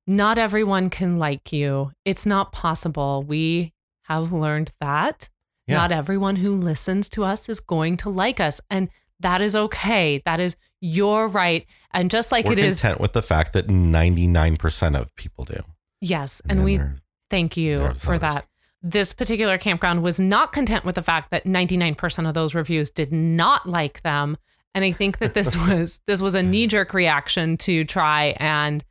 not 0.06 0.38
everyone 0.38 0.89
can 0.89 1.15
like 1.15 1.52
you. 1.52 1.91
It's 2.06 2.26
not 2.26 2.52
possible. 2.52 3.23
We 3.23 3.73
have 4.04 4.32
learned 4.32 4.73
that. 4.80 5.30
Yeah. 5.67 5.78
Not 5.78 5.91
everyone 5.91 6.38
who 6.38 6.56
listens 6.56 7.08
to 7.10 7.23
us 7.23 7.47
is 7.47 7.62
going 7.62 7.97
to 7.97 8.10
like 8.10 8.39
us. 8.39 8.60
And 8.69 8.89
that 9.19 9.41
is 9.41 9.56
okay. 9.56 10.21
That 10.26 10.41
is 10.41 10.58
your 10.85 11.29
right. 11.29 11.65
And 11.91 12.11
just 12.11 12.29
like 12.31 12.45
We're 12.45 12.53
it 12.53 12.59
is, 12.59 12.81
content 12.81 12.99
with 12.99 13.13
the 13.13 13.21
fact 13.21 13.53
that 13.53 13.67
99% 13.67 14.99
of 14.99 15.15
people 15.15 15.45
do. 15.45 15.61
yes. 16.01 16.41
And, 16.47 16.59
then 16.59 16.65
we 16.65 16.77
there- 16.77 16.95
thank 17.29 17.55
you 17.55 17.77
for 17.77 18.15
others. 18.15 18.19
that. 18.19 18.45
This 18.81 19.13
particular 19.13 19.57
campground 19.57 20.03
was 20.03 20.19
not 20.19 20.51
content 20.51 20.83
with 20.83 20.95
the 20.95 21.01
fact 21.01 21.31
that 21.31 21.45
99% 21.45 22.27
of 22.27 22.33
those 22.33 22.53
reviews 22.53 22.89
did 22.89 23.13
not 23.13 23.65
like 23.65 24.01
them. 24.01 24.35
And 24.75 24.83
I 24.83 24.91
think 24.91 25.19
that 25.19 25.33
this 25.33 25.55
was 25.67 26.01
this 26.05 26.21
was 26.21 26.35
a 26.35 26.43
knee-jerk 26.43 26.93
reaction 26.93 27.55
to 27.59 27.85
try 27.85 28.33
and 28.37 28.83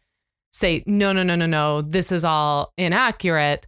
say, 0.50 0.82
no, 0.86 1.12
no, 1.12 1.22
no, 1.22 1.34
no, 1.34 1.44
no, 1.46 1.82
this 1.82 2.10
is 2.10 2.24
all 2.24 2.72
inaccurate. 2.78 3.66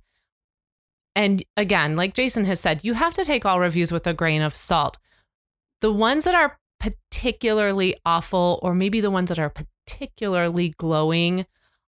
And 1.15 1.43
again, 1.57 1.95
like 1.95 2.15
Jason 2.15 2.45
has 2.47 2.59
said, 2.61 2.81
you 2.83 2.95
have 2.95 3.15
to 3.15 3.25
take 3.25 3.45
all 3.45 3.61
reviews 3.61 3.93
with 3.93 4.07
a 4.07 4.15
grain 4.15 4.41
of 4.43 4.55
salt. 4.57 4.99
The 5.81 5.93
ones 5.93 6.25
that 6.25 6.35
are 6.35 6.59
particularly 6.85 7.97
awful 8.05 8.59
or 8.63 8.75
maybe 8.75 9.01
the 9.01 9.11
ones 9.11 9.29
that 9.29 9.39
are 9.39 9.51
particularly 9.51 10.71
glowing, 10.71 11.47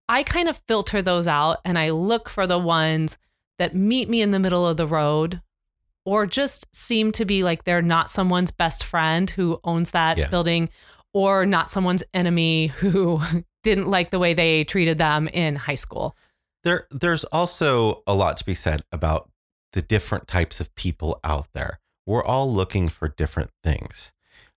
I 0.09 0.23
kind 0.23 0.49
of 0.49 0.63
filter 0.69 1.01
those 1.03 1.27
out 1.27 1.59
and 1.65 1.79
I 1.79 1.91
look 1.91 2.29
for 2.29 2.47
the 2.47 2.59
ones 2.59 3.19
that 3.59 3.75
meet 3.75 4.09
me 4.09 4.21
in 4.23 4.31
the 4.31 4.39
middle 4.39 4.67
of 4.67 4.77
the 4.77 4.87
road 4.87 5.41
or 6.05 6.27
just 6.27 6.67
seem 6.75 7.13
to 7.13 7.25
be 7.25 7.43
like 7.43 7.65
they're 7.65 7.81
not 7.83 8.11
someone's 8.11 8.51
best 8.51 8.85
friend 8.85 9.31
who 9.31 9.59
owns 9.65 9.93
that 9.93 10.19
Yeah. 10.19 10.29
building 10.29 10.69
or 11.13 11.47
not 11.47 11.71
someone's 11.71 12.03
enemy 12.13 12.67
who 12.79 13.21
didn't 13.63 13.87
like 13.89 14.11
the 14.11 14.19
way 14.19 14.35
they 14.35 14.65
treated 14.65 14.99
them 14.99 15.29
in 15.29 15.57
high 15.57 15.75
school. 15.77 16.17
There, 16.65 16.87
there's 16.91 17.25
also 17.25 18.03
a 18.07 18.15
lot 18.15 18.37
to 18.39 18.45
be 18.45 18.55
said 18.55 18.83
about 18.93 19.31
the 19.73 19.83
different 19.83 20.29
types 20.29 20.61
of 20.61 20.75
people 20.75 21.19
out 21.25 21.49
there. 21.55 21.79
We're 22.07 22.25
all 22.25 22.53
looking 22.53 22.89
for 22.89 23.09
different 23.09 23.51
things. 23.63 24.13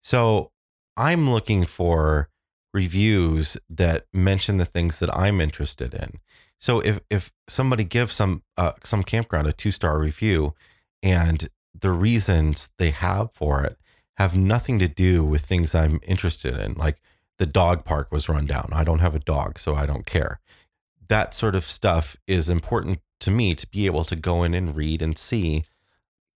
So 0.07 0.53
I'm 0.97 1.29
looking 1.29 1.65
for 1.65 2.29
reviews 2.73 3.57
that 3.69 4.05
mention 4.13 4.57
the 4.57 4.65
things 4.65 5.01
that 5.01 5.13
I'm 5.13 5.41
interested 5.41 5.93
in. 5.93 6.21
So 6.61 6.79
if 6.79 7.01
if 7.11 7.33
somebody 7.49 7.83
gives 7.83 8.13
some 8.13 8.45
uh, 8.57 8.75
some 8.85 9.03
campground 9.03 9.49
a 9.49 9.53
two 9.53 9.73
star 9.73 9.99
review, 9.99 10.55
and 11.03 11.49
the 11.75 11.91
reasons 11.91 12.71
they 12.79 12.91
have 12.91 13.33
for 13.33 13.65
it 13.65 13.79
have 14.17 14.37
nothing 14.37 14.79
to 14.79 14.87
do 14.87 15.25
with 15.25 15.45
things 15.45 15.75
I'm 15.75 15.99
interested 16.07 16.57
in, 16.57 16.75
like 16.75 16.99
the 17.39 17.47
dog 17.47 17.85
park 17.85 18.13
was 18.13 18.29
run 18.29 18.47
down. 18.47 18.69
I 18.71 18.85
don't 18.85 19.01
have 19.01 19.17
a 19.17 19.27
dog, 19.35 19.59
so 19.59 19.75
I 19.75 19.87
don't 19.87 20.07
care 20.07 20.39
that 21.09 21.35
sort 21.35 21.57
of 21.57 21.65
stuff 21.65 22.17
is 22.29 22.49
important 22.49 23.01
to 23.19 23.31
me 23.33 23.57
to 23.57 23.67
be 23.67 23.87
able 23.87 24.05
to 24.05 24.15
go 24.15 24.45
in 24.45 24.55
and 24.55 24.77
read 24.77 25.03
and 25.03 25.19
see 25.19 25.65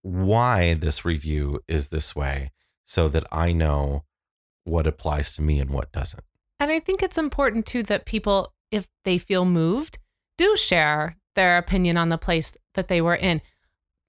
why 0.01 0.73
this 0.73 1.05
review 1.05 1.61
is 1.69 1.87
this 1.87 2.13
way 2.15 2.51
so 2.91 3.07
that 3.07 3.23
I 3.31 3.53
know 3.53 4.03
what 4.65 4.85
applies 4.85 5.31
to 5.37 5.41
me 5.41 5.61
and 5.61 5.69
what 5.69 5.93
doesn't. 5.93 6.25
And 6.59 6.69
I 6.69 6.79
think 6.79 7.01
it's 7.01 7.17
important 7.17 7.65
too 7.65 7.83
that 7.83 8.05
people, 8.05 8.53
if 8.69 8.89
they 9.05 9.17
feel 9.17 9.45
moved, 9.45 9.97
do 10.37 10.57
share 10.57 11.15
their 11.35 11.57
opinion 11.57 11.95
on 11.95 12.09
the 12.09 12.17
place 12.17 12.57
that 12.73 12.89
they 12.89 12.99
were 12.99 13.15
in. 13.15 13.41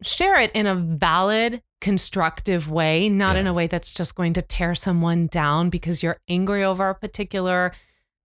Share 0.02 0.36
it 0.40 0.50
in 0.50 0.66
a 0.66 0.74
valid, 0.74 1.62
constructive 1.80 2.68
way, 2.68 3.08
not 3.08 3.36
in 3.36 3.46
a 3.46 3.52
way 3.52 3.68
that's 3.68 3.94
just 3.94 4.16
going 4.16 4.32
to 4.32 4.42
tear 4.42 4.74
someone 4.74 5.28
down 5.28 5.70
because 5.70 6.02
you're 6.02 6.18
angry 6.28 6.64
over 6.64 6.88
a 6.88 6.94
particular 6.96 7.72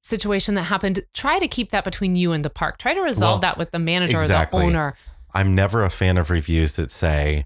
situation 0.02 0.56
that 0.56 0.64
happened. 0.64 1.04
Try 1.14 1.38
to 1.38 1.48
keep 1.48 1.70
that 1.70 1.84
between 1.84 2.16
you 2.16 2.32
and 2.32 2.44
the 2.44 2.50
park. 2.50 2.80
Try 2.80 2.96
to 2.96 3.02
resolve 3.02 3.34
Well, 3.34 3.40
that 3.42 3.60
with 3.60 3.70
the 3.70 3.80
manager 3.80 4.18
exactly. 4.18 4.62
or 4.62 4.64
the 4.64 4.68
owner. 4.70 4.94
I'm 5.36 5.54
never 5.54 5.84
a 5.84 5.92
fan 5.92 6.18
of 6.18 6.32
reviews 6.32 6.78
that 6.78 6.90
say, 6.90 7.46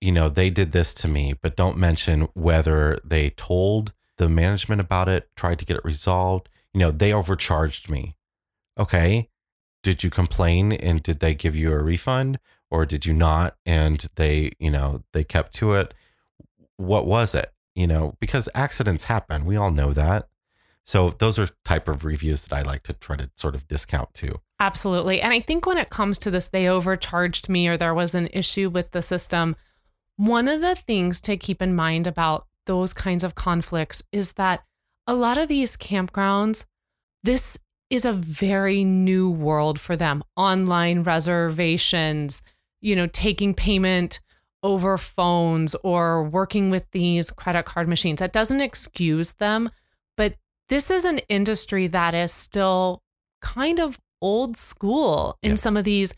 you 0.00 0.12
know, 0.12 0.28
they 0.28 0.50
did 0.50 0.72
this 0.72 0.94
to 0.94 1.08
me, 1.08 1.34
but 1.40 1.56
don't 1.56 1.76
mention 1.76 2.28
whether 2.34 2.98
they 3.04 3.30
told 3.30 3.92
the 4.16 4.28
management 4.28 4.80
about 4.80 5.08
it, 5.08 5.28
tried 5.36 5.58
to 5.58 5.64
get 5.64 5.76
it 5.76 5.84
resolved. 5.84 6.48
You 6.72 6.80
know, 6.80 6.90
they 6.90 7.12
overcharged 7.12 7.88
me. 7.88 8.16
Okay. 8.78 9.28
Did 9.82 10.02
you 10.02 10.10
complain 10.10 10.72
and 10.72 11.02
did 11.02 11.20
they 11.20 11.34
give 11.34 11.54
you 11.54 11.72
a 11.72 11.82
refund 11.82 12.38
or 12.70 12.86
did 12.86 13.06
you 13.06 13.12
not? 13.12 13.56
And 13.66 14.06
they, 14.16 14.52
you 14.58 14.70
know, 14.70 15.02
they 15.12 15.24
kept 15.24 15.52
to 15.54 15.74
it. 15.74 15.94
What 16.76 17.06
was 17.06 17.34
it? 17.34 17.52
You 17.74 17.86
know, 17.86 18.16
because 18.20 18.48
accidents 18.54 19.04
happen. 19.04 19.44
We 19.44 19.56
all 19.56 19.70
know 19.70 19.92
that. 19.92 20.28
So 20.84 21.10
those 21.10 21.38
are 21.38 21.48
type 21.64 21.88
of 21.88 22.04
reviews 22.04 22.44
that 22.44 22.56
I 22.56 22.62
like 22.62 22.82
to 22.84 22.92
try 22.92 23.16
to 23.16 23.30
sort 23.36 23.54
of 23.54 23.66
discount 23.66 24.12
too. 24.14 24.40
Absolutely. 24.60 25.20
And 25.20 25.32
I 25.32 25.40
think 25.40 25.66
when 25.66 25.78
it 25.78 25.90
comes 25.90 26.18
to 26.20 26.30
this, 26.30 26.48
they 26.48 26.68
overcharged 26.68 27.48
me 27.48 27.68
or 27.68 27.76
there 27.76 27.94
was 27.94 28.14
an 28.14 28.28
issue 28.32 28.68
with 28.68 28.90
the 28.92 29.02
system. 29.02 29.56
One 30.16 30.48
of 30.48 30.60
the 30.60 30.74
things 30.74 31.20
to 31.22 31.36
keep 31.36 31.60
in 31.60 31.74
mind 31.74 32.06
about 32.06 32.46
those 32.66 32.94
kinds 32.94 33.24
of 33.24 33.34
conflicts 33.34 34.02
is 34.12 34.34
that 34.34 34.64
a 35.06 35.14
lot 35.14 35.38
of 35.38 35.48
these 35.48 35.76
campgrounds, 35.76 36.64
this 37.22 37.58
is 37.90 38.04
a 38.04 38.12
very 38.12 38.84
new 38.84 39.30
world 39.30 39.78
for 39.78 39.96
them. 39.96 40.22
Online 40.36 41.02
reservations, 41.02 42.42
you 42.80 42.96
know, 42.96 43.06
taking 43.06 43.54
payment 43.54 44.20
over 44.62 44.96
phones 44.96 45.74
or 45.84 46.24
working 46.24 46.70
with 46.70 46.90
these 46.92 47.30
credit 47.30 47.64
card 47.64 47.88
machines. 47.88 48.20
That 48.20 48.32
doesn't 48.32 48.62
excuse 48.62 49.34
them, 49.34 49.68
but 50.16 50.36
this 50.70 50.90
is 50.90 51.04
an 51.04 51.18
industry 51.28 51.86
that 51.88 52.14
is 52.14 52.32
still 52.32 53.02
kind 53.42 53.78
of 53.78 54.00
old 54.22 54.56
school 54.56 55.38
in 55.42 55.50
Yeah. 55.50 55.56
some 55.56 55.76
of 55.76 55.84
these 55.84 56.14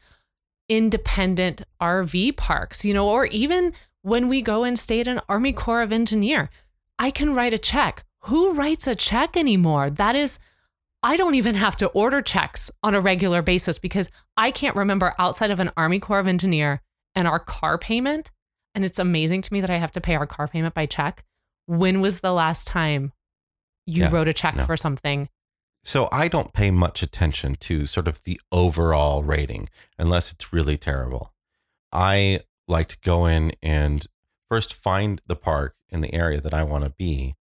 independent 0.68 1.62
RV 1.80 2.32
parks, 2.32 2.84
you 2.84 2.94
know, 2.94 3.08
or 3.08 3.26
even 3.26 3.72
when 4.06 4.28
we 4.28 4.40
go 4.40 4.62
and 4.62 4.78
stay 4.78 5.00
at 5.00 5.08
an 5.08 5.20
Army 5.28 5.52
Corps 5.52 5.82
of 5.82 5.90
Engineer, 5.90 6.48
I 6.96 7.10
can 7.10 7.34
write 7.34 7.52
a 7.52 7.58
check. 7.58 8.04
Who 8.26 8.52
writes 8.52 8.86
a 8.86 8.94
check 8.94 9.36
anymore? 9.36 9.90
That 9.90 10.14
is, 10.14 10.38
I 11.02 11.16
don't 11.16 11.34
even 11.34 11.56
have 11.56 11.76
to 11.78 11.88
order 11.88 12.22
checks 12.22 12.70
on 12.84 12.94
a 12.94 13.00
regular 13.00 13.42
basis 13.42 13.80
because 13.80 14.08
I 14.36 14.52
can't 14.52 14.76
remember 14.76 15.12
outside 15.18 15.50
of 15.50 15.58
an 15.58 15.72
Army 15.76 15.98
Corps 15.98 16.20
of 16.20 16.28
Engineer 16.28 16.82
and 17.16 17.26
our 17.26 17.40
car 17.40 17.78
payment. 17.78 18.30
And 18.76 18.84
it's 18.84 19.00
amazing 19.00 19.42
to 19.42 19.52
me 19.52 19.60
that 19.60 19.70
I 19.70 19.78
have 19.78 19.90
to 19.92 20.00
pay 20.00 20.14
our 20.14 20.26
car 20.26 20.46
payment 20.46 20.72
by 20.72 20.86
check. 20.86 21.24
When 21.66 22.00
was 22.00 22.20
the 22.20 22.32
last 22.32 22.68
time 22.68 23.12
you 23.86 24.04
Yeah, 24.04 24.10
wrote 24.12 24.28
a 24.28 24.32
check 24.32 24.54
no. 24.54 24.66
for 24.66 24.76
something? 24.76 25.28
So 25.82 26.08
I 26.12 26.28
don't 26.28 26.52
pay 26.52 26.70
much 26.70 27.02
attention 27.02 27.56
to 27.56 27.86
sort 27.86 28.06
of 28.06 28.22
the 28.22 28.40
overall 28.52 29.24
rating 29.24 29.68
unless 29.98 30.30
it's 30.30 30.52
really 30.52 30.76
terrible. 30.76 31.32
I 31.92 32.42
like 32.68 32.88
to 32.88 32.98
go 33.02 33.26
in 33.26 33.52
and 33.62 34.06
first 34.48 34.72
find 34.74 35.20
the 35.26 35.36
park 35.36 35.74
in 35.90 36.00
the 36.00 36.14
area 36.14 36.40
that 36.40 36.54
I 36.54 36.62
want 36.62 36.84
to 36.84 36.90
be 36.90 37.34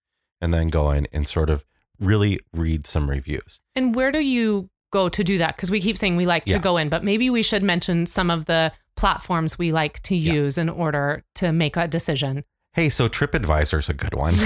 and 0.41 0.53
then 0.53 0.67
go 0.67 0.91
in 0.91 1.07
and 1.13 1.27
sort 1.27 1.49
of 1.49 1.63
really 1.99 2.39
read 2.53 2.86
some 2.88 3.09
reviews. 3.09 3.62
And 3.75 3.95
where 3.95 4.12
do 4.12 4.19
you 4.19 4.69
go 4.91 5.09
to 5.09 5.23
do 5.23 5.38
that? 5.38 5.55
Because 5.55 5.71
we 5.71 5.79
keep 5.81 5.97
saying 5.97 6.15
we 6.17 6.25
like 6.25 6.43
Yeah. 6.45 6.57
to 6.57 6.62
go 6.62 6.77
in, 6.77 6.89
but 6.89 7.03
maybe 7.03 7.29
we 7.29 7.41
should 7.43 7.63
mention 7.63 8.05
some 8.05 8.29
of 8.29 8.45
the 8.45 8.71
platforms 8.95 9.57
we 9.57 9.71
like 9.71 10.01
to 10.03 10.15
Yeah. 10.15 10.33
use 10.33 10.57
in 10.57 10.69
order 10.69 11.23
to 11.36 11.51
make 11.51 11.77
a 11.77 11.88
decision. 11.88 12.43
Hey, 12.73 12.89
so 12.89 13.07
TripAdvisor's 13.07 13.88
a 13.89 13.93
good 13.93 14.13
one. 14.15 14.33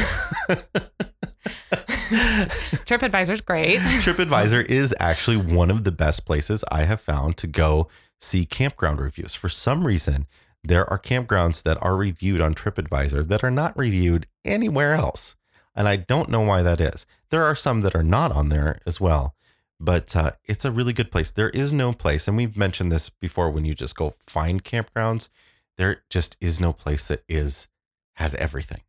TripAdvisor's 2.88 3.42
great. 3.42 3.80
TripAdvisor 3.80 4.66
is 4.66 4.94
actually 5.00 5.38
one 5.38 5.70
of 5.70 5.84
the 5.84 5.92
best 5.92 6.26
places 6.26 6.64
I 6.72 6.84
have 6.84 7.02
found 7.02 7.38
to 7.38 7.48
go 7.48 7.88
see 8.20 8.46
campground 8.46 9.00
reviews. 9.00 9.36
For 9.36 9.50
some 9.50 9.86
reason, 9.86 10.28
there 10.64 10.90
are 10.90 11.00
campgrounds 11.00 11.64
that 11.64 11.82
are 11.82 11.96
reviewed 11.96 12.42
on 12.42 12.54
TripAdvisor 12.54 13.28
that 13.28 13.44
are 13.44 13.52
not 13.52 13.78
reviewed 13.78 14.28
anywhere 14.44 14.94
else. 14.96 15.36
And 15.76 15.88
I 15.88 15.96
don't 15.96 16.30
know 16.30 16.42
why 16.42 16.62
that 16.64 16.82
is. 16.82 17.06
There 17.30 17.44
are 17.44 17.56
some 17.56 17.82
that 17.82 17.96
are 17.96 18.04
not 18.04 18.32
on 18.32 18.50
there 18.50 18.80
as 18.86 19.00
well, 19.00 19.36
but 19.80 20.16
uh, 20.16 20.32
it's 20.46 20.66
a 20.66 20.72
really 20.72 20.94
good 20.94 21.12
place. 21.12 21.30
There 21.30 21.52
is 21.52 21.72
no 21.72 21.94
place, 21.94 22.28
and 22.28 22.36
we've 22.36 22.58
mentioned 22.58 22.92
this 22.92 23.10
before 23.10 23.50
when 23.52 23.66
you 23.66 23.76
just 23.76 23.96
go 23.96 24.16
find 24.20 24.64
campgrounds, 24.64 25.30
there 25.78 26.04
just 26.10 26.36
is 26.42 26.60
no 26.60 26.74
place 26.74 27.08
that 27.10 27.24
is 27.30 27.68
has 28.16 28.34
everything. 28.36 28.82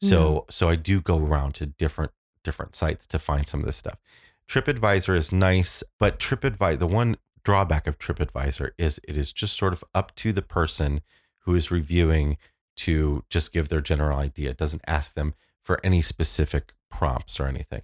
So 0.00 0.44
so 0.48 0.68
I 0.68 0.76
do 0.76 1.00
go 1.00 1.18
around 1.18 1.54
to 1.56 1.66
different 1.66 2.12
different 2.44 2.74
sites 2.74 3.06
to 3.08 3.18
find 3.18 3.46
some 3.46 3.60
of 3.60 3.66
this 3.66 3.76
stuff. 3.76 3.98
TripAdvisor 4.48 5.16
is 5.16 5.32
nice, 5.32 5.82
but 5.98 6.18
TripAdvisor 6.18 6.78
the 6.78 6.86
one 6.86 7.16
drawback 7.44 7.86
of 7.86 7.98
TripAdvisor 7.98 8.70
is 8.78 9.00
it 9.06 9.16
is 9.16 9.32
just 9.32 9.56
sort 9.56 9.72
of 9.72 9.84
up 9.94 10.14
to 10.16 10.32
the 10.32 10.42
person 10.42 11.00
who 11.40 11.54
is 11.54 11.70
reviewing 11.70 12.36
to 12.76 13.24
just 13.28 13.52
give 13.52 13.68
their 13.68 13.80
general 13.80 14.18
idea. 14.18 14.50
It 14.50 14.56
doesn't 14.56 14.84
ask 14.86 15.14
them 15.14 15.34
for 15.60 15.78
any 15.82 16.00
specific 16.00 16.72
prompts 16.90 17.40
or 17.40 17.46
anything. 17.46 17.82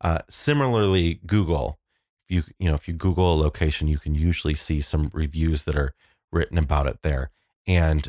Uh, 0.00 0.18
similarly, 0.28 1.20
Google, 1.26 1.78
if 2.26 2.34
you 2.34 2.42
you 2.58 2.68
know 2.68 2.74
if 2.74 2.88
you 2.88 2.94
Google 2.94 3.34
a 3.34 3.36
location, 3.36 3.88
you 3.88 3.98
can 3.98 4.14
usually 4.14 4.54
see 4.54 4.80
some 4.80 5.10
reviews 5.12 5.64
that 5.64 5.76
are 5.76 5.94
written 6.32 6.58
about 6.58 6.86
it 6.86 6.98
there, 7.02 7.30
and 7.66 8.08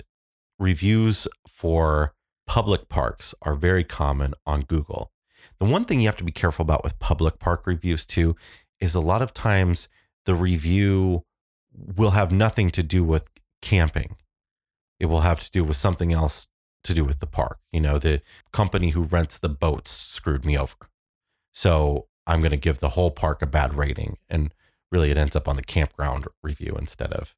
reviews 0.60 1.28
for 1.48 2.14
public 2.48 2.90
parks 2.90 3.34
are 3.42 3.56
very 3.56 3.84
common 3.84 4.34
on 4.46 4.62
Google. 4.62 5.12
The 5.60 5.66
one 5.66 5.86
thing 5.86 6.02
you 6.02 6.08
have 6.08 6.18
to 6.18 6.24
be 6.24 6.32
careful 6.32 6.64
about 6.64 6.84
with 6.84 7.00
public 7.00 7.40
park 7.40 7.66
reviews 7.66 8.06
too 8.06 8.36
is 8.80 8.96
a 8.96 9.00
lot 9.00 9.22
of 9.22 9.34
times 9.34 9.88
the 10.26 10.36
review 10.36 11.24
will 11.74 12.12
have 12.12 12.32
nothing 12.32 12.70
to 12.72 12.84
do 12.84 13.04
with 13.04 13.30
camping. 13.62 14.16
It 15.00 15.08
will 15.08 15.22
have 15.22 15.40
to 15.42 15.52
do 15.52 15.64
with 15.64 15.76
something 15.76 16.14
else 16.14 16.48
to 16.84 16.94
do 16.94 17.04
with 17.04 17.20
the 17.20 17.28
park. 17.28 17.60
You 17.72 17.82
know, 17.82 17.98
the 17.98 18.22
company 18.54 18.90
who 18.90 19.04
rents 19.04 19.38
the 19.38 19.50
boats 19.50 19.92
screwed 19.92 20.46
me 20.46 20.58
over. 20.58 20.90
So 21.54 22.08
I'm 22.28 22.40
going 22.40 22.52
to 22.52 22.58
give 22.58 22.80
the 22.80 22.90
whole 22.90 23.12
park 23.12 23.42
a 23.42 23.48
bad 23.48 23.74
rating. 23.74 24.18
And 24.30 24.54
really, 24.92 25.12
it 25.12 25.18
ends 25.18 25.36
up 25.36 25.48
on 25.48 25.56
the 25.56 25.64
campground 25.64 26.26
review 26.44 26.76
instead 26.78 27.12
of 27.12 27.36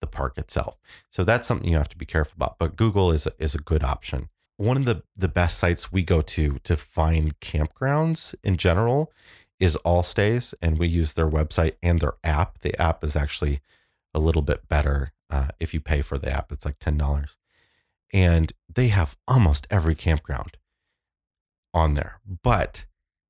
the 0.00 0.06
park 0.06 0.38
itself. 0.38 0.78
So 1.10 1.24
that's 1.24 1.48
something 1.48 1.68
you 1.68 1.76
have 1.76 1.88
to 1.88 1.98
be 1.98 2.06
careful 2.06 2.34
about. 2.36 2.58
But 2.58 2.76
Google 2.76 3.10
is 3.10 3.26
a, 3.26 3.32
is 3.38 3.54
a 3.54 3.58
good 3.58 3.82
option. 3.82 4.28
One 4.56 4.76
of 4.78 4.84
the 4.86 5.02
the 5.14 5.28
best 5.28 5.58
sites 5.58 5.92
we 5.92 6.02
go 6.02 6.22
to 6.22 6.58
to 6.64 6.76
find 6.76 7.38
campgrounds 7.40 8.34
in 8.42 8.56
general 8.56 9.12
is 9.60 9.76
Allstays, 9.84 10.54
and 10.62 10.78
we 10.78 10.86
use 10.88 11.14
their 11.14 11.28
website 11.28 11.74
and 11.82 12.00
their 12.00 12.14
app. 12.24 12.60
The 12.60 12.78
app 12.80 13.02
is 13.04 13.16
actually 13.16 13.60
a 14.14 14.20
little 14.20 14.42
bit 14.42 14.68
better 14.68 15.12
uh, 15.30 15.48
if 15.60 15.74
you 15.74 15.80
pay 15.80 16.02
for 16.02 16.18
the 16.18 16.30
app. 16.32 16.52
It's 16.52 16.64
like 16.64 16.78
ten 16.78 16.96
dollars, 16.96 17.38
and 18.12 18.52
they 18.72 18.88
have 18.88 19.16
almost 19.28 19.66
every 19.70 19.94
campground. 19.94 20.56
on 21.74 21.94
there, 21.94 22.20
but 22.42 22.86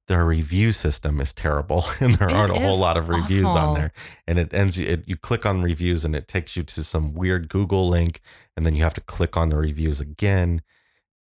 their 0.08 0.24
review 0.24 0.70
system 0.72 1.20
is 1.20 1.32
terrible 1.32 1.84
and 2.00 2.14
there 2.16 2.28
It 2.28 2.34
aren't 2.34 2.56
a 2.56 2.60
whole 2.60 2.78
lot 2.78 2.96
of 2.96 3.08
reviews 3.08 3.46
awful. 3.46 3.70
on 3.70 3.74
there. 3.74 3.92
And 4.26 4.38
it 4.38 4.54
ends 4.54 4.78
it, 4.78 5.02
you 5.06 5.16
click 5.16 5.44
on 5.44 5.62
reviews 5.62 6.04
and 6.04 6.14
it 6.14 6.28
takes 6.28 6.56
you 6.56 6.62
to 6.62 6.84
some 6.84 7.12
weird 7.14 7.48
Google 7.48 7.88
link 7.88 8.20
and 8.56 8.64
then 8.64 8.76
you 8.76 8.84
have 8.84 8.94
to 8.94 9.00
click 9.00 9.36
on 9.36 9.48
the 9.48 9.56
reviews 9.56 10.00
again 10.00 10.62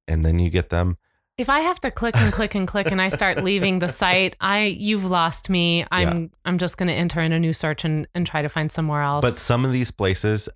and 0.08 0.26
then 0.26 0.40
you 0.40 0.50
get 0.50 0.70
them. 0.70 0.98
If 1.38 1.50
I 1.50 1.62
have 1.62 1.80
to 1.80 1.90
click 1.90 2.16
and 2.16 2.32
click 2.32 2.54
and 2.54 2.68
click 2.68 2.92
and 2.92 3.02
I 3.02 3.10
start 3.10 3.44
leaving 3.44 3.80
the 3.80 3.90
site, 3.90 4.36
I 4.40 4.66
you've 4.66 5.06
lost 5.06 5.50
me. 5.50 5.84
I'm 5.92 6.32
I'm 6.46 6.60
just 6.60 6.78
going 6.78 6.90
to 6.90 6.94
enter 6.94 7.22
in 7.22 7.32
a 7.32 7.40
new 7.40 7.54
search 7.54 7.84
and 7.84 8.08
and 8.14 8.28
try 8.28 8.44
to 8.44 8.50
find 8.50 8.72
somewhere 8.72 9.02
else. 9.02 9.24
But 9.24 9.34
some 9.34 9.66
of 9.66 9.72
these 9.72 9.90
places 9.90 10.48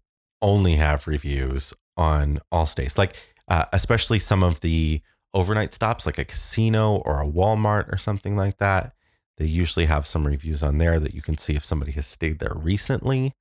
only 0.42 0.76
have 0.76 1.08
reviews 1.08 1.74
on 1.98 2.40
Allstays, 2.54 2.96
like 2.96 3.16
uh, 3.48 3.66
especially 3.74 4.20
some 4.20 4.44
of 4.44 4.60
the 4.60 5.02
overnight 5.34 5.74
stops, 5.74 6.06
like 6.06 6.20
a 6.20 6.26
casino 6.26 6.98
or 6.98 7.22
a 7.22 7.28
Walmart 7.28 7.92
or 7.92 7.98
something 7.98 8.38
like 8.38 8.58
that. 8.58 8.94
They 9.38 9.46
usually 9.46 9.86
have 9.86 10.06
some 10.06 10.28
reviews 10.28 10.62
on 10.62 10.78
there 10.78 11.00
that 11.00 11.14
you 11.14 11.24
can 11.24 11.38
see 11.38 11.56
if 11.56 11.66
somebody 11.66 11.92
has 11.94 12.06
stayed 12.06 12.38
there 12.38 12.54
recently, 12.56 13.34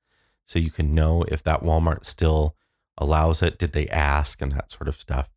so 0.47 0.59
you 0.59 0.71
can 0.71 0.95
know 0.95 1.25
if 1.29 1.43
that 1.43 1.63
Walmart 1.63 2.07
still 2.07 2.57
allows 2.97 3.43
it. 3.43 3.59
Did 3.59 3.73
they 3.73 3.89
ask 3.89 4.41
and 4.41 4.53
that 4.53 4.71
sort 4.71 4.89
of 4.89 4.95
stuff. 4.95 5.29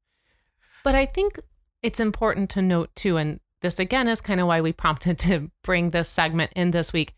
But 0.84 0.96
I 0.96 1.06
think 1.06 1.40
it's 1.82 2.00
important 2.00 2.50
to 2.52 2.62
note 2.62 2.90
too, 2.96 3.18
and 3.18 3.40
this 3.62 3.80
again 3.80 4.08
is 4.08 4.22
kind 4.22 4.40
of 4.40 4.48
why 4.48 4.62
we 4.62 4.72
prompted 4.74 5.18
to 5.20 5.52
bring 5.64 5.90
this 5.90 6.10
segment 6.10 6.52
in 6.56 6.72
this 6.72 6.94
week, 6.94 7.14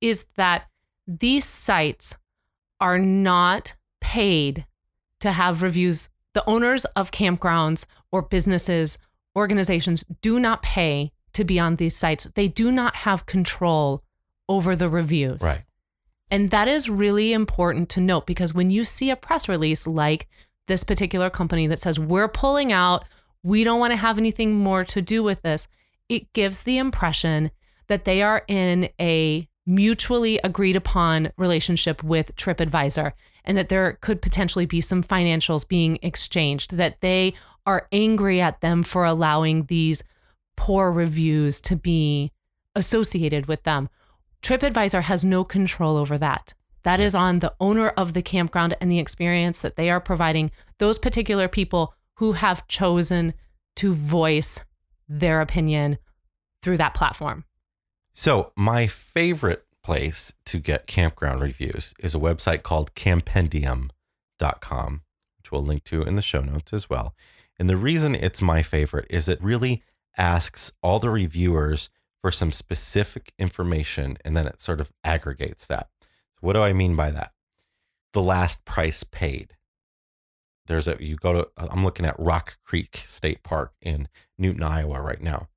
is 0.00 0.26
that 0.36 0.64
these 1.06 1.44
sites 1.44 2.16
are 2.80 2.98
not 2.98 3.74
paid 4.00 4.66
to 5.20 5.32
have 5.32 5.62
reviews. 5.62 6.08
The 6.34 6.48
owners 6.48 6.84
of 6.96 7.10
campgrounds 7.10 7.86
or 8.10 8.22
businesses, 8.22 8.98
organizations 9.36 10.04
do 10.20 10.40
not 10.40 10.62
pay 10.62 11.12
to 11.34 11.44
be 11.44 11.58
on 11.58 11.76
these 11.76 11.96
sites. 11.96 12.24
They 12.24 12.48
do 12.48 12.70
not 12.72 12.96
have 12.96 13.26
control 13.26 14.02
over 14.48 14.74
the 14.76 14.88
reviews. 14.88 15.42
Right. 15.42 15.62
And 16.30 16.50
that 16.50 16.68
is 16.68 16.88
really 16.88 17.32
important 17.32 17.88
to 17.90 18.00
note 18.00 18.26
because 18.26 18.54
when 18.54 18.70
you 18.70 18.84
see 18.84 19.10
a 19.10 19.16
press 19.16 19.48
release 19.48 19.86
like 19.86 20.28
this 20.66 20.84
particular 20.84 21.28
company 21.28 21.66
that 21.66 21.80
says, 21.80 21.98
we're 22.00 22.28
pulling 22.28 22.72
out, 22.72 23.04
we 23.42 23.64
don't 23.64 23.80
want 23.80 23.92
to 23.92 23.96
have 23.96 24.18
anything 24.18 24.54
more 24.54 24.84
to 24.84 25.02
do 25.02 25.22
with 25.22 25.42
this, 25.42 25.68
it 26.08 26.32
gives 26.32 26.62
the 26.62 26.78
impression 26.78 27.50
that 27.88 28.04
they 28.04 28.22
are 28.22 28.44
in 28.48 28.88
a 29.00 29.48
mutually 29.66 30.38
agreed 30.42 30.76
upon 30.76 31.30
relationship 31.36 32.02
with 32.02 32.34
TripAdvisor 32.36 33.12
and 33.44 33.56
that 33.56 33.68
there 33.68 33.98
could 34.00 34.22
potentially 34.22 34.66
be 34.66 34.80
some 34.80 35.02
financials 35.02 35.66
being 35.66 35.98
exchanged, 36.02 36.76
that 36.76 37.00
they 37.00 37.34
are 37.66 37.88
angry 37.92 38.40
at 38.40 38.60
them 38.60 38.82
for 38.82 39.04
allowing 39.04 39.64
these 39.64 40.02
poor 40.56 40.90
reviews 40.90 41.60
to 41.60 41.76
be 41.76 42.30
associated 42.74 43.46
with 43.46 43.62
them. 43.64 43.88
TripAdvisor 44.42 45.02
has 45.02 45.24
no 45.24 45.44
control 45.44 45.96
over 45.96 46.18
that. 46.18 46.54
That 46.82 47.00
is 47.00 47.14
on 47.14 47.38
the 47.38 47.54
owner 47.60 47.88
of 47.90 48.12
the 48.12 48.22
campground 48.22 48.74
and 48.80 48.90
the 48.90 48.98
experience 48.98 49.62
that 49.62 49.76
they 49.76 49.90
are 49.90 50.00
providing 50.00 50.50
those 50.78 50.98
particular 50.98 51.46
people 51.46 51.94
who 52.22 52.32
have 52.34 52.68
chosen 52.68 53.34
to 53.74 53.92
voice 53.92 54.60
their 55.08 55.40
opinion 55.40 55.98
through 56.62 56.76
that 56.76 56.94
platform. 56.94 57.44
So, 58.14 58.52
my 58.54 58.86
favorite 58.86 59.66
place 59.82 60.32
to 60.44 60.58
get 60.58 60.86
campground 60.86 61.40
reviews 61.40 61.92
is 61.98 62.14
a 62.14 62.20
website 62.20 62.62
called 62.62 62.94
campendium.com, 62.94 65.02
which 65.36 65.50
we'll 65.50 65.64
link 65.64 65.82
to 65.82 66.02
in 66.02 66.14
the 66.14 66.22
show 66.22 66.42
notes 66.42 66.72
as 66.72 66.88
well. 66.88 67.16
And 67.58 67.68
the 67.68 67.76
reason 67.76 68.14
it's 68.14 68.40
my 68.40 68.62
favorite 68.62 69.08
is 69.10 69.28
it 69.28 69.42
really 69.42 69.82
asks 70.16 70.74
all 70.80 71.00
the 71.00 71.10
reviewers 71.10 71.90
for 72.20 72.30
some 72.30 72.52
specific 72.52 73.32
information 73.36 74.16
and 74.24 74.36
then 74.36 74.46
it 74.46 74.60
sort 74.60 74.80
of 74.80 74.92
aggregates 75.02 75.66
that. 75.66 75.88
What 76.40 76.52
do 76.52 76.62
I 76.62 76.72
mean 76.72 76.94
by 76.94 77.10
that? 77.10 77.32
The 78.12 78.22
last 78.22 78.64
price 78.64 79.02
paid. 79.02 79.56
There's 80.66 80.86
a, 80.86 80.96
you 81.00 81.16
go 81.16 81.32
to, 81.32 81.48
I'm 81.56 81.84
looking 81.84 82.06
at 82.06 82.18
Rock 82.18 82.58
Creek 82.62 82.96
State 82.96 83.42
Park 83.42 83.72
in 83.80 84.08
Newton, 84.38 84.62
Iowa 84.62 85.00
right 85.00 85.20
now. 85.20 85.48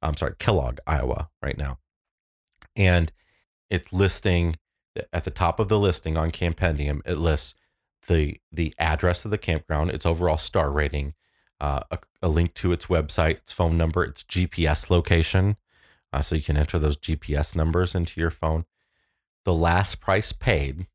I'm 0.00 0.16
sorry, 0.16 0.34
Kellogg, 0.38 0.78
Iowa 0.86 1.30
right 1.42 1.58
now. 1.58 1.78
And 2.76 3.12
it's 3.70 3.92
listing 3.92 4.56
at 5.12 5.24
the 5.24 5.30
top 5.30 5.58
of 5.58 5.68
the 5.68 5.78
listing 5.78 6.16
on 6.16 6.30
Campendium, 6.30 7.00
it 7.06 7.16
lists 7.16 7.56
the 8.08 8.40
the 8.50 8.74
address 8.78 9.24
of 9.24 9.30
the 9.30 9.38
campground, 9.38 9.90
its 9.90 10.04
overall 10.04 10.38
star 10.38 10.70
rating, 10.70 11.14
uh, 11.60 11.80
a, 11.90 11.98
a 12.20 12.28
link 12.28 12.54
to 12.54 12.72
its 12.72 12.86
website, 12.86 13.38
its 13.38 13.52
phone 13.52 13.76
number, 13.76 14.04
its 14.04 14.24
GPS 14.24 14.90
location, 14.90 15.56
uh, 16.12 16.20
so 16.20 16.34
you 16.34 16.42
can 16.42 16.56
enter 16.56 16.78
those 16.78 16.96
GPS 16.96 17.54
numbers 17.54 17.94
into 17.94 18.20
your 18.20 18.30
phone. 18.30 18.64
The 19.44 19.54
last 19.54 20.00
price 20.00 20.32
paid. 20.32 20.86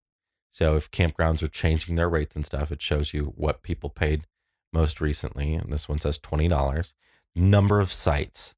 So 0.58 0.76
if 0.76 0.89
campgrounds 0.89 1.43
are 1.43 1.47
changing 1.47 1.93
their 1.93 2.10
rates 2.10 2.36
and 2.36 2.43
stuff, 2.43 2.72
it 2.72 2.82
shows 2.82 3.14
you 3.14 3.32
what 3.36 3.62
people 3.62 3.91
paid 3.91 4.26
most 4.74 4.99
recently. 4.99 5.53
And 5.53 5.72
this 5.72 5.88
one 5.88 5.99
says 5.99 6.18
twenty 6.18 6.47
dollars. 6.47 6.95
Number 7.36 7.80
of 7.80 7.91
sites, 7.91 8.55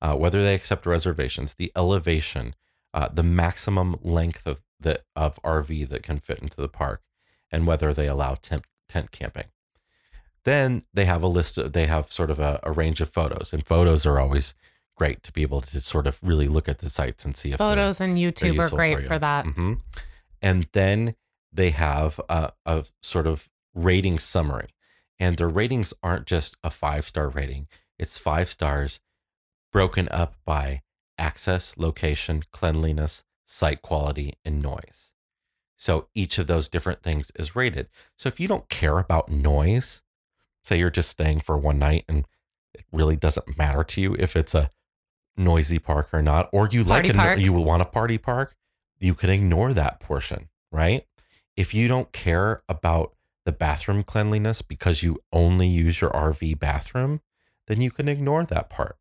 uh, 0.00 0.14
whether 0.14 0.44
they 0.44 0.54
accept 0.54 0.86
reservations, 0.86 1.54
the 1.54 1.72
elevation, 1.74 2.54
uh, 2.94 3.08
the 3.12 3.24
maximum 3.24 3.96
length 4.00 4.46
of 4.46 4.62
the 4.78 5.02
of 5.16 5.42
RV 5.42 5.88
that 5.88 6.04
can 6.04 6.20
fit 6.20 6.40
into 6.40 6.56
the 6.56 6.68
park, 6.68 7.02
and 7.50 7.66
whether 7.66 7.92
they 7.92 8.06
allow 8.06 8.34
tent 8.34 8.62
tent 8.88 9.10
camping. 9.10 9.48
Then 10.44 10.84
they 10.94 11.06
have 11.06 11.24
a 11.24 11.26
list 11.26 11.58
of 11.58 11.72
they 11.72 11.86
have 11.86 12.12
sort 12.12 12.30
of 12.30 12.38
a, 12.38 12.60
a 12.62 12.70
range 12.70 13.00
of 13.00 13.08
photos, 13.10 13.52
and 13.52 13.66
photos 13.66 14.06
are 14.06 14.20
always 14.20 14.54
great 14.94 15.24
to 15.24 15.32
be 15.32 15.42
able 15.42 15.62
to 15.62 15.80
sort 15.80 16.06
of 16.06 16.20
really 16.22 16.46
look 16.46 16.68
at 16.68 16.78
the 16.78 16.88
sites 16.88 17.24
and 17.24 17.36
see 17.36 17.50
if 17.50 17.58
Photos 17.58 18.00
and 18.00 18.18
YouTube 18.18 18.60
are 18.60 18.68
great 18.68 18.98
for 18.98 19.14
for, 19.14 19.18
that. 19.18 19.46
hmm 19.46 19.74
And 20.40 20.68
then 20.74 21.16
they 21.52 21.70
have 21.70 22.20
a, 22.28 22.52
a 22.64 22.84
sort 23.02 23.26
of 23.26 23.48
rating 23.74 24.18
summary. 24.18 24.68
And 25.18 25.36
their 25.36 25.48
ratings 25.48 25.92
aren't 26.02 26.26
just 26.26 26.56
a 26.64 26.70
five 26.70 27.04
star 27.04 27.28
rating, 27.28 27.68
it's 27.98 28.18
five 28.18 28.48
stars 28.48 29.00
broken 29.72 30.08
up 30.10 30.34
by 30.44 30.80
access, 31.18 31.76
location, 31.76 32.42
cleanliness, 32.50 33.24
site 33.46 33.82
quality, 33.82 34.34
and 34.44 34.62
noise. 34.62 35.12
So 35.76 36.08
each 36.14 36.38
of 36.38 36.46
those 36.46 36.68
different 36.68 37.02
things 37.02 37.30
is 37.36 37.56
rated. 37.56 37.88
So 38.16 38.28
if 38.28 38.40
you 38.40 38.48
don't 38.48 38.68
care 38.68 38.98
about 38.98 39.30
noise, 39.30 40.02
say 40.62 40.78
you're 40.78 40.90
just 40.90 41.10
staying 41.10 41.40
for 41.40 41.56
one 41.56 41.78
night 41.78 42.04
and 42.08 42.26
it 42.74 42.84
really 42.92 43.16
doesn't 43.16 43.58
matter 43.58 43.82
to 43.84 44.00
you 44.00 44.16
if 44.18 44.36
it's 44.36 44.54
a 44.54 44.70
noisy 45.36 45.78
park 45.78 46.12
or 46.12 46.22
not, 46.22 46.48
or 46.52 46.68
you 46.70 46.82
like 46.82 47.04
Party 47.04 47.10
a, 47.10 47.12
no- 47.14 47.22
park. 47.22 47.38
you 47.38 47.52
want 47.52 47.82
a 47.82 47.86
party 47.86 48.18
park, 48.18 48.54
you 48.98 49.14
can 49.14 49.30
ignore 49.30 49.72
that 49.72 50.00
portion, 50.00 50.48
right? 50.70 51.06
If 51.60 51.74
you 51.74 51.88
don't 51.88 52.10
care 52.12 52.62
about 52.70 53.12
the 53.44 53.52
bathroom 53.52 54.02
cleanliness 54.02 54.62
because 54.62 55.02
you 55.02 55.18
only 55.30 55.68
use 55.68 56.00
your 56.00 56.08
RV 56.08 56.58
bathroom, 56.58 57.20
then 57.66 57.82
you 57.82 57.90
can 57.90 58.08
ignore 58.08 58.46
that 58.46 58.70
part. 58.70 58.96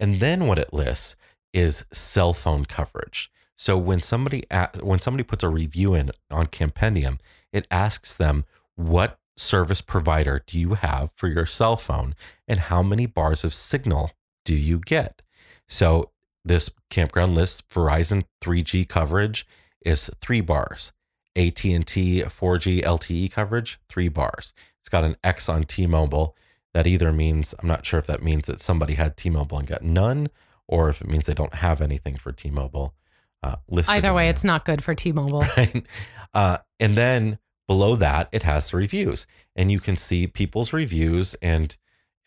And 0.00 0.18
then 0.18 0.46
what 0.46 0.58
it 0.58 0.72
lists 0.72 1.18
is 1.52 1.84
cell 1.92 2.32
phone 2.32 2.64
coverage. 2.64 3.30
So 3.54 3.76
when 3.76 4.00
somebody 4.00 4.44
when 4.80 5.00
somebody 5.00 5.24
puts 5.24 5.44
a 5.44 5.50
review 5.50 5.92
in 5.94 6.10
on 6.30 6.46
Campendium, 6.46 7.18
it 7.52 7.66
asks 7.70 8.16
them 8.16 8.46
what 8.76 9.18
service 9.36 9.82
provider 9.82 10.42
do 10.46 10.58
you 10.58 10.76
have 10.76 11.12
for 11.14 11.28
your 11.28 11.44
cell 11.44 11.76
phone 11.76 12.14
and 12.48 12.60
how 12.60 12.82
many 12.82 13.04
bars 13.04 13.44
of 13.44 13.52
signal 13.52 14.12
do 14.46 14.54
you 14.54 14.78
get? 14.78 15.20
So 15.68 16.12
this 16.46 16.70
campground 16.88 17.34
lists 17.34 17.62
Verizon 17.70 18.24
3G 18.42 18.88
coverage 18.88 19.46
is 19.84 20.10
3 20.18 20.40
bars. 20.40 20.92
AT&T 21.36 22.22
4G 22.22 22.82
LTE 22.82 23.32
coverage 23.32 23.80
3 23.88 24.08
bars. 24.08 24.52
It's 24.80 24.88
got 24.88 25.04
an 25.04 25.16
X 25.22 25.48
on 25.48 25.64
T-Mobile 25.64 26.36
that 26.74 26.86
either 26.86 27.12
means 27.12 27.54
I'm 27.60 27.68
not 27.68 27.84
sure 27.84 27.98
if 27.98 28.06
that 28.06 28.22
means 28.22 28.46
that 28.46 28.60
somebody 28.60 28.94
had 28.94 29.16
T-Mobile 29.16 29.58
and 29.58 29.68
got 29.68 29.82
none 29.82 30.28
or 30.68 30.88
if 30.88 31.00
it 31.00 31.08
means 31.08 31.26
they 31.26 31.34
don't 31.34 31.54
have 31.54 31.80
anything 31.80 32.16
for 32.16 32.32
T-Mobile 32.32 32.94
uh, 33.42 33.56
listed. 33.68 33.96
Either 33.96 34.14
way, 34.14 34.28
it's 34.28 34.44
not 34.44 34.64
good 34.64 34.82
for 34.82 34.94
T-Mobile. 34.94 35.40
right? 35.56 35.84
Uh, 36.32 36.58
and 36.78 36.96
then 36.96 37.38
below 37.66 37.96
that, 37.96 38.28
it 38.32 38.44
has 38.44 38.70
the 38.70 38.76
reviews, 38.76 39.26
and 39.56 39.70
you 39.70 39.80
can 39.80 39.96
see 39.96 40.26
people's 40.26 40.72
reviews 40.72 41.34
and 41.34 41.76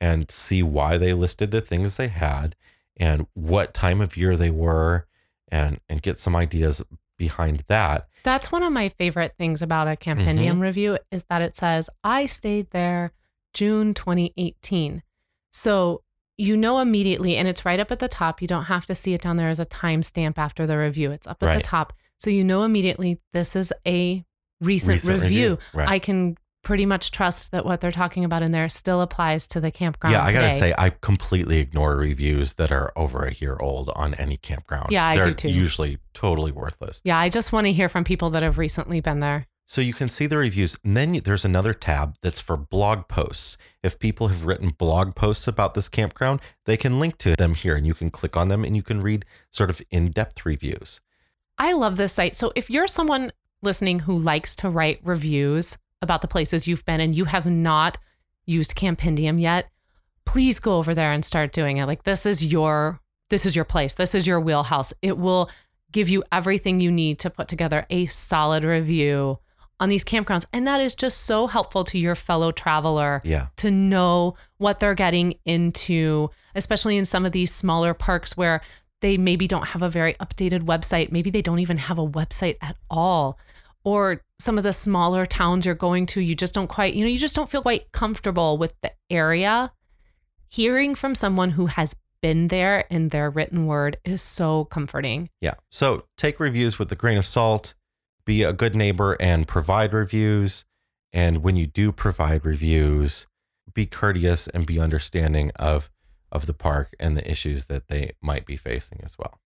and 0.01 0.29
see 0.29 0.61
why 0.61 0.97
they 0.97 1.13
listed 1.13 1.51
the 1.51 1.61
things 1.61 1.95
they 1.95 2.09
had 2.09 2.57
and 2.97 3.25
what 3.33 3.73
time 3.73 4.01
of 4.01 4.17
year 4.17 4.35
they 4.35 4.49
were, 4.49 5.07
and 5.49 5.79
and 5.87 6.01
get 6.01 6.17
some 6.17 6.35
ideas 6.35 6.83
behind 7.24 7.63
that. 7.67 8.07
That's 8.24 8.51
one 8.51 8.63
of 8.63 8.74
my 8.74 8.89
favorite 8.89 9.36
things 9.38 9.61
about 9.61 9.88
a 9.88 9.91
Campendium 9.91 10.53
mm-hmm. 10.53 10.59
review 10.59 10.97
is 11.09 11.24
that 11.30 11.41
it 11.41 11.55
says, 11.55 11.89
I 12.03 12.26
stayed 12.26 12.71
there 12.71 13.11
June 13.53 13.93
2018. 13.93 15.03
So 15.51 16.03
you 16.38 16.57
know 16.57 16.80
immediately, 16.80 17.38
and 17.38 17.47
it's 17.47 17.63
right 17.63 17.80
up 17.80 17.91
at 17.91 17.99
the 17.99 18.07
top. 18.09 18.41
You 18.41 18.47
don't 18.47 18.65
have 18.65 18.86
to 18.88 18.95
see 18.95 19.13
it 19.13 19.21
down 19.21 19.38
there 19.38 19.49
as 19.49 19.59
a 19.59 19.65
timestamp 19.65 20.38
after 20.38 20.65
the 20.65 20.78
review. 20.78 21.11
It's 21.11 21.28
up 21.28 21.41
at 21.43 21.55
the 21.55 21.61
top. 21.61 21.93
So 22.17 22.30
you 22.30 22.43
know 22.43 22.63
immediately 22.63 23.19
this 23.32 23.55
is 23.55 23.71
a 23.88 24.26
recent, 24.59 24.95
Recent 24.95 25.21
review. 25.21 25.51
review, 25.51 25.57
right. 25.74 25.88
I 25.88 25.99
can 25.99 26.36
pretty 26.64 26.86
much 26.86 27.11
trust 27.11 27.51
that 27.51 27.66
what 27.66 27.82
they're 27.82 27.91
talking 27.91 28.24
about 28.26 28.41
in 28.41 28.51
there 28.51 28.70
still 28.70 29.01
applies 29.01 29.45
to 29.47 29.59
the 29.59 29.70
campground. 29.70 30.14
yeah, 30.14 30.24
I 30.24 30.32
gotta 30.32 30.51
say, 30.51 30.74
I 30.78 30.89
completely 30.89 31.59
ignore 31.59 31.95
reviews 31.97 32.53
that 32.53 32.72
are 32.72 32.91
over 32.95 33.26
a 33.26 33.34
year 33.34 33.57
old 33.59 33.89
on 33.95 34.14
any 34.16 34.38
campground. 34.38 34.88
Yeah, 34.91 35.05
I 35.05 35.16
They're 35.16 35.26
do 35.26 35.34
too. 35.34 35.49
Usually 35.49 35.99
totally 36.14 36.51
worthless. 36.51 37.01
Yeah, 37.03 37.18
I 37.18 37.30
just 37.30 37.53
want 37.53 37.68
to 37.68 37.74
hear 37.74 37.89
from 37.89 38.03
people 38.03 38.30
that 38.32 38.43
have 38.43 38.57
recently 38.57 39.01
been 39.01 39.20
there. 39.20 39.45
So 39.66 39.82
you 39.82 39.93
can 39.93 40.09
see 40.09 40.26
the 40.26 40.38
reviews. 40.38 40.78
And 40.84 40.95
then 40.95 41.14
there's 41.24 41.45
another 41.45 41.74
tab 41.74 42.16
that's 42.22 42.39
for 42.39 42.57
blog 42.57 43.07
posts. 43.07 43.57
If 43.82 43.97
people 43.99 44.28
have 44.28 44.45
written 44.45 44.70
blog 44.70 45.16
posts 45.16 45.47
about 45.47 45.74
this 45.74 45.89
campground, 45.89 46.41
they 46.66 46.78
can 46.78 46.99
link 46.99 47.18
to 47.20 47.36
them 47.36 47.55
here 47.55 47.76
and 47.76 47.88
you 47.88 47.93
can 47.93 48.09
click 48.09 48.38
on 48.38 48.49
them 48.49 48.64
and 48.64 48.76
you 48.76 48.84
can 48.84 49.01
read 49.01 49.26
sort 49.49 49.70
of 49.70 49.82
in 49.89 50.11
depth 50.11 50.45
reviews. 50.45 51.01
I 51.57 51.74
love 51.74 51.97
this 51.97 52.14
site. 52.14 52.36
So 52.36 52.51
if 52.55 52.70
you're 52.70 52.88
someone 52.88 53.32
listening 53.61 53.99
who 53.99 54.18
likes 54.18 54.55
to 54.57 54.70
write 54.70 54.99
reviews 55.03 55.78
about 56.03 56.21
the 56.21 56.27
places 56.27 56.67
you've 56.67 56.85
been 56.85 56.99
and 56.99 57.15
you 57.15 57.25
have 57.25 57.45
not 57.47 57.97
used 58.45 58.75
Campendium 58.75 59.39
yet, 59.41 59.69
please 60.25 60.59
go 60.59 60.77
over 60.77 60.93
there 60.93 61.11
and 61.11 61.25
start 61.25 61.51
doing 61.51 61.77
it. 61.77 61.85
Like 61.85 62.03
this 62.03 62.25
is 62.25 62.45
your 62.45 62.99
this 63.29 63.45
is 63.47 63.55
your 63.55 63.65
place. 63.65 63.95
This 63.95 64.13
is 64.13 64.27
your 64.27 64.39
wheelhouse. 64.39 64.93
It 65.01 65.17
will 65.17 65.49
give 65.91 66.09
you 66.09 66.23
everything 66.31 66.79
you 66.79 66.91
need 66.91 67.17
to 67.19 67.29
put 67.29 67.47
together 67.47 67.85
a 67.89 68.05
solid 68.05 68.63
review 68.63 69.39
on 69.79 69.89
these 69.89 70.03
campgrounds. 70.03 70.45
And 70.53 70.67
that 70.67 70.79
is 70.81 70.93
just 70.93 71.21
so 71.21 71.47
helpful 71.47 71.83
to 71.85 71.97
your 71.97 72.15
fellow 72.15 72.51
traveler 72.51 73.21
Yeah. 73.23 73.47
to 73.57 73.71
know 73.71 74.35
what 74.57 74.79
they're 74.79 74.93
getting 74.93 75.35
into, 75.45 76.29
especially 76.53 76.95
in 76.97 77.05
some 77.05 77.25
of 77.25 77.31
these 77.31 77.51
smaller 77.51 77.93
parks 77.93 78.37
where 78.37 78.61
they 79.01 79.17
maybe 79.17 79.47
don't 79.47 79.67
have 79.67 79.81
a 79.81 79.89
very 79.89 80.13
updated 80.15 80.61
website. 80.61 81.11
Maybe 81.11 81.29
they 81.29 81.41
don't 81.41 81.59
even 81.59 81.77
have 81.77 81.97
a 81.97 82.07
website 82.07 82.57
at 82.61 82.77
all. 82.89 83.37
Or 83.86 84.21
some 84.39 84.57
of 84.57 84.63
the 84.63 84.73
smaller 84.73 85.25
towns 85.25 85.65
you're 85.65 85.75
going 85.75 86.05
to, 86.07 86.21
you 86.21 86.36
just 86.36 86.53
don't 86.53 86.67
quite, 86.67 86.93
you 86.93 87.03
know, 87.03 87.09
you 87.09 87.19
just 87.19 87.36
don't 87.36 87.49
feel 87.49 87.61
quite 87.61 87.91
comfortable 87.91 88.57
with 88.57 88.73
the 88.81 88.91
area. 89.09 89.71
Hearing 90.47 90.95
from 90.95 91.15
someone 91.15 91.51
who 91.51 91.65
has 91.67 91.95
been 92.21 92.47
there 92.47 92.86
in 92.89 93.09
their 93.09 93.29
written 93.29 93.67
word 93.67 93.97
is 94.05 94.21
so 94.21 94.65
comforting. 94.65 95.29
Yeah. 95.41 95.55
So 95.69 96.05
take 96.17 96.39
reviews 96.39 96.79
with 96.79 96.91
a 96.91 96.95
grain 96.95 97.17
of 97.17 97.25
salt, 97.25 97.73
be 98.25 98.43
a 98.43 98.53
good 98.53 98.75
neighbor 98.75 99.17
and 99.19 99.47
provide 99.47 99.93
reviews. 99.93 100.63
And 101.11 101.43
when 101.43 101.55
you 101.57 101.67
do 101.67 101.91
provide 101.91 102.45
reviews, 102.45 103.27
be 103.73 103.86
courteous 103.86 104.47
and 104.47 104.65
be 104.65 104.79
understanding 104.79 105.51
of 105.55 105.89
of 106.31 106.47
the 106.47 106.53
park 106.53 106.95
and 106.99 107.15
the 107.15 107.29
issues 107.29 107.65
that 107.65 107.88
they 107.89 108.11
might 108.21 108.45
be 108.45 108.57
facing 108.57 108.99
as 109.03 109.17
well. 109.19 109.39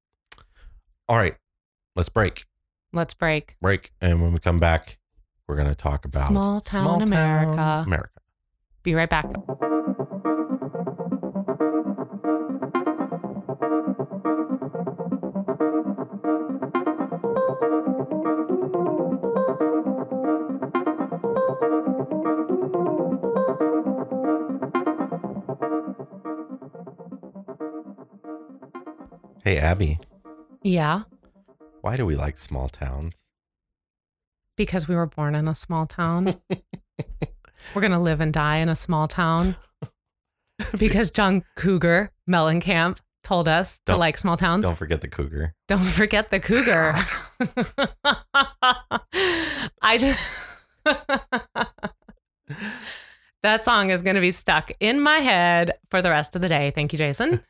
All 1.09 1.17
right, 1.17 1.35
let's 1.95 2.09
break. 2.09 2.45
Let's 2.93 3.13
break. 3.13 3.55
Break. 3.61 3.91
And 4.01 4.21
when 4.21 4.33
we 4.33 4.39
come 4.39 4.59
back, 4.59 4.97
we're 5.47 5.55
going 5.55 5.69
to 5.69 5.75
talk 5.75 6.05
about 6.05 6.25
Small 6.25 6.61
town 6.61 7.01
America. 7.01 7.83
America. 7.85 8.09
Be 8.83 8.95
right 8.95 9.09
back. 9.09 9.25
Hey, 29.43 29.57
Abby, 29.59 29.97
Yeah, 30.61 31.03
why 31.87 31.95
do 31.95 32.05
we 32.05 32.17
like 32.17 32.37
small 32.37 32.67
towns? 32.67 33.29
because 34.57 34.89
we 34.89 34.95
were 34.95 35.05
born 35.05 35.35
in 35.35 35.47
a 35.47 35.55
small 35.55 35.85
town. 35.85 36.35
we're 37.73 37.81
going 37.81 37.93
to 37.93 37.97
live 37.99 38.19
and 38.19 38.33
die 38.33 38.57
in 38.57 38.67
a 38.67 38.75
small 38.75 39.07
town. 39.07 39.55
Because 40.77 41.11
John 41.11 41.45
Cougar 41.55 42.11
Mellencamp 42.29 42.97
told 43.23 43.47
us 43.47 43.77
to 43.77 43.83
Don't- 43.93 43.99
like 43.99 44.17
small 44.17 44.35
towns. 44.35 44.63
Don't 44.63 44.75
forget 44.75 44.99
the 44.99 45.07
cougar. 45.07 45.53
Don't 45.69 45.79
forget 45.79 46.29
the 46.29 46.41
cougar. 46.41 46.93
I 49.81 49.97
just 49.97 50.21
That 53.43 53.63
song 53.63 53.91
is 53.91 54.01
going 54.01 54.15
to 54.15 54.21
be 54.21 54.31
stuck 54.31 54.71
in 54.81 54.99
my 54.99 55.19
head 55.19 55.71
for 55.89 56.01
the 56.01 56.09
rest 56.09 56.35
of 56.35 56.41
the 56.41 56.49
day. 56.49 56.73
Thank 56.75 56.91
you, 56.91 56.99
Jason. 56.99 57.41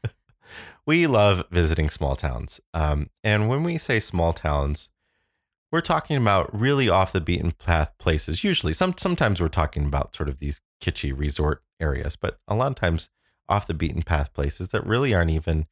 We 0.85 1.07
love 1.07 1.43
visiting 1.51 1.89
small 1.89 2.15
towns. 2.15 2.61
Um, 2.73 3.09
and 3.23 3.49
when 3.49 3.63
we 3.63 3.77
say 3.77 3.99
small 3.99 4.33
towns, 4.33 4.89
we're 5.71 5.81
talking 5.81 6.15
about 6.17 6.49
really 6.57 6.87
off 6.87 7.11
the 7.11 7.19
beaten 7.21 7.51
path 7.51 7.91
places. 7.97 8.43
Usually, 8.43 8.73
some 8.73 8.95
sometimes 8.97 9.41
we're 9.41 9.49
talking 9.49 9.85
about 9.85 10.15
sort 10.15 10.29
of 10.29 10.39
these 10.39 10.61
kitschy 10.81 11.17
resort 11.17 11.61
areas, 11.79 12.15
but 12.15 12.39
a 12.47 12.55
lot 12.55 12.67
of 12.71 12.75
times 12.75 13.09
off 13.49 13.67
the 13.67 13.73
beaten 13.73 14.01
path 14.03 14.33
places 14.33 14.69
that 14.69 14.85
really 14.85 15.13
aren't 15.13 15.31
even 15.31 15.67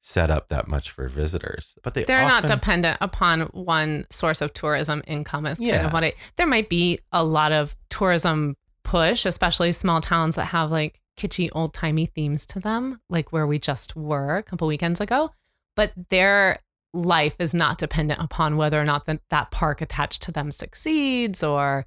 set 0.00 0.30
up 0.30 0.48
that 0.48 0.68
much 0.68 0.90
for 0.90 1.08
visitors. 1.08 1.74
But 1.82 1.94
they 1.94 2.04
They're 2.04 2.26
not 2.28 2.46
dependent 2.46 2.98
upon 3.00 3.42
one 3.52 4.04
source 4.10 4.40
of 4.42 4.52
tourism 4.52 5.02
income. 5.06 5.46
Is 5.46 5.58
kind 5.58 5.70
Yeah. 5.70 5.86
of 5.86 5.92
what 5.92 6.04
it. 6.04 6.14
There 6.36 6.46
might 6.46 6.68
be 6.68 6.98
a 7.12 7.24
lot 7.24 7.52
of 7.52 7.74
tourism 7.90 8.56
push, 8.82 9.24
especially 9.24 9.72
small 9.72 10.00
towns 10.00 10.36
that 10.36 10.46
have 10.46 10.70
like 10.70 11.00
kitschy 11.16 11.48
old 11.52 11.74
timey 11.74 12.06
themes 12.06 12.46
to 12.46 12.60
them, 12.60 13.00
like 13.08 13.32
where 13.32 13.46
we 13.46 13.58
just 13.58 13.96
were 13.96 14.36
a 14.36 14.42
couple 14.42 14.68
weekends 14.68 15.00
ago. 15.00 15.30
But 15.76 15.92
their 16.10 16.58
life 16.92 17.36
is 17.38 17.54
not 17.54 17.78
dependent 17.78 18.20
upon 18.20 18.56
whether 18.56 18.80
or 18.80 18.84
not 18.84 19.06
the, 19.06 19.20
that 19.30 19.50
park 19.50 19.80
attached 19.80 20.22
to 20.22 20.32
them 20.32 20.52
succeeds 20.52 21.42
or 21.42 21.86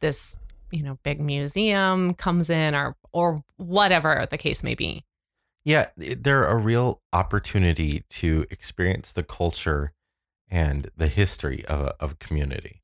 this 0.00 0.34
you 0.70 0.82
know 0.82 0.98
big 1.02 1.20
museum 1.20 2.14
comes 2.14 2.50
in 2.50 2.74
or 2.74 2.96
or 3.12 3.42
whatever 3.56 4.26
the 4.30 4.38
case 4.38 4.62
may 4.62 4.74
be. 4.74 5.04
Yeah, 5.64 5.86
they're 5.96 6.44
a 6.44 6.56
real 6.56 7.02
opportunity 7.12 8.04
to 8.10 8.46
experience 8.50 9.12
the 9.12 9.22
culture 9.22 9.92
and 10.50 10.90
the 10.96 11.08
history 11.08 11.64
of 11.66 11.80
a, 11.80 11.94
of 12.00 12.12
a 12.12 12.14
community. 12.16 12.82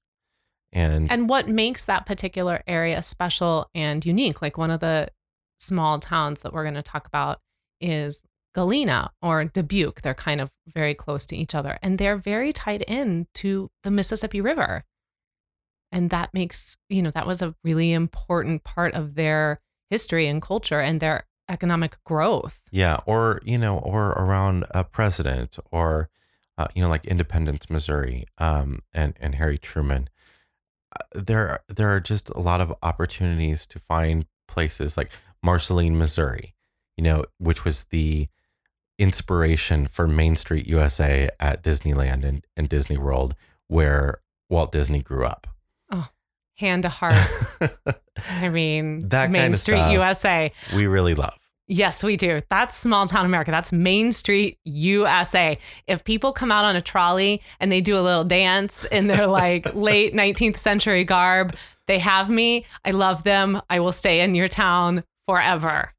And, 0.72 1.10
And 1.10 1.28
what 1.28 1.48
makes 1.48 1.86
that 1.86 2.04
particular 2.04 2.62
area 2.66 3.00
special 3.02 3.70
and 3.74 4.04
unique, 4.04 4.42
like 4.42 4.58
one 4.58 4.70
of 4.70 4.80
the 4.80 5.08
small 5.64 5.98
towns 5.98 6.42
that 6.42 6.52
we're 6.52 6.64
going 6.64 6.74
to 6.74 6.82
talk 6.82 7.06
about 7.06 7.40
is 7.80 8.24
Galena 8.54 9.10
or 9.20 9.44
Dubuque. 9.44 10.02
They're 10.02 10.14
kind 10.14 10.40
of 10.40 10.50
very 10.66 10.94
close 10.94 11.26
to 11.26 11.36
each 11.36 11.54
other 11.54 11.78
and 11.82 11.98
they're 11.98 12.16
very 12.16 12.52
tied 12.52 12.82
in 12.82 13.26
to 13.34 13.70
the 13.82 13.90
Mississippi 13.90 14.40
River. 14.40 14.84
And 15.90 16.10
that 16.10 16.34
makes, 16.34 16.76
you 16.88 17.02
know, 17.02 17.10
that 17.10 17.26
was 17.26 17.42
a 17.42 17.54
really 17.62 17.92
important 17.92 18.64
part 18.64 18.94
of 18.94 19.14
their 19.14 19.58
history 19.90 20.26
and 20.26 20.40
culture 20.42 20.80
and 20.80 21.00
their 21.00 21.26
economic 21.48 22.02
growth. 22.04 22.62
yeah, 22.72 22.98
or, 23.06 23.40
you 23.44 23.58
know, 23.58 23.78
or 23.78 24.10
around 24.12 24.64
a 24.70 24.82
president 24.82 25.58
or, 25.70 26.08
uh, 26.56 26.68
you 26.74 26.82
know, 26.82 26.88
like 26.88 27.04
Independence, 27.04 27.68
Missouri 27.68 28.24
um, 28.38 28.80
and, 28.92 29.14
and 29.20 29.34
Harry 29.34 29.58
Truman. 29.58 30.08
Uh, 30.90 31.20
There, 31.20 31.60
there 31.68 31.90
are 31.94 32.00
just 32.00 32.30
a 32.30 32.40
lot 32.40 32.60
of 32.60 32.72
opportunities 32.82 33.66
to 33.66 33.78
find 33.78 34.26
places 34.48 34.96
like 34.96 35.10
Marceline, 35.44 35.98
Missouri, 35.98 36.54
you 36.96 37.04
know, 37.04 37.24
which 37.38 37.64
was 37.64 37.84
the 37.84 38.28
inspiration 38.98 39.86
for 39.86 40.06
Main 40.06 40.36
Street 40.36 40.66
USA 40.66 41.28
at 41.38 41.62
Disneyland 41.62 42.24
and, 42.24 42.44
and 42.56 42.68
Disney 42.68 42.96
World, 42.96 43.34
where 43.68 44.20
Walt 44.48 44.72
Disney 44.72 45.00
grew 45.02 45.26
up. 45.26 45.46
Oh, 45.90 46.08
hand 46.56 46.84
to 46.84 46.88
heart. 46.88 47.14
I 48.30 48.48
mean, 48.48 49.08
That 49.08 49.30
Main 49.30 49.54
Street. 49.54 49.92
USA. 49.92 50.52
we 50.74 50.86
really 50.86 51.14
love. 51.14 51.38
Yes, 51.66 52.04
we 52.04 52.16
do. 52.16 52.40
That's 52.50 52.76
small 52.76 53.06
town 53.06 53.24
America. 53.24 53.50
That's 53.50 53.72
Main 53.72 54.12
Street 54.12 54.58
USA. 54.64 55.58
If 55.86 56.04
people 56.04 56.32
come 56.32 56.52
out 56.52 56.64
on 56.66 56.76
a 56.76 56.82
trolley 56.82 57.42
and 57.58 57.72
they 57.72 57.80
do 57.80 57.98
a 57.98 58.02
little 58.02 58.24
dance 58.24 58.84
in 58.84 59.06
their 59.06 59.26
like 59.26 59.74
late 59.74 60.14
19th 60.14 60.58
century 60.58 61.04
garb, 61.04 61.56
they 61.86 61.98
have 61.98 62.28
me. 62.28 62.66
I 62.84 62.90
love 62.90 63.24
them. 63.24 63.62
I 63.70 63.80
will 63.80 63.92
stay 63.92 64.20
in 64.20 64.34
your 64.34 64.48
town 64.48 65.04
forever. 65.26 65.92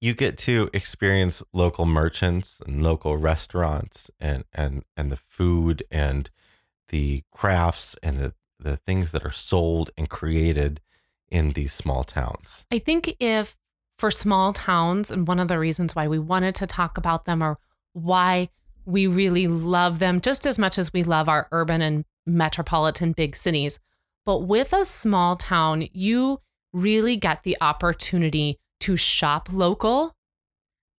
You 0.00 0.14
get 0.14 0.38
to 0.38 0.70
experience 0.72 1.42
local 1.52 1.84
merchants 1.84 2.60
and 2.64 2.82
local 2.82 3.16
restaurants 3.16 4.10
and 4.20 4.44
and 4.52 4.84
and 4.96 5.10
the 5.10 5.16
food 5.16 5.82
and 5.90 6.30
the 6.88 7.22
crafts 7.32 7.96
and 8.02 8.18
the 8.18 8.34
the 8.60 8.76
things 8.76 9.12
that 9.12 9.24
are 9.24 9.32
sold 9.32 9.90
and 9.96 10.08
created 10.08 10.80
in 11.30 11.52
these 11.52 11.72
small 11.72 12.04
towns. 12.04 12.64
I 12.72 12.78
think 12.78 13.14
if 13.20 13.56
for 13.98 14.10
small 14.10 14.52
towns, 14.52 15.10
and 15.10 15.26
one 15.26 15.40
of 15.40 15.48
the 15.48 15.58
reasons 15.58 15.94
why 15.94 16.06
we 16.06 16.18
wanted 16.18 16.54
to 16.56 16.66
talk 16.66 16.96
about 16.96 17.24
them 17.24 17.42
or 17.42 17.58
why 17.92 18.48
we 18.84 19.06
really 19.06 19.48
love 19.48 19.98
them 19.98 20.20
just 20.20 20.46
as 20.46 20.58
much 20.58 20.78
as 20.78 20.92
we 20.92 21.02
love 21.02 21.28
our 21.28 21.48
urban 21.52 21.82
and 21.82 22.04
metropolitan 22.26 23.12
big 23.12 23.34
cities. 23.34 23.78
But 24.24 24.40
with 24.40 24.72
a 24.72 24.84
small 24.84 25.36
town, 25.36 25.88
you 25.92 26.40
really 26.72 27.16
get 27.16 27.42
the 27.42 27.56
opportunity 27.60 28.58
to 28.80 28.96
shop 28.96 29.48
local 29.52 30.14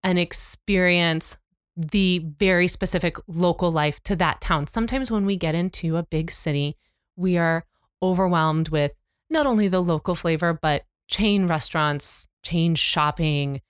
and 0.04 0.18
experience 0.18 1.38
the 1.76 2.20
very 2.20 2.68
specific 2.68 3.16
local 3.28 3.72
life 3.72 4.02
to 4.04 4.16
that 4.16 4.42
town. 4.42 4.68
Sometimes 4.68 5.10
when 5.12 5.26
we 5.26 5.36
get 5.36 5.56
into 5.56 5.96
a 5.98 6.04
big 6.04 6.30
city, 6.30 6.76
we 7.16 7.38
are 7.38 7.66
overwhelmed 8.02 8.70
with 8.70 8.96
not 9.30 9.46
only 9.46 9.68
the 9.68 9.82
local 9.82 10.16
flavor, 10.16 10.58
but 10.60 10.84
chain 11.08 11.48
restaurants, 11.48 12.28
chain 12.44 12.76
shopping, 12.76 13.62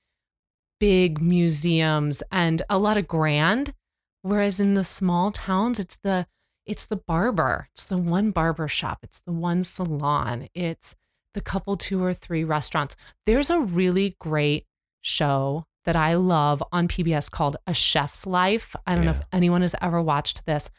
big 0.79 1.21
museums, 1.21 2.23
and 2.31 2.61
a 2.69 2.79
lot 2.79 2.97
of 2.97 3.07
grand. 3.07 3.73
Whereas 4.21 4.59
in 4.59 4.73
the 4.73 4.83
small 4.83 5.31
towns, 5.31 5.79
it's 5.79 5.97
the 5.97 6.27
it's 6.65 6.85
the 6.85 6.97
barber. 6.97 7.67
It's 7.71 7.85
the 7.85 7.97
one 7.97 8.29
barber 8.29 8.67
shop. 8.67 8.99
It's 9.01 9.21
the 9.21 9.31
one 9.31 9.63
salon. 9.63 10.49
It's 10.53 10.95
the 11.33 11.41
couple 11.41 11.77
two 11.77 12.03
or 12.03 12.13
three 12.13 12.43
restaurants. 12.43 12.95
There's 13.25 13.49
a 13.49 13.59
really 13.59 14.15
great 14.19 14.65
show 15.01 15.65
that 15.85 15.95
I 15.95 16.15
love 16.15 16.61
on 16.71 16.87
PBS 16.87 17.31
called 17.31 17.57
A 17.65 17.73
Chef's 17.73 18.27
Life. 18.27 18.75
I 18.85 18.95
don't 18.95 19.05
know 19.05 19.11
if 19.11 19.21
anyone 19.31 19.61
has 19.61 19.75
ever 19.81 20.01
watched 20.01 20.45
this, 20.45 20.69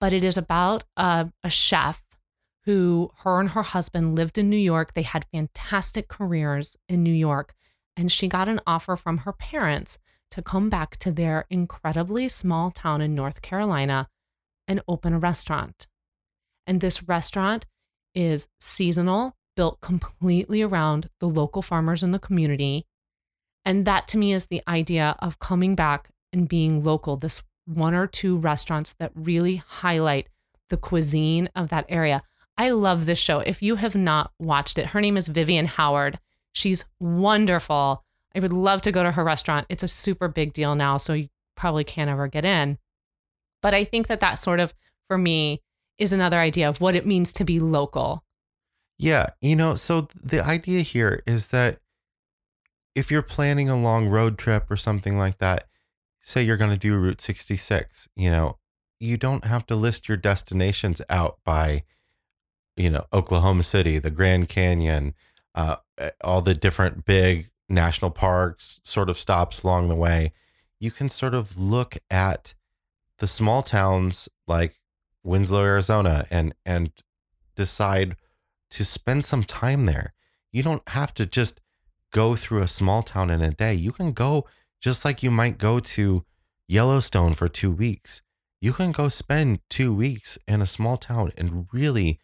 but 0.00 0.12
it 0.12 0.24
is 0.24 0.36
about 0.36 0.84
a, 0.96 1.30
a 1.42 1.50
chef 1.50 2.02
who 2.64 3.10
her 3.20 3.40
and 3.40 3.50
her 3.50 3.62
husband 3.62 4.14
lived 4.14 4.36
in 4.36 4.50
New 4.50 4.58
York. 4.58 4.92
They 4.92 5.02
had 5.02 5.24
fantastic 5.32 6.08
careers 6.08 6.76
in 6.88 7.02
New 7.02 7.14
York. 7.14 7.54
And 7.96 8.12
she 8.12 8.28
got 8.28 8.48
an 8.48 8.60
offer 8.66 8.94
from 8.94 9.18
her 9.18 9.32
parents 9.32 9.98
to 10.32 10.42
come 10.42 10.68
back 10.68 10.98
to 10.98 11.10
their 11.10 11.46
incredibly 11.48 12.28
small 12.28 12.70
town 12.70 13.00
in 13.00 13.14
North 13.14 13.40
Carolina 13.40 14.08
and 14.68 14.82
open 14.86 15.14
a 15.14 15.18
restaurant. 15.18 15.88
And 16.66 16.82
this 16.82 17.02
restaurant 17.02 17.64
is 18.14 18.48
seasonal, 18.60 19.34
built 19.58 19.80
completely 19.80 20.62
around 20.62 21.10
the 21.18 21.28
local 21.28 21.62
farmers 21.62 22.04
in 22.04 22.12
the 22.12 22.18
community. 22.20 22.86
And 23.64 23.84
that 23.86 24.06
to 24.06 24.16
me 24.16 24.32
is 24.32 24.46
the 24.46 24.62
idea 24.68 25.16
of 25.18 25.40
coming 25.40 25.74
back 25.74 26.10
and 26.32 26.48
being 26.48 26.84
local. 26.84 27.16
This 27.16 27.42
one 27.66 27.92
or 27.92 28.06
two 28.06 28.38
restaurants 28.38 28.94
that 29.00 29.10
really 29.16 29.56
highlight 29.56 30.28
the 30.70 30.76
cuisine 30.76 31.48
of 31.56 31.70
that 31.70 31.86
area. 31.88 32.22
I 32.56 32.70
love 32.70 33.04
this 33.04 33.18
show. 33.18 33.40
If 33.40 33.60
you 33.60 33.74
have 33.74 33.96
not 33.96 34.30
watched 34.38 34.78
it, 34.78 34.90
her 34.90 35.00
name 35.00 35.16
is 35.16 35.26
Vivian 35.26 35.66
Howard. 35.66 36.20
She's 36.52 36.84
wonderful. 37.00 38.04
I 38.36 38.38
would 38.38 38.52
love 38.52 38.80
to 38.82 38.92
go 38.92 39.02
to 39.02 39.10
her 39.10 39.24
restaurant. 39.24 39.66
It's 39.68 39.82
a 39.82 39.88
super 39.88 40.28
big 40.28 40.52
deal 40.52 40.76
now, 40.76 40.98
so 40.98 41.14
you 41.14 41.30
probably 41.56 41.82
can't 41.82 42.08
ever 42.08 42.28
get 42.28 42.44
in. 42.44 42.78
But 43.60 43.74
I 43.74 43.82
think 43.82 44.06
that 44.06 44.20
that 44.20 44.38
sort 44.38 44.60
of, 44.60 44.72
for 45.08 45.18
me, 45.18 45.62
is 45.98 46.12
another 46.12 46.38
idea 46.38 46.68
of 46.68 46.80
what 46.80 46.94
it 46.94 47.04
means 47.04 47.32
to 47.32 47.44
be 47.44 47.58
local. 47.58 48.22
Yeah, 48.98 49.26
you 49.40 49.54
know, 49.54 49.76
so 49.76 50.08
the 50.22 50.44
idea 50.44 50.80
here 50.80 51.22
is 51.26 51.48
that 51.48 51.78
if 52.94 53.10
you're 53.10 53.22
planning 53.22 53.68
a 53.68 53.80
long 53.80 54.08
road 54.08 54.38
trip 54.38 54.68
or 54.68 54.76
something 54.76 55.16
like 55.16 55.38
that, 55.38 55.64
say 56.20 56.42
you're 56.42 56.56
going 56.56 56.72
to 56.72 56.76
do 56.76 56.96
Route 56.96 57.20
66, 57.20 58.08
you 58.16 58.30
know, 58.30 58.58
you 58.98 59.16
don't 59.16 59.44
have 59.44 59.66
to 59.66 59.76
list 59.76 60.08
your 60.08 60.16
destinations 60.16 61.00
out 61.08 61.38
by, 61.44 61.84
you 62.76 62.90
know, 62.90 63.04
Oklahoma 63.12 63.62
City, 63.62 64.00
the 64.00 64.10
Grand 64.10 64.48
Canyon, 64.48 65.14
uh, 65.54 65.76
all 66.22 66.42
the 66.42 66.54
different 66.54 67.04
big 67.04 67.46
national 67.68 68.10
parks, 68.10 68.80
sort 68.82 69.08
of 69.08 69.16
stops 69.16 69.62
along 69.62 69.88
the 69.88 69.94
way. 69.94 70.32
You 70.80 70.90
can 70.90 71.08
sort 71.08 71.34
of 71.34 71.56
look 71.56 71.98
at 72.10 72.54
the 73.18 73.28
small 73.28 73.62
towns 73.62 74.28
like 74.48 74.74
Winslow, 75.22 75.64
Arizona, 75.64 76.26
and 76.30 76.54
and 76.64 76.90
decide 77.54 78.16
to 78.70 78.84
spend 78.84 79.24
some 79.24 79.44
time 79.44 79.86
there. 79.86 80.14
You 80.52 80.62
don't 80.62 80.88
have 80.90 81.14
to 81.14 81.26
just 81.26 81.60
go 82.12 82.36
through 82.36 82.62
a 82.62 82.68
small 82.68 83.02
town 83.02 83.30
in 83.30 83.42
a 83.42 83.50
day. 83.50 83.74
You 83.74 83.92
can 83.92 84.12
go 84.12 84.46
just 84.80 85.04
like 85.04 85.22
you 85.22 85.30
might 85.30 85.58
go 85.58 85.80
to 85.80 86.24
Yellowstone 86.66 87.34
for 87.34 87.48
two 87.48 87.70
weeks. 87.70 88.22
You 88.60 88.72
can 88.72 88.92
go 88.92 89.08
spend 89.08 89.60
two 89.68 89.94
weeks 89.94 90.38
in 90.46 90.60
a 90.60 90.66
small 90.66 90.96
town 90.96 91.32
and 91.36 91.66
really 91.72 92.18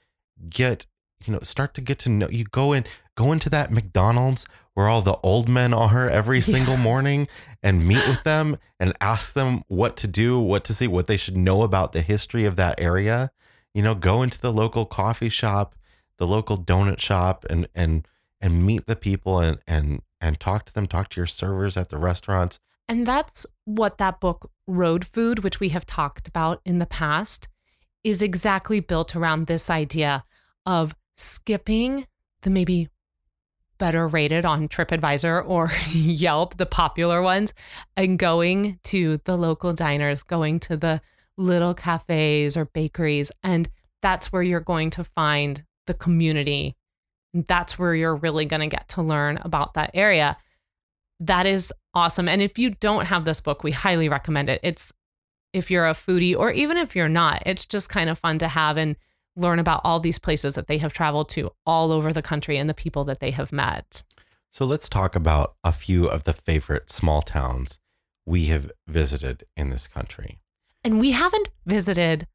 get, 0.49 0.87
you 1.25 1.33
know, 1.33 1.41
start 1.43 1.75
to 1.75 1.81
get 1.81 1.99
to 2.01 2.11
know. 2.11 2.29
You 2.29 2.45
go 2.45 2.73
in, 2.73 2.85
go 3.15 3.33
into 3.33 3.49
that 3.51 3.71
McDonald's 3.71 4.47
where 4.75 4.89
all 4.89 5.01
the 5.01 5.19
old 5.23 5.49
men 5.49 5.73
are 5.73 6.09
every 6.09 6.41
single 6.55 6.77
morning 6.77 7.29
and 7.63 7.87
meet 7.87 8.07
with 8.09 8.25
them 8.25 8.59
and 8.79 8.93
ask 9.01 9.35
them 9.35 9.63
what 9.69 9.97
to 9.99 10.07
do, 10.07 10.41
what 10.41 10.65
to 10.65 10.75
see, 10.75 10.89
what 10.89 11.07
they 11.07 11.17
should 11.17 11.37
know 11.37 11.63
about 11.63 11.93
the 11.93 12.03
history 12.03 12.45
of 12.45 12.57
that 12.57 12.81
area. 12.81 13.31
You 13.73 13.83
know, 13.83 13.95
go 13.95 14.23
into 14.23 14.41
the 14.41 14.53
local 14.53 14.85
coffee 14.85 15.29
shop, 15.29 15.75
the 16.19 16.27
local 16.27 16.57
donut 16.57 17.01
shop 17.01 17.45
and 17.49 17.69
and 17.75 18.07
and 18.41 18.65
meet 18.65 18.87
the 18.87 18.97
people 18.97 19.41
and 19.41 19.59
and 19.67 20.03
and 20.21 20.41
talk 20.41 20.65
to 20.67 20.75
them, 20.75 20.87
talk 20.87 21.11
to 21.11 21.21
your 21.21 21.27
servers 21.27 21.77
at 21.77 21.91
the 21.91 21.99
restaurants. 21.99 22.59
And 22.89 23.07
that's 23.07 23.47
what 23.65 23.99
that 23.99 24.21
book, 24.21 24.51
Road 24.67 25.05
Food, 25.05 25.41
which 25.41 25.61
we 25.61 25.71
have 25.71 25.87
talked 25.87 26.29
about 26.29 26.61
in 26.65 26.79
the 26.79 26.87
past, 26.87 27.49
is 28.03 28.21
exactly 28.21 28.81
built 28.81 29.17
around 29.17 29.47
this 29.47 29.71
idea 29.71 30.25
of 30.67 30.95
skipping 31.17 32.07
the 32.43 32.51
maybe 32.51 32.89
better 33.79 34.07
rated 34.07 34.45
on 34.45 34.69
TripAdvisor 34.69 35.47
or 35.47 35.71
Yelp, 35.93 36.57
the 36.57 36.67
popular 36.67 37.23
ones, 37.23 37.53
and 37.97 38.19
going 38.19 38.79
to 38.85 39.19
the 39.25 39.37
local 39.37 39.73
diners, 39.73 40.23
going 40.23 40.61
to 40.61 40.77
the 40.77 41.01
little 41.37 41.75
cafes 41.75 42.57
or 42.57 42.67
bakeries. 42.67 43.33
And 43.43 43.69
that's 44.01 44.33
where 44.33 44.43
you're 44.43 44.61
going 44.61 44.91
to 44.91 45.05
find 45.05 45.65
the 45.87 45.95
community. 45.95 46.77
That's 47.33 47.79
where 47.79 47.95
you're 47.95 48.17
really 48.17 48.45
going 48.45 48.61
to 48.61 48.75
get 48.75 48.89
to 48.91 49.03
learn 49.03 49.39
about 49.43 49.75
that 49.75 49.91
area. 49.95 50.37
That 51.21 51.47
is 51.47 51.73
awesome. 51.95 52.29
And 52.29 52.43
if 52.43 52.59
you 52.59 52.71
don't 52.71 53.07
have 53.07 53.25
this 53.25 53.41
book, 53.41 53.65
we 53.65 53.71
highly 53.71 54.09
recommend 54.09 54.49
it. 54.49 54.61
It's 54.63 54.93
if 55.53 55.71
you're 55.71 55.87
a 55.87 55.93
foodie 55.93 56.37
or 56.37 56.51
even 56.51 56.77
if 56.77 56.97
you're 56.97 57.09
not, 57.09 57.43
it's 57.47 57.67
just 57.67 57.89
kind 57.89 58.11
of 58.11 58.19
fun 58.19 58.39
to 58.41 58.49
have 58.49 58.77
and 58.77 58.97
learn 59.37 59.59
about 59.59 59.81
all 59.85 60.01
these 60.01 60.19
places 60.19 60.55
that 60.55 60.67
they 60.67 60.79
have 60.79 60.93
traveled 60.93 61.29
to 61.29 61.51
all 61.67 61.91
over 61.91 62.13
the 62.13 62.23
country 62.23 62.57
and 62.57 62.69
the 62.69 62.75
people 62.75 63.05
that 63.05 63.21
they 63.21 63.31
have 63.31 63.53
met. 63.53 64.03
So 64.51 64.65
let's 64.65 64.89
talk 64.89 65.17
about 65.17 65.55
a 65.65 65.73
few 65.73 66.07
of 66.07 66.25
the 66.25 66.33
favorite 66.33 66.91
small 66.91 67.23
towns 67.23 67.79
we 68.27 68.47
have 68.47 68.71
visited 68.87 69.45
in 69.57 69.71
this 69.71 69.89
country. 69.89 70.39
And 70.85 71.01
we 71.01 71.13
haven't 71.13 71.49
visited 71.67 72.27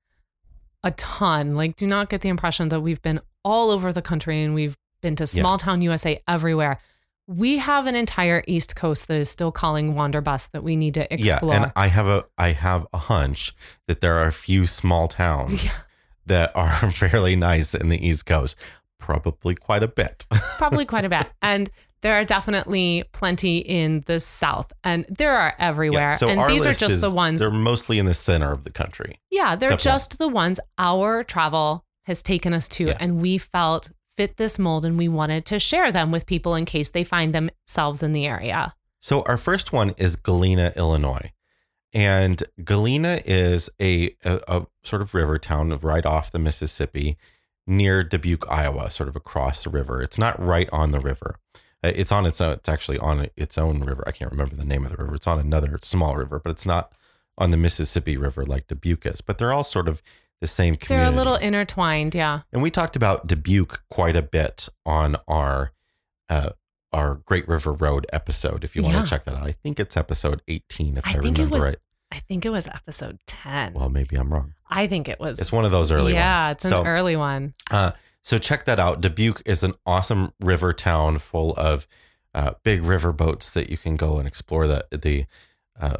a 0.84 0.92
ton. 0.92 1.56
Like, 1.56 1.76
do 1.76 1.88
not 1.88 2.10
get 2.10 2.22
the 2.22 2.30
impression 2.30 2.70
that 2.70 2.82
we've 2.82 3.02
been 3.02 3.20
all 3.44 3.70
over 3.70 3.92
the 3.94 4.02
country 4.02 4.42
and 4.42 4.54
we've 4.54 4.78
been 5.02 5.16
to 5.16 5.28
small 5.28 5.58
town 5.58 5.82
USA 5.82 6.22
everywhere. 6.28 6.80
We 7.28 7.58
have 7.58 7.86
an 7.86 7.96
entire 7.96 8.44
East 8.48 8.76
Coast 8.76 9.08
that 9.08 9.18
is 9.18 9.30
still 9.30 9.52
calling 9.52 9.94
Wanderbus 9.94 10.50
that 10.52 10.64
we 10.64 10.76
need 10.76 10.96
to 10.96 11.14
explore. 11.14 11.54
Yeah, 11.54 11.64
and 11.64 11.72
I 11.76 11.88
have 11.88 12.08
a 12.08 12.26
I 12.38 12.54
have 12.54 12.88
a 12.92 12.98
hunch 12.98 13.54
that 13.88 14.02
there 14.02 14.16
are 14.16 14.28
a 14.28 14.32
few 14.34 14.66
small 14.66 15.08
towns 15.08 15.80
that 16.26 16.52
are 16.56 16.72
fairly 16.92 17.36
nice 17.36 17.76
in 17.76 17.90
the 17.90 18.04
East 18.06 18.26
Coast. 18.26 18.58
Probably 18.98 19.54
quite 19.56 19.84
a 19.84 19.88
bit. 19.88 20.26
Probably 20.58 20.86
quite 20.86 21.06
a 21.06 21.10
bit. 21.10 21.28
And 21.42 21.70
there 22.02 22.16
are 22.16 22.26
definitely 22.26 23.04
plenty 23.12 23.60
in 23.60 24.04
the 24.08 24.20
South, 24.20 24.72
and 24.84 25.06
there 25.10 25.38
are 25.38 25.54
everywhere. 25.60 26.16
so 26.16 26.30
and 26.30 26.50
these 26.50 26.66
are 26.66 26.74
just 26.74 26.94
is- 26.96 27.02
the 27.02 27.14
ones. 27.14 27.42
They're 27.42 27.52
mostly 27.52 28.00
in 28.00 28.06
the 28.06 28.14
center 28.14 28.52
of 28.52 28.64
the 28.64 28.72
country. 28.72 29.20
Yeah, 29.30 29.56
they're 29.56 29.74
Except 29.74 29.86
one. 29.86 29.94
just 30.00 30.18
the 30.18 30.28
ones 30.30 30.60
our 30.78 31.24
travel 31.24 31.86
has 32.10 32.22
taken 32.22 32.54
us 32.54 32.68
to, 32.68 32.88
Yeah. 32.88 32.98
and 33.00 33.22
we 33.22 33.38
felt 33.38 33.92
fit 34.18 34.36
this 34.36 34.60
mold, 34.60 34.84
and 34.86 34.98
we 34.98 35.08
wanted 35.08 35.46
to 35.46 35.60
share 35.60 35.92
them 35.94 36.12
with 36.12 36.26
people 36.26 36.54
in 36.56 36.66
case 36.66 36.90
they 36.90 37.06
find 37.06 37.34
themselves 37.34 38.04
in 38.04 38.12
the 38.12 38.26
area. 38.26 38.74
So 39.00 39.22
our 39.24 39.38
first 39.38 39.72
one 39.72 39.94
is 39.98 40.18
Galena, 40.18 40.74
Illinois. 40.76 41.32
And 41.94 42.44
Galena 42.64 43.20
is 43.26 43.70
a, 43.82 44.16
a, 44.26 44.42
a 44.48 44.68
sort 44.84 45.02
of 45.02 45.14
river 45.14 45.40
town 45.40 45.70
right 45.82 46.06
off 46.06 46.32
the 46.32 46.38
Mississippi 46.40 47.18
near 47.66 48.04
Dubuque, 48.04 48.46
Iowa, 48.52 48.92
sort 48.92 49.08
of 49.10 49.16
across 49.16 49.64
the 49.64 49.70
river. 49.70 50.02
It's 50.04 50.18
not 50.18 50.38
right 50.40 50.68
on 50.72 50.92
the 50.92 51.00
river. 51.00 51.36
Uh, 51.84 51.92
It's 51.96 52.12
on 52.12 52.26
its 52.26 52.42
own, 52.42 52.54
it's 52.54 52.70
actually 52.70 53.00
on 53.00 53.28
its 53.38 53.58
own 53.58 53.80
river. 53.86 54.04
I 54.06 54.12
can't 54.12 54.32
remember 54.32 54.56
the 54.56 54.66
name 54.66 54.84
of 54.84 54.92
the 54.92 54.98
river. 55.02 55.16
It's 55.16 55.28
on 55.28 55.40
another 55.40 55.80
small 55.82 56.16
river, 56.16 56.40
but 56.44 56.52
it's 56.52 56.66
not 56.66 56.92
on 57.38 57.52
the 57.52 57.58
Mississippi 57.58 58.18
River 58.18 58.46
like 58.46 58.68
Dubuque 58.68 59.06
is. 59.06 59.22
But 59.22 59.38
they're 59.38 59.54
all 59.54 59.64
sort 59.64 59.88
of 59.88 60.02
the 60.42 60.48
same 60.48 60.76
community. 60.76 61.06
They're 61.06 61.14
a 61.14 61.16
little 61.18 61.36
intertwined, 61.36 62.16
yeah. 62.16 62.42
And 62.54 62.62
we 62.62 62.72
talked 62.72 62.96
about 62.96 63.28
Dubuque 63.28 63.82
quite 63.90 64.16
a 64.16 64.22
bit 64.22 64.70
on 64.86 65.18
our 65.28 65.72
uh, 66.30 66.52
our 66.94 67.16
Great 67.26 67.48
River 67.48 67.72
Road 67.72 68.08
episode. 68.14 68.64
If 68.64 68.76
you 68.76 68.82
want 68.82 68.96
Yeah. 68.96 69.04
to 69.04 69.10
check 69.10 69.24
that 69.26 69.36
out, 69.36 69.44
I 69.48 69.52
think 69.52 69.80
it's 69.80 69.96
episode 69.98 70.42
eighteen, 70.48 70.98
if 70.98 71.08
I, 71.08 71.12
I 71.12 71.14
it 71.16 71.18
remember 71.24 71.56
was- 71.56 71.64
right. 71.64 71.78
I 72.12 72.18
think 72.18 72.44
it 72.44 72.50
was 72.50 72.66
episode 72.66 73.20
10. 73.28 73.74
Well, 73.74 73.88
maybe 73.88 74.16
I'm 74.16 74.34
wrong. 74.34 74.56
I 74.68 74.88
think 74.88 75.08
it 75.08 75.20
was. 75.20 75.38
It's 75.40 75.52
one 75.52 75.64
of 75.64 75.70
those 75.70 75.92
early 75.92 76.14
yeah, 76.14 76.38
ones. 76.38 76.48
Yeah, 76.48 76.52
it's 76.54 76.66
an 76.66 76.88
early 76.88 77.16
one. 77.16 77.54
uh, 77.70 77.92
so 78.24 78.40
check 78.40 78.66
that 78.66 78.80
out. 78.80 79.00
Dubuque 79.00 79.44
is 79.46 79.62
an 79.62 79.76
awesome 79.86 80.34
river 80.40 80.74
town 80.74 81.20
full 81.20 81.54
of 81.56 81.86
uh, 82.34 82.54
big 82.64 82.82
river 82.82 83.14
boats 83.14 83.52
that 83.52 83.70
you 83.70 83.78
can 83.78 83.96
go 83.96 84.18
and 84.18 84.28
explore. 84.28 84.66
The 84.66 84.88
the 84.92 85.26
uh, 85.80 85.98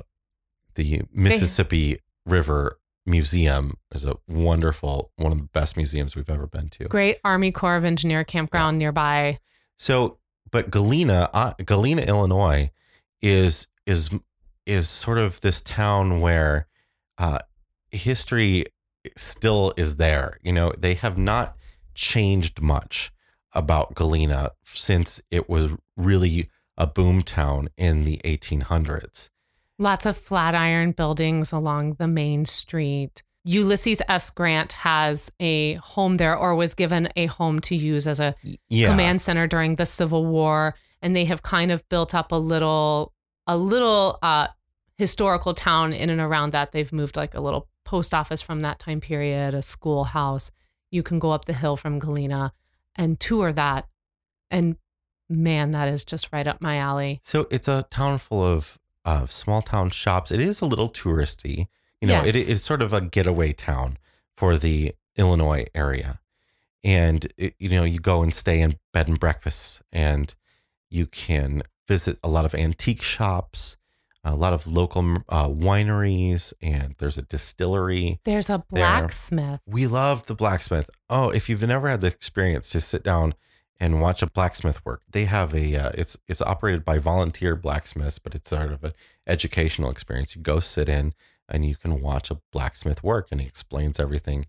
the 0.74 1.04
Mississippi 1.14 2.00
River 2.26 2.79
Museum 3.10 3.78
is 3.94 4.06
a 4.06 4.16
wonderful, 4.28 5.12
one 5.18 5.32
of 5.32 5.38
the 5.38 5.48
best 5.52 5.76
museums 5.76 6.16
we've 6.16 6.30
ever 6.30 6.48
been 6.48 6.70
to. 6.70 6.86
Great 6.86 7.18
Army 7.24 7.52
Corps 7.52 7.76
of 7.76 7.84
Engineer 7.84 8.24
campground 8.24 8.78
nearby. 8.78 9.40
So, 9.76 10.20
but 10.52 10.70
Galena, 10.70 11.30
uh, 11.34 11.54
Galena, 11.66 12.04
Illinois, 12.04 12.72
is 13.22 13.68
is 13.86 14.10
is 14.66 14.88
sort 14.88 15.18
of 15.18 15.42
this 15.42 15.62
town 15.62 16.22
where 16.22 16.68
uh, 17.18 17.40
history 17.92 18.66
still 19.18 19.74
is 19.76 19.98
there. 19.98 20.38
You 20.42 20.54
know, 20.54 20.74
they 20.78 20.94
have 20.94 21.18
not 21.18 21.58
changed 21.96 22.62
much 22.62 23.12
about 23.54 23.96
Galena 23.96 24.52
since 24.64 25.22
it 25.32 25.50
was 25.50 25.72
really 25.98 26.50
a 26.78 26.88
boom 26.88 27.24
town 27.24 27.70
in 27.78 28.06
the 28.06 28.20
1800s. 28.24 29.30
Lots 29.80 30.06
of 30.06 30.18
flatiron 30.18 30.92
buildings 30.92 31.52
along 31.52 31.94
the 31.94 32.08
main 32.08 32.46
street. 32.46 33.24
Ulysses 33.46 34.02
S. 34.10 34.30
Grant 34.30 34.74
has 34.74 35.32
a 35.40 35.76
home 35.76 36.16
there 36.16 36.36
or 36.36 36.54
was 36.54 36.76
given 36.76 37.08
a 37.16 37.28
home 37.28 37.60
to 37.62 37.76
use 37.76 38.06
as 38.06 38.20
a 38.20 38.36
Yeah. 38.68 38.90
command 38.90 39.22
center 39.22 39.48
during 39.48 39.76
the 39.76 39.86
Civil 39.86 40.26
War. 40.26 40.76
And 41.02 41.16
they 41.16 41.24
have 41.26 41.42
kind 41.42 41.72
of 41.72 41.88
built 41.88 42.14
up 42.14 42.32
a 42.32 42.36
little 42.36 43.14
a 43.48 43.56
little 43.58 44.20
uh 44.22 44.48
historical 44.98 45.54
town 45.54 45.94
in 45.94 46.10
and 46.10 46.20
around 46.20 46.52
that. 46.52 46.74
They've 46.74 46.92
moved 46.92 47.16
like 47.16 47.34
a 47.34 47.40
little 47.40 47.70
post 47.86 48.14
office 48.14 48.42
from 48.42 48.60
that 48.60 48.80
time 48.80 49.00
period, 49.00 49.54
a 49.54 49.62
schoolhouse. 49.62 50.52
You 50.92 51.02
can 51.04 51.20
go 51.20 51.32
up 51.32 51.46
the 51.46 51.54
hill 51.54 51.78
from 51.78 52.00
Galena 52.00 52.52
and 52.98 53.18
tour 53.18 53.54
that. 53.54 53.88
And 54.52 54.76
man, 55.30 55.70
that 55.70 55.88
is 55.88 56.04
just 56.04 56.34
right 56.34 56.46
up 56.48 56.62
my 56.62 56.76
alley. 56.78 57.22
So 57.24 57.48
it's 57.50 57.70
a 57.70 57.86
town 57.90 58.18
full 58.18 58.44
of 58.44 58.78
uh, 59.10 59.26
small 59.26 59.62
town 59.62 59.90
shops. 59.90 60.32
It 60.32 60.40
is 60.40 60.62
a 60.62 60.66
little 60.66 60.90
touristy. 60.90 61.68
You 62.00 62.08
know, 62.08 62.24
it, 62.24 62.36
it's 62.36 62.62
sort 62.62 62.82
of 62.82 62.94
a 62.94 63.02
getaway 63.02 63.54
town 63.54 63.98
for 64.36 64.58
the 64.58 64.94
Illinois 65.18 65.66
area. 65.74 66.20
And, 66.84 67.28
it, 67.36 67.56
you 67.60 67.70
know, 67.70 67.84
you 67.84 68.00
go 68.00 68.22
and 68.22 68.34
stay 68.34 68.62
in 68.62 68.78
bed 68.94 69.08
and 69.08 69.20
breakfasts 69.20 69.82
and 69.92 70.34
you 70.90 71.08
can 71.08 71.64
visit 71.88 72.20
a 72.24 72.30
lot 72.30 72.46
of 72.46 72.54
antique 72.54 73.02
shops, 73.02 73.78
a 74.24 74.36
lot 74.36 74.54
of 74.54 74.68
local 74.68 75.18
uh, 75.28 75.48
wineries, 75.48 76.54
and 76.62 76.96
there's 77.00 77.18
a 77.18 77.24
distillery. 77.24 78.20
There's 78.24 78.50
a 78.50 78.64
blacksmith. 78.70 79.60
We 79.66 79.88
love 79.88 80.28
the 80.28 80.36
blacksmith. 80.36 80.90
Oh, 81.10 81.32
if 81.32 81.50
you've 81.50 81.64
never 81.64 81.90
had 81.90 82.02
the 82.02 82.08
experience 82.08 82.70
to 82.72 82.80
sit 82.80 83.04
down 83.04 83.34
and 83.80 84.02
watch 84.02 84.22
a 84.22 84.28
blacksmith 84.28 84.84
work, 84.86 85.02
they 85.10 85.26
have 85.26 85.54
a 85.54 85.76
uh, 85.76 85.92
it's 85.96 86.18
it's 86.28 86.42
operated 86.42 86.84
by 86.84 86.98
volunteer 86.98 87.56
blacksmiths, 87.56 88.20
but 88.20 88.36
it's 88.36 88.50
sort 88.50 88.72
of 88.72 88.84
an 88.84 88.94
educational 89.28 89.90
experience. 89.90 90.36
You 90.36 90.42
go 90.42 90.60
sit 90.60 90.90
in 90.90 91.14
and 91.48 91.66
you 91.66 91.76
can 91.76 92.02
watch 92.02 92.30
a 92.30 92.40
blacksmith 92.52 93.04
work, 93.04 93.28
and 93.32 93.42
he 93.42 93.48
explains 93.48 94.00
everything 94.00 94.46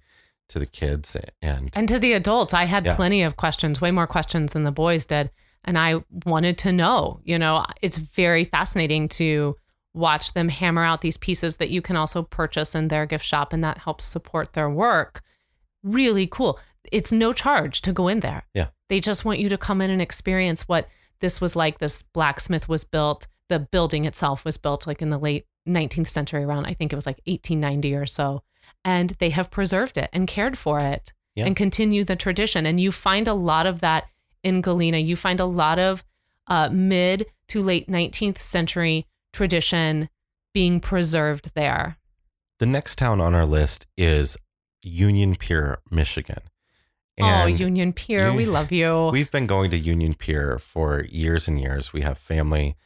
to 0.49 0.59
the 0.59 0.67
kids 0.67 1.17
and 1.41 1.71
And 1.75 1.89
to 1.89 1.99
the 1.99 2.13
adults, 2.13 2.53
I 2.53 2.65
had 2.65 2.85
Yeah. 2.85 2.97
plenty 2.97 3.23
of 3.23 3.37
questions, 3.37 3.81
way 3.81 3.91
more 3.93 4.07
questions 4.09 4.53
than 4.53 4.65
the 4.65 4.73
boys 4.73 5.07
did. 5.07 5.31
And 5.65 5.79
I 5.79 6.03
wanted 6.27 6.59
to 6.59 6.73
know, 6.73 7.21
you 7.23 7.39
know, 7.39 7.65
it's 7.81 7.99
very 7.99 8.45
fascinating 8.45 9.09
to 9.11 9.57
watch 9.95 10.33
them 10.33 10.49
hammer 10.49 10.83
out 10.85 11.03
these 11.03 11.17
pieces 11.19 11.59
that 11.59 11.71
you 11.71 11.81
can 11.83 11.95
also 11.97 12.23
purchase 12.23 12.75
in 12.75 12.89
their 12.89 13.07
gift 13.07 13.25
shop 13.25 13.53
and 13.53 13.63
that 13.63 13.79
helps 13.79 14.05
support 14.05 14.53
their 14.55 14.69
work. 14.71 15.23
Really 15.83 16.27
cool. 16.27 16.59
It's 16.91 17.13
no 17.13 17.33
charge 17.33 17.81
to 17.83 17.93
go 17.93 18.09
in 18.09 18.21
there. 18.21 18.45
Yeah. 18.55 18.69
They 18.89 19.01
just 19.01 19.25
want 19.25 19.39
you 19.39 19.49
to 19.49 19.59
come 19.59 19.81
in 19.81 19.91
and 19.91 20.03
experience 20.03 20.63
what 20.69 20.89
this 21.21 21.41
was 21.41 21.55
like. 21.57 21.79
This 21.79 22.03
blacksmith 22.03 22.69
was 22.69 22.85
built, 22.85 23.27
the 23.49 23.59
building 23.59 24.05
itself 24.05 24.45
was 24.45 24.57
built 24.59 24.87
like 24.87 25.01
in 25.03 25.11
the 25.11 25.19
late 25.19 25.47
19th 25.69 26.09
century, 26.09 26.43
around, 26.45 26.67
I 26.67 26.73
think 26.73 26.93
it 26.93 26.97
was 26.97 27.07
like 27.07 27.21
1890 27.27 27.95
or 27.95 28.07
so. 28.07 28.43
And 28.85 29.11
they 29.19 29.31
have 29.31 29.51
preserved 29.51 29.99
it 29.99 30.09
and 30.13 30.27
cared 30.27 30.57
for 30.57 30.81
it 30.81 31.13
Yeah. 31.35 31.45
and 31.47 31.55
continue 31.55 32.03
the 32.05 32.17
tradition. 32.17 32.65
And 32.67 32.81
you 32.81 32.91
find 32.91 33.29
a 33.29 33.35
lot 33.35 33.67
of 33.67 33.81
that 33.81 34.07
in 34.43 34.63
Galena. 34.63 34.97
You 34.99 35.17
find 35.17 35.39
a 35.39 35.45
lot 35.45 35.79
of 35.79 36.03
uh, 36.47 36.69
mid 36.73 37.27
to 37.49 37.63
late 37.63 37.89
19th 37.89 38.39
century 38.39 39.07
tradition 39.33 40.09
being 40.55 40.81
preserved 40.81 41.55
there. 41.55 41.99
the 42.59 42.67
next 42.67 42.97
town 42.97 43.21
on 43.21 43.35
our 43.35 43.47
list 43.47 43.87
is 43.97 44.37
Union 44.83 45.35
Pier, 45.37 45.79
Michigan. 45.91 46.41
Oh, 47.23 47.47
Union 47.47 47.93
Pier, 47.93 48.33
we 48.33 48.47
love 48.47 48.73
you. 48.73 49.11
We've 49.13 49.31
been 49.31 49.47
going 49.47 49.71
to 49.71 49.79
Union 49.79 50.15
Pier 50.15 50.59
for 50.59 51.05
years 51.05 51.49
and 51.49 51.61
years. 51.61 51.93
We 51.93 52.03
have 52.03 52.19
family 52.19 52.77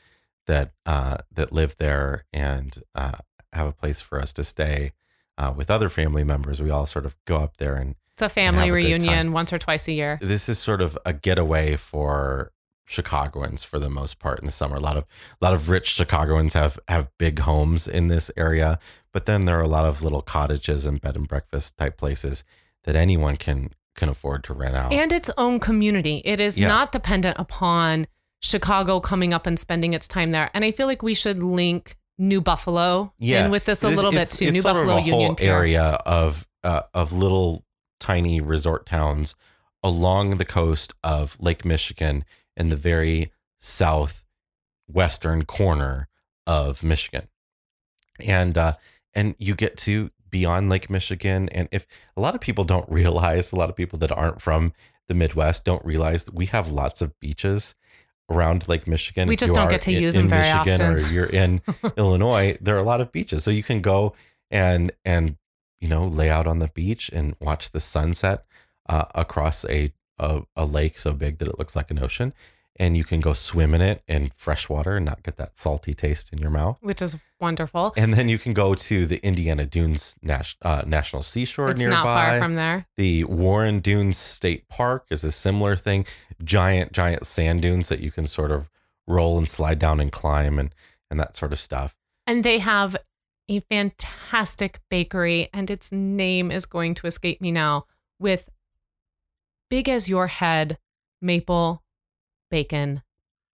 that 0.46 0.72
uh, 0.86 1.18
that 1.32 1.52
live 1.52 1.76
there 1.76 2.24
and 2.32 2.76
uh, 2.94 3.18
have 3.52 3.66
a 3.66 3.72
place 3.72 4.00
for 4.00 4.20
us 4.20 4.32
to 4.34 4.44
stay 4.44 4.92
uh, 5.38 5.52
with 5.56 5.70
other 5.70 5.88
family 5.88 6.24
members. 6.24 6.60
We 6.60 6.70
all 6.70 6.86
sort 6.86 7.06
of 7.06 7.16
go 7.24 7.38
up 7.38 7.56
there, 7.56 7.76
and 7.76 7.96
it's 8.12 8.22
a 8.22 8.28
family 8.28 8.68
a 8.68 8.72
reunion 8.72 9.32
once 9.32 9.52
or 9.52 9.58
twice 9.58 9.88
a 9.88 9.92
year. 9.92 10.18
this 10.20 10.48
is 10.48 10.58
sort 10.58 10.80
of 10.80 10.98
a 11.04 11.12
getaway 11.12 11.76
for 11.76 12.52
Chicagoans 12.86 13.64
for 13.64 13.78
the 13.78 13.88
most 13.88 14.18
part 14.18 14.38
in 14.40 14.46
the 14.46 14.52
summer. 14.52 14.76
A 14.76 14.80
lot 14.80 14.96
of 14.96 15.04
a 15.40 15.44
lot 15.44 15.54
of 15.54 15.68
rich 15.68 15.88
Chicagoans 15.88 16.54
have 16.54 16.78
have 16.88 17.08
big 17.18 17.40
homes 17.40 17.88
in 17.88 18.08
this 18.08 18.30
area, 18.36 18.78
but 19.12 19.26
then 19.26 19.46
there 19.46 19.58
are 19.58 19.62
a 19.62 19.68
lot 19.68 19.86
of 19.86 20.02
little 20.02 20.22
cottages 20.22 20.84
and 20.84 21.00
bed 21.00 21.16
and 21.16 21.26
breakfast 21.26 21.78
type 21.78 21.96
places 21.96 22.44
that 22.84 22.94
anyone 22.94 23.36
can 23.36 23.70
can 23.94 24.08
afford 24.08 24.44
to 24.44 24.52
rent 24.54 24.74
out. 24.74 24.92
And 24.92 25.12
its 25.12 25.30
own 25.38 25.60
community. 25.60 26.20
It 26.24 26.40
is 26.40 26.58
Yeah. 26.58 26.68
not 26.68 26.92
dependent 26.92 27.38
upon 27.38 28.06
Chicago 28.42 29.00
coming 29.00 29.32
up 29.32 29.46
and 29.46 29.58
spending 29.58 29.94
its 29.94 30.06
time 30.08 30.30
there. 30.32 30.50
And 30.52 30.64
I 30.64 30.70
feel 30.70 30.86
like 30.86 31.02
we 31.02 31.14
should 31.14 31.42
link 31.42 31.96
New 32.18 32.40
Buffalo 32.40 33.12
in 33.18 33.50
with 33.50 33.64
this 33.64 33.82
a 33.82 33.86
It's- 33.86 33.96
little 33.96 34.12
bit 34.12 34.28
too. 34.30 34.50
New 34.50 34.60
sort 34.62 34.74
Buffalo 34.76 34.98
of 34.98 35.04
a 35.04 35.06
Union 35.06 35.26
whole 35.28 35.34
Pier. 35.36 35.52
area 35.56 35.82
of 36.06 36.46
uh, 36.62 36.82
of 36.94 37.12
little 37.12 37.64
tiny 38.00 38.40
resort 38.40 38.86
towns 38.86 39.34
along 39.82 40.38
the 40.38 40.44
coast 40.44 40.94
of 41.02 41.36
Lake 41.40 41.64
Michigan 41.64 42.24
in 42.56 42.68
the 42.70 42.76
very 42.76 43.32
southwestern 44.88 45.44
corner 45.44 46.08
of 46.46 46.82
Michigan, 46.82 47.28
and 48.24 48.56
uh, 48.58 48.72
and 49.14 49.34
you 49.38 49.54
get 49.54 49.76
to 49.78 50.10
beyond 50.34 50.68
Lake 50.68 50.90
Michigan. 50.90 51.48
And 51.50 51.68
if 51.70 51.86
a 52.16 52.20
lot 52.20 52.34
of 52.34 52.40
people 52.40 52.64
don't 52.64 52.90
realize, 53.00 53.52
a 53.52 53.56
lot 53.56 53.70
of 53.70 53.76
people 53.76 54.00
that 54.00 54.10
aren't 54.10 54.42
from 54.42 54.72
the 55.06 55.14
Midwest 55.14 55.64
don't 55.64 55.84
realize 55.84 56.24
that 56.24 56.34
we 56.34 56.46
have 56.46 56.72
lots 56.72 57.00
of 57.00 57.18
beaches 57.20 57.76
around 58.28 58.68
Lake 58.68 58.88
Michigan. 58.88 59.28
We 59.28 59.36
just 59.36 59.52
you 59.52 59.54
don't 59.54 59.70
get 59.70 59.82
to 59.82 59.92
in- 59.92 60.02
use 60.02 60.16
in 60.16 60.22
them 60.22 60.30
very 60.30 60.42
Michigan 60.58 60.80
often. 60.80 60.92
Or 60.92 60.98
you're 61.12 61.26
in 61.26 61.60
Illinois, 61.96 62.56
there 62.60 62.74
are 62.74 62.80
a 62.80 62.90
lot 62.92 63.00
of 63.00 63.12
beaches, 63.12 63.44
so 63.44 63.52
you 63.52 63.62
can 63.62 63.80
go 63.80 64.12
and 64.50 64.90
and 65.04 65.36
you 65.78 65.86
know 65.86 66.04
lay 66.04 66.30
out 66.30 66.48
on 66.48 66.58
the 66.58 66.68
beach 66.74 67.10
and 67.12 67.36
watch 67.40 67.70
the 67.70 67.78
sunset 67.80 68.44
uh, 68.88 69.04
across 69.14 69.64
a, 69.66 69.92
a 70.18 70.42
a 70.56 70.64
lake 70.64 70.98
so 70.98 71.12
big 71.12 71.38
that 71.38 71.46
it 71.46 71.60
looks 71.60 71.76
like 71.76 71.92
an 71.92 72.02
ocean, 72.02 72.34
and 72.76 72.96
you 72.96 73.04
can 73.04 73.20
go 73.20 73.32
swim 73.32 73.72
in 73.74 73.80
it 73.80 74.02
in 74.08 74.30
fresh 74.30 74.68
water 74.68 74.96
and 74.96 75.06
not 75.06 75.22
get 75.22 75.36
that 75.36 75.56
salty 75.56 75.94
taste 75.94 76.32
in 76.32 76.38
your 76.38 76.50
mouth. 76.50 76.78
Which 76.80 77.00
is 77.00 77.16
wonderful. 77.40 77.92
And 77.96 78.14
then 78.14 78.28
you 78.28 78.38
can 78.38 78.52
go 78.52 78.74
to 78.74 79.06
the 79.06 79.24
Indiana 79.24 79.64
Dunes 79.66 80.16
Nas- 80.22 80.56
uh, 80.62 80.82
National 80.86 81.22
Seashore 81.22 81.70
It's 81.70 81.80
nearby. 81.80 81.94
not 81.94 82.04
far 82.04 82.38
from 82.40 82.54
there. 82.56 82.86
The 82.96 83.24
Warren 83.24 83.78
Dunes 83.80 84.18
State 84.18 84.68
Park 84.68 85.06
is 85.10 85.22
a 85.22 85.30
similar 85.32 85.76
thing. 85.76 86.04
Giant, 86.42 86.92
giant 86.92 87.26
sand 87.26 87.62
dunes 87.62 87.88
that 87.88 88.00
you 88.00 88.10
can 88.10 88.26
sort 88.26 88.50
of 88.50 88.70
roll 89.06 89.38
and 89.38 89.48
slide 89.48 89.78
down 89.78 90.00
and 90.00 90.10
climb 90.10 90.58
and 90.58 90.74
and 91.10 91.20
that 91.20 91.36
sort 91.36 91.52
of 91.52 91.60
stuff. 91.60 91.94
And 92.26 92.42
they 92.42 92.58
have 92.58 92.96
a 93.48 93.60
fantastic 93.60 94.80
bakery, 94.90 95.50
and 95.52 95.70
its 95.70 95.92
name 95.92 96.50
is 96.50 96.64
going 96.66 96.94
to 96.94 97.06
escape 97.06 97.40
me 97.42 97.52
now, 97.52 97.84
with 98.18 98.48
big 99.68 99.88
as 99.88 100.08
your 100.08 100.26
head 100.28 100.78
maple 101.20 101.83
bacon 102.50 103.02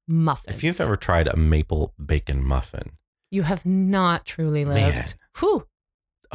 muffins. 0.09 0.57
If 0.57 0.63
you've 0.65 0.81
ever 0.81 0.97
tried 0.97 1.29
a 1.29 1.37
maple 1.37 1.95
bacon 2.05 2.45
muffin, 2.45 2.93
you 3.31 3.43
have 3.43 3.65
not 3.65 4.27
truly 4.27 4.65
lived. 4.65 4.95
Man. 4.95 5.07
Whew, 5.39 5.67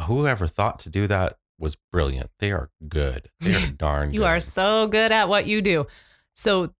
whoever 0.02 0.46
thought 0.46 0.78
to 0.80 0.90
do 0.90 1.06
that 1.06 1.36
was 1.58 1.76
brilliant. 1.92 2.30
They 2.38 2.52
are 2.52 2.70
good. 2.88 3.28
They 3.40 3.54
are 3.54 3.66
darn 3.76 4.08
good. 4.08 4.14
you 4.14 4.20
good. 4.20 4.26
are 4.26 4.40
so 4.40 4.86
good 4.86 5.12
at 5.12 5.28
what 5.28 5.46
you 5.46 5.62
do. 5.62 5.86
So 6.34 6.72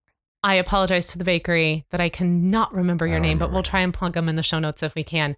I 0.42 0.54
apologize 0.54 1.08
to 1.08 1.18
the 1.18 1.24
bakery 1.24 1.84
that 1.90 2.00
I 2.00 2.08
cannot 2.08 2.72
remember 2.74 3.06
your 3.06 3.18
name, 3.20 3.38
but 3.38 3.50
we'll 3.52 3.62
try 3.62 3.80
and 3.80 3.92
plug 3.92 4.12
them 4.14 4.28
in 4.28 4.36
the 4.36 4.42
show 4.42 4.58
notes 4.58 4.82
if 4.82 4.94
we 4.94 5.02
can. 5.02 5.36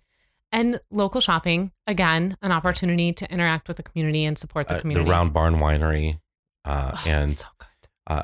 And 0.51 0.81
local 0.91 1.21
shopping, 1.21 1.73
again, 1.87 2.37
an 2.43 2.53
opportunity 2.53 3.13
to 3.13 3.31
interact 3.31 3.69
with 3.69 3.77
the 3.77 3.83
community 3.83 4.25
and 4.25 4.37
support 4.39 4.67
the 4.69 4.77
Uh, 4.77 4.81
the. 4.83 5.03
Round 5.05 5.33
Barn 5.33 5.57
Winery, 5.57 6.21
uh, 6.65 6.93
Oh, 6.95 7.03
and 7.07 7.31
so 7.33 7.47
good. 7.59 7.89
uh, 8.07 8.23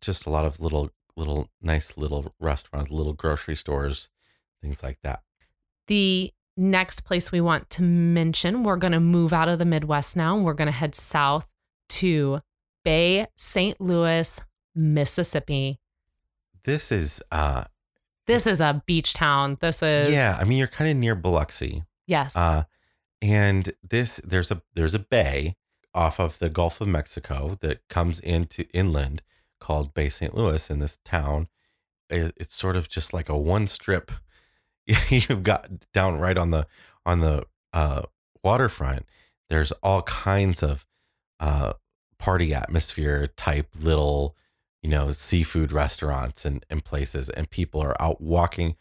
just 0.00 0.26
a 0.26 0.30
lot 0.30 0.44
of 0.46 0.58
little, 0.58 0.90
little 1.16 1.50
nice 1.60 1.96
little 1.96 2.34
restaurants, 2.38 2.90
little 2.90 3.12
grocery 3.12 3.56
stores, 3.56 4.10
things 4.62 4.82
like 4.82 4.98
that. 5.02 5.22
The 5.86 6.32
next 6.56 7.04
place 7.04 7.30
we 7.32 7.40
want 7.40 7.70
to 7.70 7.82
mention, 7.82 8.62
we're 8.62 8.76
going 8.76 8.92
to 8.92 9.00
move 9.00 9.32
out 9.32 9.48
of 9.48 9.58
the 9.58 9.64
Midwest 9.64 10.16
now. 10.16 10.36
and 10.36 10.44
We're 10.44 10.54
going 10.54 10.66
to 10.66 10.72
head 10.72 10.94
south 10.94 11.50
to 11.90 12.40
Bay 12.84 13.26
St. 13.36 13.80
Louis, 13.80 14.40
Mississippi. 14.74 15.78
This 16.64 16.90
is, 16.90 17.22
uh, 17.30 17.64
This 18.26 18.46
is 18.46 18.60
a 18.60 18.82
beach 18.86 19.14
town. 19.14 19.56
This 19.60 19.82
is 19.82 20.12
yeah. 20.12 20.36
I 20.38 20.44
mean, 20.44 20.58
you're 20.58 20.66
kind 20.66 20.90
of 20.90 20.96
near 20.96 21.14
Biloxi, 21.14 21.84
yes. 22.06 22.36
uh, 22.36 22.64
and 23.22 23.72
this 23.88 24.16
there's 24.18 24.50
a 24.50 24.62
there's 24.74 24.94
a 24.94 24.98
bay 24.98 25.56
off 25.94 26.18
of 26.20 26.38
the 26.40 26.50
Gulf 26.50 26.80
of 26.80 26.88
Mexico 26.88 27.56
that 27.60 27.86
comes 27.88 28.18
into 28.20 28.66
inland 28.74 29.22
called 29.60 29.94
Bay 29.94 30.08
St. 30.08 30.34
Louis 30.34 30.70
in 30.70 30.78
this 30.78 30.98
town. 31.04 31.48
It, 32.08 32.32
it's 32.36 32.54
sort 32.54 32.76
of 32.76 32.88
just 32.88 33.12
like 33.12 33.28
a 33.28 33.36
one 33.36 33.66
strip. 33.66 34.12
You've 35.08 35.42
got 35.42 35.68
down 35.92 36.18
right 36.18 36.38
on 36.38 36.50
the 36.50 36.66
on 37.04 37.20
the 37.20 37.44
uh, 37.72 38.02
waterfront. 38.42 39.06
There's 39.48 39.72
all 39.82 40.02
kinds 40.02 40.62
of 40.62 40.86
uh, 41.40 41.74
party 42.18 42.54
atmosphere 42.54 43.26
type 43.26 43.68
little, 43.80 44.36
you 44.82 44.90
know, 44.90 45.10
seafood 45.10 45.72
restaurants 45.72 46.44
and, 46.44 46.64
and 46.70 46.84
places, 46.84 47.28
and 47.28 47.50
people 47.50 47.80
are 47.80 48.00
out 48.00 48.20
walking 48.20 48.76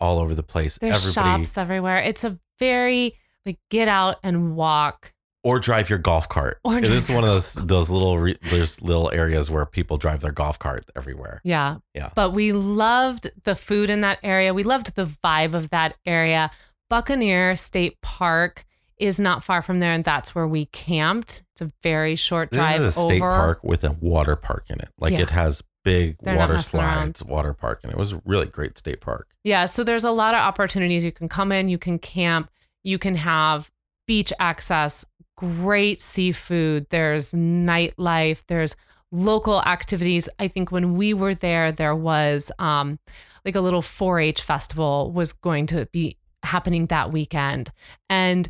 all 0.00 0.18
over 0.18 0.34
the 0.34 0.42
place. 0.42 0.78
There's 0.78 1.16
Everybody 1.16 1.44
shops 1.44 1.58
everywhere. 1.58 1.98
It's 1.98 2.24
a 2.24 2.38
very 2.58 3.14
like 3.46 3.58
get 3.70 3.88
out 3.88 4.16
and 4.22 4.56
walk. 4.56 5.13
Or 5.44 5.60
drive 5.60 5.88
your 5.90 5.98
golf 6.00 6.28
cart. 6.28 6.58
Or 6.64 6.80
this 6.80 7.08
is 7.08 7.14
one 7.14 7.22
of 7.22 7.30
those 7.30 7.52
those 7.54 7.90
little 7.90 8.18
re, 8.18 8.36
there's 8.50 8.82
little 8.82 9.10
areas 9.12 9.50
where 9.50 9.64
people 9.66 9.96
drive 9.98 10.20
their 10.22 10.32
golf 10.32 10.58
cart 10.58 10.84
everywhere. 10.96 11.40
Yeah. 11.44 11.76
Yeah. 11.94 12.10
But 12.14 12.30
we 12.30 12.50
loved 12.52 13.30
the 13.44 13.54
food 13.54 13.90
in 13.90 14.00
that 14.00 14.18
area. 14.22 14.52
We 14.52 14.64
loved 14.64 14.96
the 14.96 15.04
vibe 15.06 15.54
of 15.54 15.70
that 15.70 15.94
area. 16.04 16.50
Buccaneer 16.90 17.56
State 17.56 18.00
Park 18.02 18.64
is 18.98 19.18
not 19.18 19.42
far 19.42 19.60
from 19.62 19.80
there, 19.80 19.90
and 19.90 20.04
that's 20.04 20.34
where 20.34 20.46
we 20.46 20.66
camped. 20.66 21.42
It's 21.52 21.62
a 21.62 21.70
very 21.82 22.14
short 22.16 22.50
This 22.50 22.58
drive 22.58 22.80
is 22.80 22.96
a 22.96 23.00
state 23.00 23.20
over. 23.22 23.30
park 23.30 23.64
with 23.64 23.82
a 23.84 23.92
water 23.92 24.36
park 24.36 24.66
in 24.70 24.78
it. 24.80 24.90
Like 24.98 25.12
Yeah. 25.14 25.22
it 25.22 25.30
has 25.30 25.62
big 25.82 26.16
They're 26.22 26.36
water 26.36 26.54
messing 26.54 26.80
around. 26.80 27.16
slides, 27.16 27.24
water 27.24 27.52
park, 27.54 27.80
and 27.82 27.90
it 27.92 27.98
was 27.98 28.12
a 28.12 28.22
really 28.24 28.46
great 28.46 28.78
state 28.78 29.00
park. 29.00 29.28
Yeah, 29.42 29.64
so 29.66 29.82
there's 29.84 30.04
a 30.04 30.12
lot 30.12 30.34
of 30.34 30.40
opportunities. 30.40 31.04
You 31.04 31.12
can 31.12 31.28
come 31.28 31.50
in, 31.52 31.68
you 31.68 31.76
can 31.78 31.98
camp, 31.98 32.50
you 32.84 32.98
can 32.98 33.16
have 33.16 33.70
beach 34.06 34.32
access, 34.38 35.04
great 35.36 36.00
seafood, 36.00 36.86
there's 36.90 37.32
nightlife, 37.32 38.42
there's 38.46 38.76
local 39.10 39.62
activities. 39.62 40.28
I 40.38 40.48
think 40.48 40.72
when 40.72 40.94
we 40.94 41.14
were 41.14 41.34
there, 41.34 41.70
there 41.70 41.94
was 41.94 42.50
um, 42.58 42.98
like 43.44 43.56
a 43.56 43.60
little 43.60 43.82
4 43.82 44.20
H 44.20 44.42
festival 44.42 45.12
was 45.12 45.32
going 45.32 45.66
to 45.66 45.86
be 45.86 46.16
happening 46.42 46.86
that 46.86 47.12
weekend. 47.12 47.70
And 48.08 48.48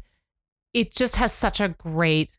it 0.72 0.92
just 0.92 1.16
has 1.16 1.32
such 1.32 1.60
a 1.60 1.68
great 1.68 2.36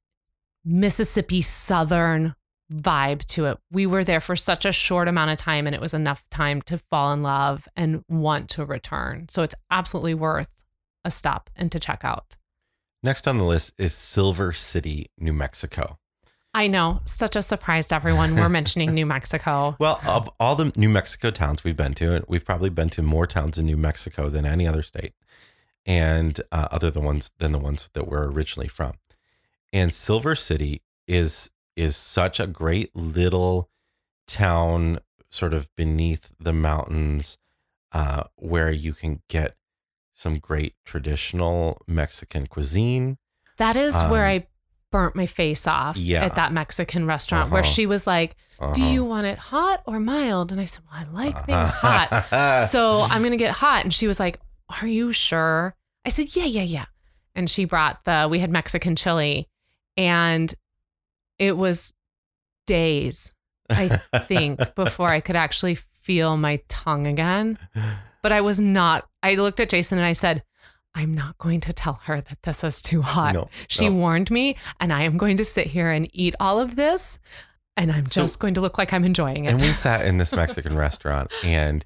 Mississippi 0.65 1.41
Southern 1.41 2.35
vibe 2.73 3.23
to 3.25 3.45
it. 3.45 3.57
We 3.71 3.85
were 3.85 4.03
there 4.03 4.19
for 4.19 4.35
such 4.35 4.65
a 4.65 4.71
short 4.71 5.07
amount 5.07 5.31
of 5.31 5.37
time 5.37 5.67
and 5.67 5.75
it 5.75 5.81
was 5.81 5.93
enough 5.93 6.23
time 6.31 6.61
to 6.63 6.77
fall 6.77 7.13
in 7.13 7.21
love 7.21 7.67
and 7.75 8.03
want 8.09 8.49
to 8.51 8.65
return. 8.65 9.27
So 9.29 9.43
it's 9.43 9.55
absolutely 9.69 10.15
worth 10.15 10.63
a 11.03 11.11
stop 11.11 11.49
and 11.55 11.71
to 11.71 11.79
check 11.79 12.03
out. 12.03 12.35
Next 13.05 13.27
on 13.27 13.37
the 13.37 13.43
list 13.43 13.75
is 13.77 13.93
Silver 13.93 14.51
City, 14.51 15.11
New 15.19 15.31
Mexico. 15.31 15.99
I 16.55 16.65
know, 16.65 17.01
such 17.05 17.35
a 17.35 17.43
surprise 17.43 17.85
to 17.89 17.95
everyone. 17.95 18.35
We're 18.35 18.49
mentioning 18.49 18.95
New 18.95 19.05
Mexico. 19.05 19.75
Well, 19.79 20.01
of 20.07 20.27
all 20.39 20.55
the 20.55 20.73
New 20.75 20.89
Mexico 20.89 21.29
towns 21.29 21.63
we've 21.63 21.77
been 21.77 21.93
to, 21.93 22.23
we've 22.27 22.43
probably 22.43 22.71
been 22.71 22.89
to 22.89 23.03
more 23.03 23.27
towns 23.27 23.59
in 23.59 23.67
New 23.67 23.77
Mexico 23.77 24.27
than 24.27 24.43
any 24.43 24.65
other 24.65 24.81
state, 24.81 25.13
and 25.85 26.41
uh, 26.51 26.67
other 26.71 26.89
than 26.89 27.03
the 27.03 27.05
ones 27.05 27.31
than 27.37 27.51
the 27.51 27.59
ones 27.59 27.91
that 27.93 28.07
we're 28.07 28.25
originally 28.25 28.67
from. 28.67 28.93
And 29.71 29.93
Silver 29.93 30.33
City 30.33 30.81
is 31.07 31.51
is 31.75 31.95
such 31.95 32.39
a 32.39 32.47
great 32.47 32.89
little 32.95 33.69
town, 34.27 34.97
sort 35.29 35.53
of 35.53 35.69
beneath 35.75 36.33
the 36.39 36.53
mountains, 36.53 37.37
uh, 37.91 38.23
where 38.35 38.71
you 38.71 38.93
can 38.93 39.21
get 39.29 39.53
some 40.15 40.39
great 40.39 40.73
traditional 40.85 41.79
Mexican 41.87 42.47
cuisine. 42.47 43.17
That 43.57 43.75
is 43.77 43.93
where 44.03 44.25
Um, 44.25 44.31
I 44.31 44.47
burnt 44.91 45.15
my 45.15 45.25
face 45.25 45.67
off 45.67 45.97
Yeah. 45.97 46.23
at 46.25 46.35
that 46.35 46.51
Mexican 46.53 47.05
restaurant 47.05 47.51
where 47.51 47.61
Uh-huh. 47.61 47.69
she 47.69 47.85
was 47.85 48.07
like, 48.07 48.35
Do 48.59 48.65
Uh-huh. 48.65 48.85
you 48.93 49.03
want 49.03 49.27
it 49.27 49.37
hot 49.37 49.83
or 49.85 49.99
mild? 49.99 50.51
And 50.53 50.59
I 50.61 50.65
said, 50.65 50.83
Well, 50.89 51.01
I 51.01 51.11
like 51.11 51.45
things 51.45 51.69
hot. 51.69 52.67
so 52.69 53.01
I'm 53.11 53.21
gonna 53.21 53.35
get 53.37 53.51
hot. 53.51 53.83
And 53.83 53.93
she 53.93 54.07
was 54.07 54.19
like, 54.19 54.39
Are 54.81 54.87
you 54.87 55.11
sure? 55.11 55.75
I 56.05 56.09
said, 56.09 56.33
Yeah, 56.35 56.45
yeah, 56.45 56.63
yeah. 56.63 56.85
And 57.35 57.49
she 57.49 57.65
brought 57.65 58.05
the 58.05 58.27
we 58.31 58.39
had 58.39 58.49
Mexican 58.51 58.95
chili 58.95 59.49
and 59.97 60.53
it 61.37 61.57
was 61.57 61.93
days, 62.67 63.33
I 63.69 63.89
think, 64.27 64.59
before 64.75 65.09
I 65.09 65.19
could 65.19 65.35
actually 65.35 65.75
feel 65.75 66.37
my 66.37 66.61
tongue 66.69 67.07
again. 67.07 67.57
But 68.21 68.31
I 68.31 68.41
was 68.41 68.59
not 68.61 69.07
I 69.25 69.35
looked 69.35 69.59
at 69.59 69.69
Jason 69.69 69.97
and 69.97 70.05
I 70.05 70.13
said, 70.13 70.43
I'm 70.93 71.13
not 71.13 71.37
going 71.37 71.59
to 71.61 71.73
tell 71.73 71.99
her 72.05 72.21
that 72.21 72.43
this 72.43 72.63
is 72.63 72.81
too 72.81 73.01
hot. 73.01 73.33
No, 73.33 73.49
she 73.67 73.89
no. 73.89 73.95
warned 73.95 74.31
me, 74.31 74.55
and 74.79 74.93
I 74.93 75.03
am 75.03 75.17
going 75.17 75.35
to 75.37 75.45
sit 75.45 75.67
here 75.67 75.89
and 75.91 76.07
eat 76.13 76.35
all 76.39 76.59
of 76.59 76.75
this, 76.77 77.19
and 77.75 77.91
I'm 77.91 78.05
So- 78.05 78.21
just 78.21 78.39
going 78.39 78.53
to 78.53 78.61
look 78.61 78.77
like 78.77 78.93
I'm 78.93 79.03
enjoying 79.03 79.45
it. 79.45 79.51
And 79.51 79.61
we 79.61 79.69
sat 79.73 80.05
in 80.05 80.17
this 80.19 80.31
Mexican 80.43 80.77
restaurant, 80.77 81.33
and 81.43 81.85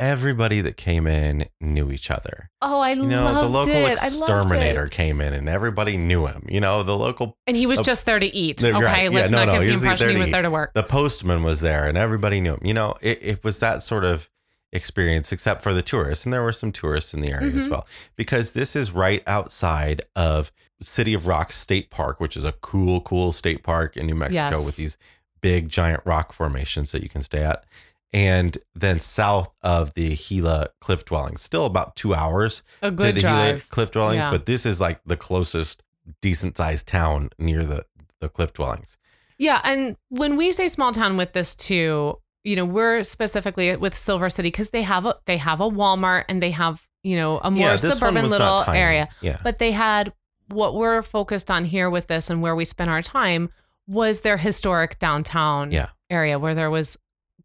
everybody 0.00 0.60
that 0.60 0.76
came 0.76 1.06
in 1.06 1.44
knew 1.60 1.90
each 1.90 2.10
other. 2.10 2.50
oh, 2.60 2.80
I 2.80 2.92
You 2.94 3.06
know, 3.06 3.24
loved 3.24 3.40
the 3.44 3.48
local 3.48 3.72
it. 3.72 3.92
Exterminator 3.92 4.86
came 4.86 5.20
in, 5.20 5.32
and 5.32 5.48
everybody 5.48 5.96
knew 5.96 6.26
him. 6.26 6.44
You 6.48 6.60
know, 6.60 6.82
the 6.82 6.96
local 6.98 7.38
And 7.46 7.56
he 7.56 7.66
was 7.66 7.78
Uh, 7.80 7.84
just 7.84 8.04
there 8.04 8.18
to 8.18 8.26
eat. 8.26 8.62
Okay, 8.62 8.72
right. 8.72 9.10
Let's 9.12 9.30
no, 9.30 9.44
not 9.44 9.52
no, 9.54 9.60
give 9.60 9.68
the 9.68 9.74
impression 9.74 10.10
he 10.10 10.16
was 10.18 10.28
eat. 10.28 10.32
there 10.32 10.42
to 10.42 10.50
work. 10.50 10.72
the 10.74 10.82
postman 10.82 11.42
was 11.44 11.60
there, 11.60 11.86
and 11.86 11.96
everybody 11.96 12.40
knew 12.40 12.54
him. 12.54 12.60
You 12.62 12.74
know, 12.74 12.94
it, 13.00 13.18
it 13.22 13.44
was 13.44 13.60
that 13.60 13.82
sort 13.82 14.04
of 14.04 14.28
experience, 14.74 15.32
except 15.32 15.62
for 15.62 15.72
the 15.72 15.80
tourists, 15.82 16.26
and 16.26 16.32
there 16.32 16.42
were 16.42 16.52
some 16.52 16.72
tourists 16.72 17.14
in 17.14 17.20
the 17.20 17.30
area 17.30 17.54
as 17.54 17.66
Mhm. 17.66 17.70
well, 17.70 17.86
because 18.16 18.52
this 18.52 18.74
is 18.76 18.90
right 18.90 19.22
outside 19.26 20.02
of 20.16 20.50
City 20.82 21.14
of 21.14 21.26
Rocks 21.26 21.56
State 21.56 21.88
Park, 21.90 22.20
which 22.20 22.36
is 22.36 22.44
a 22.44 22.52
cool, 22.52 23.00
cool 23.00 23.32
state 23.32 23.62
park 23.62 23.96
in 23.96 24.06
New 24.06 24.14
Mexico 24.16 24.56
Yes. 24.56 24.66
with 24.66 24.76
these 24.76 24.98
big 25.40 25.68
giant 25.68 26.02
rock 26.04 26.32
formations 26.32 26.90
that 26.92 27.02
you 27.02 27.08
can 27.08 27.22
stay 27.22 27.42
at. 27.42 27.64
And 28.12 28.58
then 28.74 29.00
south 29.00 29.54
of 29.62 29.94
the 29.94 30.14
Gila 30.16 30.68
cliff 30.80 31.04
dwellings, 31.04 31.42
still 31.42 31.64
about 31.66 31.96
two 31.96 32.14
hours 32.14 32.62
A 32.82 32.86
to 32.86 32.96
good 32.96 33.14
the 33.16 33.20
Gila 33.22 33.60
cliff 33.68 33.90
dwellings, 33.92 34.24
Yeah. 34.26 34.30
but 34.30 34.46
this 34.46 34.66
is 34.66 34.80
like 34.80 35.00
the 35.06 35.16
closest 35.16 35.82
decent 36.20 36.56
sized 36.56 36.86
town 36.86 37.30
near 37.38 37.64
the, 37.64 37.86
the 38.20 38.28
cliff 38.28 38.52
dwellings. 38.52 38.98
Yeah, 39.38 39.60
and 39.64 39.96
when 40.10 40.36
we 40.36 40.52
say 40.52 40.68
small 40.68 40.92
town 40.92 41.16
with 41.16 41.32
this 41.32 41.54
too, 41.56 42.18
you 42.44 42.56
know, 42.56 42.64
we're 42.64 43.02
specifically 43.02 43.74
with 43.76 43.94
Silver 43.96 44.28
City 44.30 44.48
because 44.48 44.70
they 44.70 44.82
have 44.82 45.06
a 45.06 45.16
they 45.26 45.38
have 45.38 45.60
a 45.60 45.68
Walmart 45.68 46.24
and 46.28 46.42
they 46.42 46.50
have 46.52 46.86
you 47.02 47.16
know 47.16 47.38
a 47.38 47.50
more 47.50 47.68
one 47.70 47.78
suburban 47.78 48.28
little 48.28 48.62
area. 48.68 49.08
Yeah. 49.22 49.38
But 49.42 49.58
they 49.58 49.72
had 49.72 50.12
what 50.48 50.74
we're 50.74 51.02
focused 51.02 51.50
on 51.50 51.64
here 51.64 51.88
with 51.88 52.06
this 52.06 52.28
and 52.30 52.42
where 52.42 52.54
we 52.54 52.64
spent 52.66 52.90
our 52.90 53.00
time 53.02 53.48
was 53.86 54.20
their 54.20 54.36
historic 54.36 54.98
downtown 54.98 55.72
Yeah. 55.72 55.88
area 56.10 56.38
where 56.38 56.54
there 56.54 56.70
was 56.70 56.96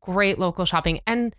great 0.02 0.38
local 0.38 0.66
shopping 0.66 1.00
and 1.08 1.34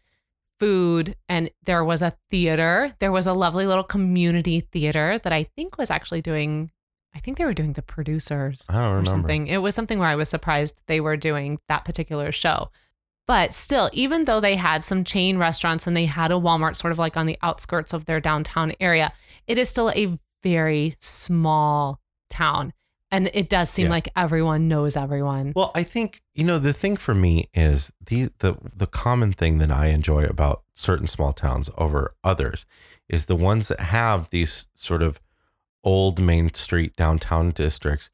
food 0.58 1.16
and 1.28 1.50
there 1.64 1.84
was 1.84 2.02
a 2.02 2.12
theater. 2.30 2.94
There 2.98 3.12
was 3.12 3.26
a 3.26 3.32
lovely 3.32 3.66
little 3.66 3.84
community 3.84 4.60
theater 4.60 5.18
that 5.18 5.32
I 5.32 5.44
think 5.44 5.78
was 5.78 5.90
actually 5.90 6.22
doing 6.22 6.70
I 7.14 7.18
think 7.18 7.38
they 7.38 7.44
were 7.44 7.54
doing 7.54 7.72
the 7.72 7.82
producers 7.82 8.66
I 8.68 8.74
don't 8.74 8.82
or 8.82 8.86
remember. 8.88 9.08
something. 9.10 9.46
It 9.48 9.58
was 9.58 9.74
something 9.74 9.98
where 9.98 10.08
I 10.08 10.14
was 10.14 10.28
surprised 10.28 10.80
they 10.86 11.00
were 11.00 11.16
doing 11.16 11.58
that 11.68 11.84
particular 11.84 12.30
show. 12.30 12.70
But 13.26 13.54
still, 13.54 13.88
even 13.92 14.24
though 14.24 14.40
they 14.40 14.56
had 14.56 14.82
some 14.82 15.04
chain 15.04 15.38
restaurants 15.38 15.86
and 15.86 15.96
they 15.96 16.06
had 16.06 16.32
a 16.32 16.34
Walmart 16.34 16.76
sort 16.76 16.90
of 16.92 16.98
like 16.98 17.16
on 17.16 17.26
the 17.26 17.38
outskirts 17.42 17.92
of 17.92 18.06
their 18.06 18.20
downtown 18.20 18.72
area, 18.80 19.12
it 19.46 19.56
is 19.56 19.68
still 19.68 19.90
a 19.90 20.18
very 20.42 20.94
small 20.98 22.00
town. 22.28 22.72
And 23.12 23.28
it 23.34 23.48
does 23.48 23.68
seem 23.70 23.86
Yeah. 23.86 23.90
like 23.90 24.08
everyone 24.16 24.68
knows 24.68 24.96
everyone. 24.96 25.52
Well, 25.56 25.72
I 25.74 25.82
think 25.82 26.22
you 26.32 26.44
know 26.44 26.58
the 26.58 26.72
thing 26.72 26.96
for 26.96 27.14
me 27.14 27.46
is 27.54 27.92
the 28.04 28.30
the 28.38 28.56
the 28.62 28.86
common 28.86 29.32
thing 29.32 29.58
that 29.58 29.70
I 29.70 29.86
enjoy 29.86 30.24
about 30.24 30.62
certain 30.74 31.06
small 31.08 31.32
towns 31.32 31.70
over 31.76 32.14
others 32.22 32.66
is 33.08 33.26
the 33.26 33.34
ones 33.36 33.66
that 33.68 33.80
have 33.80 34.30
these 34.30 34.68
sort 34.74 35.02
of 35.02 35.20
old 35.82 36.20
main 36.20 36.52
street 36.54 36.94
downtown 36.96 37.50
districts. 37.50 38.10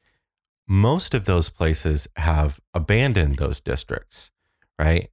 Most 0.67 1.13
of 1.13 1.25
those 1.25 1.49
places 1.49 2.07
have 2.15 2.59
abandoned 2.73 3.37
those 3.37 3.59
districts, 3.61 4.31
right? 4.79 5.09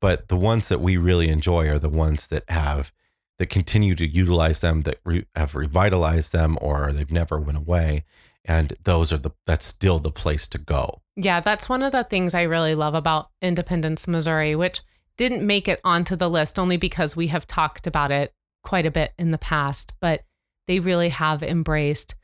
But 0.00 0.28
the 0.28 0.36
ones 0.36 0.68
that 0.68 0.80
we 0.80 0.96
really 0.96 1.28
enjoy 1.28 1.68
are 1.68 1.78
the 1.78 1.88
ones 1.88 2.26
that 2.28 2.48
have 2.48 2.92
that 3.38 3.48
continue 3.48 3.94
to 3.94 4.06
utilize 4.06 4.60
them, 4.60 4.82
that 4.82 5.00
re, 5.04 5.24
have 5.34 5.54
revitalized 5.54 6.32
them, 6.32 6.58
or 6.60 6.92
they've 6.92 7.10
never 7.10 7.40
went 7.40 7.58
away, 7.58 8.04
and 8.44 8.74
those 8.84 9.12
are 9.12 9.18
the 9.18 9.30
that's 9.46 9.66
still 9.66 9.98
the 9.98 10.10
place 10.10 10.46
to 10.48 10.58
go. 10.58 11.02
Yeah, 11.16 11.40
that's 11.40 11.68
one 11.68 11.82
of 11.82 11.92
the 11.92 12.04
things 12.04 12.34
I 12.34 12.42
really 12.42 12.74
love 12.74 12.94
about 12.94 13.30
Independence, 13.40 14.08
Missouri, 14.08 14.54
which 14.56 14.80
didn't 15.16 15.46
make 15.46 15.68
it 15.68 15.80
onto 15.84 16.16
the 16.16 16.30
list 16.30 16.58
only 16.58 16.76
because 16.76 17.16
we 17.16 17.28
have 17.28 17.46
talked 17.46 17.86
about 17.86 18.10
it 18.10 18.32
quite 18.62 18.86
a 18.86 18.90
bit 18.90 19.12
in 19.18 19.30
the 19.30 19.38
past, 19.38 19.92
but 20.00 20.22
they 20.66 20.80
really 20.80 21.10
have 21.10 21.42
embraced 21.42 22.14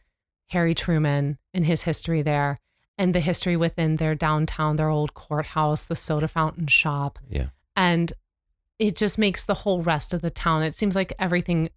Harry 0.51 0.75
Truman 0.75 1.39
and 1.53 1.67
his 1.67 1.83
history 1.83 2.23
there 2.23 2.61
and 2.99 3.15
the 3.15 3.21
history 3.21 3.57
within 3.57 3.97
their 3.97 4.15
downtown, 4.15 4.77
their 4.77 4.91
old 4.91 5.15
courthouse, 5.15 5.85
the 5.85 5.97
soda 5.97 6.29
fountain 6.29 6.67
shop. 6.67 7.19
Yeah. 7.31 7.49
And 7.77 8.13
it 8.79 8.97
just 8.97 9.19
makes 9.19 9.45
the 9.45 9.55
whole 9.55 9.83
rest 9.83 10.13
of 10.13 10.21
the 10.21 10.31
town, 10.31 10.63
it 10.63 10.75
seems 10.75 10.95
like 10.95 11.13
everything 11.19 11.71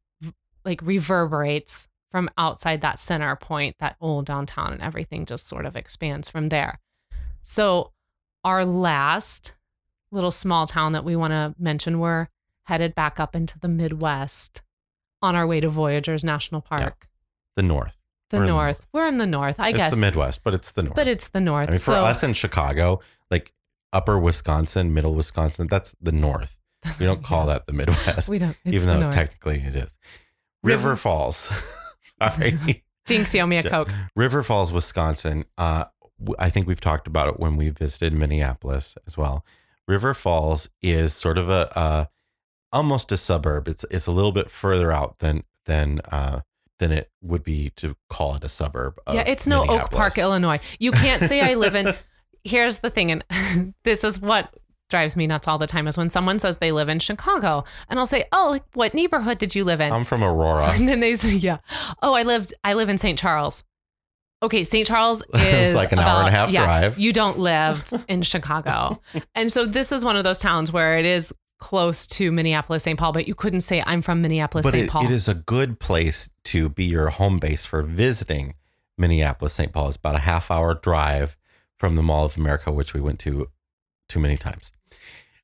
like 0.65 0.81
reverberates 0.81 1.87
from 2.11 2.29
outside 2.37 2.81
that 2.81 2.99
center 2.99 3.35
point, 3.35 3.77
that 3.79 3.95
old 4.01 4.25
downtown, 4.25 4.73
and 4.73 4.81
everything 4.81 5.25
just 5.25 5.47
sort 5.47 5.65
of 5.65 5.75
expands 5.75 6.27
from 6.27 6.49
there. 6.49 6.75
So, 7.41 7.93
our 8.43 8.65
last 8.65 9.55
little 10.11 10.31
small 10.31 10.67
town 10.67 10.91
that 10.91 11.05
we 11.05 11.15
want 11.15 11.31
to 11.31 11.55
mention, 11.57 11.99
we're 11.99 12.27
headed 12.65 12.93
back 12.93 13.19
up 13.19 13.35
into 13.35 13.57
the 13.59 13.67
Midwest 13.67 14.61
on 15.21 15.35
our 15.35 15.47
way 15.47 15.61
to 15.61 15.69
Voyageurs 15.69 16.23
National 16.23 16.61
Park. 16.61 17.07
The 17.55 17.63
North. 17.63 18.00
The 18.31 18.37
in 18.37 18.43
the 18.45 18.49
north. 18.53 18.85
We're 18.91 19.07
in 19.07 19.17
the 19.17 19.27
north, 19.27 19.59
I 19.59 19.69
it's 19.69 19.77
guess. 19.77 19.93
the 19.93 20.01
Midwest, 20.01 20.43
but 20.43 20.53
it's 20.53 20.71
the 20.71 20.83
North. 20.83 20.95
But 20.95 21.07
it's 21.07 21.29
the 21.29 21.41
north. 21.41 21.67
I 21.67 21.71
mean, 21.71 21.79
for 21.79 21.91
so, 21.91 22.03
us 22.03 22.23
in 22.23 22.33
Chicago, 22.33 22.99
like 23.29 23.51
upper 23.93 24.17
Wisconsin, 24.19 24.93
middle 24.93 25.13
Wisconsin. 25.13 25.67
That's 25.69 25.95
the 26.01 26.11
north. 26.11 26.57
We 26.99 27.05
don't 27.05 27.23
call 27.23 27.45
that 27.45 27.67
the 27.67 27.73
Midwest, 27.73 28.27
We 28.27 28.39
don't. 28.39 28.57
Even 28.65 28.87
though 28.87 28.99
north. 29.01 29.13
technically 29.13 29.61
it 29.61 29.75
is. 29.75 29.99
River, 30.63 30.89
River- 30.89 30.95
Falls. 30.95 31.51
Sorry. 32.21 32.83
Jinx, 33.05 33.35
owe 33.35 33.45
me 33.45 33.57
a 33.57 33.63
Coke. 33.63 33.89
River 34.15 34.41
Falls, 34.41 34.71
Wisconsin. 34.73 35.45
Uh, 35.57 35.85
I 36.39 36.49
think 36.49 36.67
we've 36.67 36.81
talked 36.81 37.05
about 37.07 37.27
it 37.27 37.39
when 37.39 37.55
we 37.55 37.69
visited 37.69 38.13
Minneapolis 38.13 38.95
as 39.05 39.17
well. 39.17 39.45
River 39.87 40.13
Falls 40.13 40.69
is 40.81 41.13
sort 41.13 41.37
of 41.37 41.49
a, 41.49 41.77
uh 41.77 42.05
almost 42.71 43.11
a 43.11 43.17
suburb. 43.17 43.67
It's 43.67 43.85
it's 43.91 44.07
a 44.07 44.11
little 44.11 44.31
bit 44.31 44.49
further 44.49 44.91
out 44.91 45.19
than 45.19 45.43
than 45.65 45.99
uh, 46.11 46.41
than 46.81 46.91
it 46.91 47.11
would 47.21 47.43
be 47.43 47.69
to 47.75 47.95
call 48.09 48.35
it 48.35 48.43
a 48.43 48.49
suburb. 48.49 48.99
Of 49.05 49.13
Yeah, 49.13 49.23
it's 49.25 49.45
no 49.45 49.63
Oak 49.65 49.91
Park, 49.91 50.17
Illinois. 50.17 50.59
You 50.79 50.91
can't 50.91 51.21
say 51.21 51.39
I 51.39 51.53
live 51.53 51.75
in. 51.75 51.93
Here's 52.43 52.79
the 52.79 52.89
thing, 52.89 53.11
and 53.11 53.23
this 53.83 54.03
is 54.03 54.19
what 54.19 54.53
drives 54.89 55.15
me 55.15 55.27
nuts 55.27 55.47
all 55.47 55.59
the 55.59 55.67
time 55.67 55.87
is 55.87 55.95
when 55.95 56.09
someone 56.09 56.39
says 56.39 56.57
they 56.57 56.71
live 56.71 56.89
in 56.89 56.97
Chicago, 56.97 57.63
and 57.87 57.99
I'll 57.99 58.07
say, 58.07 58.25
"Oh, 58.31 58.49
like 58.49 58.63
what 58.73 58.95
neighborhood 58.95 59.37
did 59.37 59.53
you 59.53 59.63
live 59.63 59.79
in?" 59.79 59.93
I'm 59.93 60.03
from 60.03 60.23
Aurora. 60.23 60.69
and 60.71 60.89
then 60.89 61.01
they 61.01 61.15
say, 61.15 61.37
"Yeah, 61.37 61.59
oh, 62.01 62.15
I 62.15 62.23
lived, 62.23 62.53
I 62.63 62.73
live 62.73 62.89
in 62.89 62.97
St. 62.97 63.17
Charles." 63.17 63.63
Okay, 64.43 64.63
St. 64.63 64.87
Charles 64.87 65.21
is 65.35 65.75
like 65.75 65.91
an 65.91 65.99
hour 65.99 66.21
and 66.21 66.27
a 66.27 66.31
half 66.31 66.49
yeah, 66.49 66.63
drive. 66.63 66.97
You 66.97 67.13
don't 67.13 67.37
live 67.37 67.93
in 68.09 68.23
Chicago, 68.23 68.99
and 69.35 69.51
so 69.51 69.67
this 69.67 69.91
is 69.91 70.03
one 70.03 70.17
of 70.17 70.23
those 70.23 70.39
towns 70.39 70.73
where 70.73 70.97
it 70.97 71.05
is 71.05 71.31
close 71.61 72.05
to 72.07 72.31
Minneapolis, 72.31 72.83
St. 72.83 72.99
Paul, 72.99 73.13
but 73.13 73.27
you 73.27 73.35
couldn't 73.35 73.61
say 73.61 73.81
I'm 73.85 74.01
from 74.01 74.21
Minneapolis, 74.21 74.69
St. 74.69 74.89
Paul. 74.89 75.05
it 75.05 75.11
is 75.11 75.29
a 75.29 75.35
good 75.35 75.79
place 75.79 76.29
to 76.45 76.67
be 76.67 76.83
your 76.83 77.09
home 77.09 77.39
base 77.39 77.63
for 77.63 77.81
visiting 77.83 78.55
Minneapolis, 78.97 79.53
St. 79.53 79.71
Paul. 79.71 79.87
It's 79.87 79.97
about 79.97 80.15
a 80.15 80.19
half 80.19 80.51
hour 80.51 80.73
drive 80.73 81.37
from 81.77 81.95
the 81.95 82.03
Mall 82.03 82.25
of 82.25 82.35
America, 82.35 82.71
which 82.71 82.93
we 82.93 82.99
went 82.99 83.19
to 83.19 83.47
too 84.09 84.19
many 84.19 84.35
times. 84.35 84.71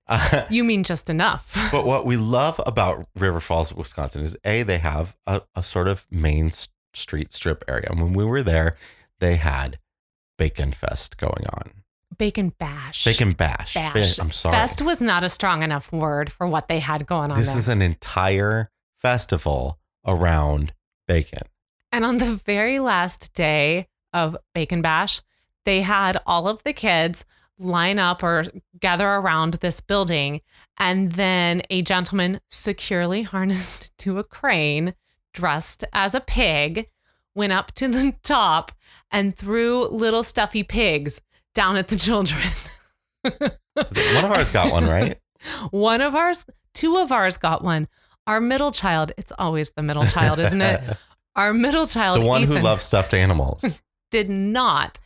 Uh, 0.07 0.45
you 0.49 0.63
mean 0.63 0.84
just 0.84 1.09
enough? 1.09 1.55
but 1.72 1.86
what 1.86 2.05
we 2.05 2.18
love 2.18 2.59
about 2.65 3.05
River 3.15 3.39
Falls, 3.39 3.74
Wisconsin 3.74 4.24
is 4.24 4.36
A, 4.43 4.63
they 4.63 4.80
have 4.80 5.15
a, 5.26 5.43
a 5.55 5.63
sort 5.63 5.88
of 5.88 6.05
main 6.11 6.51
street 6.93 7.32
strip 7.32 7.63
area. 7.68 7.88
And 7.89 8.01
when 8.01 8.13
we 8.13 8.26
were 8.26 8.43
there, 8.43 8.76
they 9.20 9.36
had 9.36 9.80
Bacon 10.38 10.72
Fest 10.72 11.18
going 11.18 11.45
on. 11.53 11.84
Bacon 12.18 12.49
bash. 12.58 13.03
Bacon 13.03 13.34
Bash. 13.34 13.74
Bash. 13.74 14.20
I'm 14.20 14.32
sorry. 14.32 14.55
Fest 14.55 14.82
was 14.82 15.01
not 15.01 15.24
a 15.24 15.30
strong 15.30 15.62
enough 15.64 15.91
word 15.91 16.32
for 16.32 16.47
what 16.47 16.68
they 16.68 16.80
had 16.80 17.05
going 17.05 17.32
on 17.32 17.38
this 17.38 17.49
there. 17.49 17.58
is 17.58 17.68
an 17.70 17.82
entire 17.82 18.72
festival 18.95 19.78
around 20.05 20.74
bacon. 21.08 21.43
and 21.91 22.03
on 22.05 22.18
the 22.18 22.34
very 22.45 22.80
last 22.80 23.34
day 23.34 23.88
of 24.14 24.36
Bacon 24.55 24.82
Bash, 24.82 25.22
they 25.66 25.82
had 25.82 26.22
all 26.26 26.47
of 26.47 26.64
the 26.64 26.74
kids 26.74 27.26
line 27.60 27.99
up 27.99 28.24
or 28.24 28.45
gather 28.80 29.08
around 29.08 29.55
this 29.55 29.82
building. 29.82 30.41
And 30.78 31.12
then 31.14 31.62
a 31.70 31.82
gentleman 31.82 32.39
securely 32.49 33.22
harnessed 33.34 33.95
to 33.99 34.18
a 34.18 34.24
crane, 34.24 34.95
dressed 35.34 35.84
as 35.93 36.16
a 36.16 36.22
pig, 36.22 36.89
went 37.36 37.53
up 37.53 37.72
to 37.74 37.88
the 37.88 38.16
top 38.24 38.72
and 39.12 39.36
threw 39.36 39.88
little 39.88 40.24
stuffy 40.24 40.64
pigs 40.64 41.22
down 41.58 41.76
at 41.76 41.88
the 41.88 41.95
children. 41.95 42.43
One 43.24 44.26
of 44.26 44.32
ours 44.32 44.53
got 44.53 44.72
one, 44.72 44.86
right? 44.86 45.20
One 45.72 46.01
of 46.01 46.14
ours, 46.14 46.45
two 46.76 46.97
of 46.97 47.12
ours 47.12 47.38
got 47.39 47.64
one. 47.64 47.88
Our 48.28 48.39
middle 48.39 48.72
child, 48.72 49.12
it's 49.18 49.32
always 49.39 49.72
the 49.72 49.82
middle 49.82 50.05
child, 50.05 50.38
isn't 50.39 50.62
it? 50.62 50.97
Our 51.36 51.53
middle 51.53 51.88
child, 51.88 52.22
the 52.22 52.26
one 52.26 52.43
who 52.43 52.60
loves 52.60 52.84
stuffed 52.84 53.14
animals. 53.14 53.82
did 54.12 54.30
not. 54.30 54.99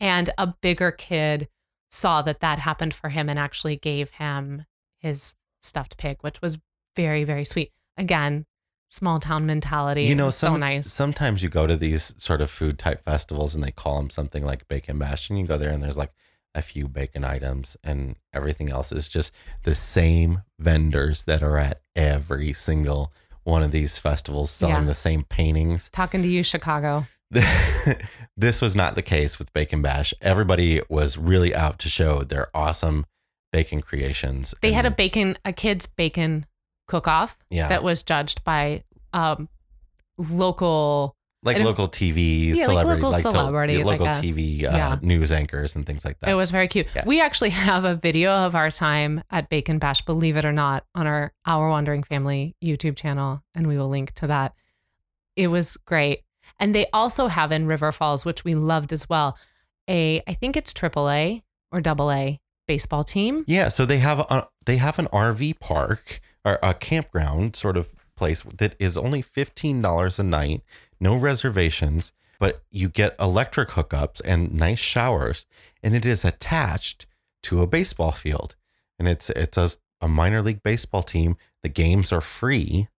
And 0.00 0.30
a 0.36 0.48
bigger 0.48 0.90
kid 0.90 1.48
saw 1.90 2.22
that 2.22 2.40
that 2.40 2.58
happened 2.58 2.94
for 2.94 3.10
him 3.10 3.28
and 3.28 3.38
actually 3.38 3.76
gave 3.76 4.10
him 4.10 4.64
his 4.98 5.34
stuffed 5.60 5.96
pig, 5.96 6.18
which 6.20 6.42
was 6.42 6.58
very, 6.96 7.24
very 7.24 7.44
sweet. 7.44 7.72
Again, 7.96 8.46
small 8.88 9.20
town 9.20 9.44
mentality. 9.46 10.04
you 10.04 10.14
know, 10.14 10.30
so 10.30 10.56
nice. 10.56 10.90
sometimes 10.92 11.42
you 11.42 11.48
go 11.48 11.66
to 11.66 11.76
these 11.76 12.14
sort 12.16 12.40
of 12.40 12.50
food 12.50 12.78
type 12.78 13.02
festivals 13.04 13.54
and 13.54 13.62
they 13.62 13.70
call 13.70 13.98
them 13.98 14.10
something 14.10 14.44
like 14.44 14.66
Bacon 14.68 14.98
Bash, 14.98 15.28
and 15.30 15.38
you 15.38 15.46
go 15.46 15.58
there 15.58 15.70
and 15.72 15.82
there's 15.82 15.98
like 15.98 16.12
a 16.54 16.62
few 16.62 16.88
bacon 16.88 17.24
items, 17.24 17.76
and 17.84 18.16
everything 18.32 18.70
else 18.70 18.90
is 18.90 19.08
just 19.08 19.32
the 19.64 19.74
same 19.74 20.42
vendors 20.58 21.24
that 21.24 21.42
are 21.42 21.58
at 21.58 21.80
every 21.94 22.52
single 22.52 23.12
one 23.44 23.62
of 23.62 23.70
these 23.70 23.98
festivals 23.98 24.50
selling 24.50 24.74
Yeah. 24.82 24.84
the 24.84 24.94
same 24.94 25.22
paintings. 25.24 25.88
Talking 25.90 26.22
to 26.22 26.28
you, 26.28 26.42
Chicago. 26.42 27.06
this 28.36 28.60
was 28.60 28.74
not 28.74 28.94
the 28.94 29.02
case 29.02 29.38
with 29.38 29.52
Bacon 29.52 29.82
Bash. 29.82 30.14
Everybody 30.20 30.80
was 30.88 31.16
really 31.18 31.54
out 31.54 31.78
to 31.80 31.88
show 31.88 32.22
their 32.22 32.48
awesome 32.54 33.04
bacon 33.52 33.80
creations. 33.80 34.54
They 34.60 34.72
had 34.72 34.86
a 34.86 34.90
bacon, 34.90 35.36
a 35.44 35.52
kid's 35.52 35.86
bacon 35.86 36.46
cook 36.88 37.06
off 37.06 37.38
yeah, 37.50 37.68
that 37.68 37.82
was 37.84 38.02
judged 38.02 38.42
by 38.42 38.82
um, 39.12 39.48
local 40.18 41.14
like 41.44 41.58
local 41.60 41.88
TV 41.88 42.48
Yeah, 42.48 42.66
like 42.66 42.80
celebrities, 42.80 43.02
local 43.04 43.12
to- 43.12 43.20
celebrities, 43.20 43.86
local. 43.86 44.06
TV 44.08 44.64
uh, 44.64 44.76
Yeah. 44.76 44.98
news 45.02 45.30
anchors 45.30 45.76
and 45.76 45.86
things 45.86 46.04
like 46.04 46.18
that. 46.18 46.30
It 46.30 46.34
was 46.34 46.50
very 46.50 46.66
cute. 46.66 46.88
Yeah. 46.96 47.04
We 47.06 47.20
actually 47.20 47.50
have 47.68 47.84
a 47.84 47.94
video 47.94 48.32
of 48.32 48.56
our 48.56 48.70
time 48.72 49.22
at 49.30 49.48
Bacon 49.48 49.78
Bash, 49.78 50.02
believe 50.02 50.36
it 50.36 50.44
or 50.44 50.52
not, 50.52 50.84
on 50.96 51.06
our 51.06 51.32
Our 51.46 51.68
Wandering 51.68 52.02
Family 52.02 52.56
YouTube 52.62 52.96
channel, 52.96 53.42
and 53.54 53.68
we 53.68 53.78
will 53.78 53.86
link 53.88 54.12
to 54.14 54.26
that. 54.26 54.54
It 55.36 55.46
was 55.48 55.76
great. 55.76 56.24
And 56.58 56.74
they 56.74 56.86
also 56.92 57.28
have 57.28 57.52
in 57.52 57.66
River 57.68 57.92
Falls, 57.92 58.24
which 58.24 58.42
we 58.42 58.54
loved 58.54 58.92
as 58.92 59.08
well, 59.08 59.38
a 59.88 60.20
I 60.26 60.32
think 60.34 60.56
it's 60.56 60.72
AAA 60.72 61.42
or 61.70 61.80
double 61.80 62.10
A 62.10 62.40
baseball 62.66 63.04
team. 63.04 63.44
Yeah, 63.46 63.68
so 63.68 63.86
they 63.86 63.98
have 63.98 64.18
a, 64.28 64.48
they 64.66 64.78
have 64.78 64.98
an 64.98 65.06
RV 65.06 65.60
park 65.60 66.20
or 66.44 66.58
a 66.62 66.74
campground 66.74 67.56
sort 67.56 67.76
of 67.76 67.94
place 68.16 68.42
that 68.42 68.74
is 68.78 68.96
only 68.96 69.22
fifteen 69.22 69.80
dollars 69.80 70.18
a 70.18 70.24
night, 70.24 70.62
no 71.00 71.16
reservations, 71.16 72.12
but 72.38 72.62
you 72.70 72.88
get 72.88 73.14
electric 73.20 73.70
hookups 73.70 74.20
and 74.24 74.54
nice 74.54 74.78
showers, 74.78 75.46
and 75.82 75.94
it 75.94 76.04
is 76.06 76.24
attached 76.24 77.06
to 77.44 77.62
a 77.62 77.66
baseball 77.66 78.12
field, 78.12 78.56
and 78.98 79.08
it's 79.08 79.30
it's 79.30 79.56
a, 79.56 79.70
a 80.00 80.08
minor 80.08 80.42
league 80.42 80.62
baseball 80.62 81.02
team. 81.02 81.36
The 81.62 81.68
games 81.68 82.12
are 82.12 82.20
free, 82.20 82.88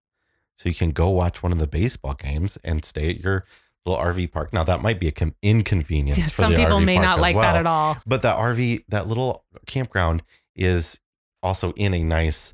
so 0.55 0.69
you 0.69 0.75
can 0.75 0.91
go 0.91 1.09
watch 1.09 1.41
one 1.41 1.51
of 1.51 1.59
the 1.59 1.67
baseball 1.67 2.13
games 2.13 2.57
and 2.63 2.83
stay 2.85 3.09
at 3.09 3.19
your 3.19 3.45
little 3.85 4.03
RV 4.03 4.31
park. 4.31 4.53
Now 4.53 4.63
that 4.63 4.81
might 4.81 4.99
be 4.99 5.07
a 5.07 5.11
com- 5.11 5.35
inconvenience. 5.41 6.19
for 6.19 6.27
Some 6.29 6.53
people 6.53 6.77
RV 6.77 6.85
may 6.85 6.97
not 6.99 7.19
like 7.19 7.35
well. 7.35 7.43
that 7.51 7.59
at 7.59 7.65
all. 7.67 7.97
But 8.05 8.21
that 8.21 8.37
RV, 8.37 8.85
that 8.89 9.07
little 9.07 9.43
campground 9.65 10.21
is 10.55 10.99
also 11.41 11.71
in 11.73 11.93
a 11.95 12.03
nice 12.03 12.53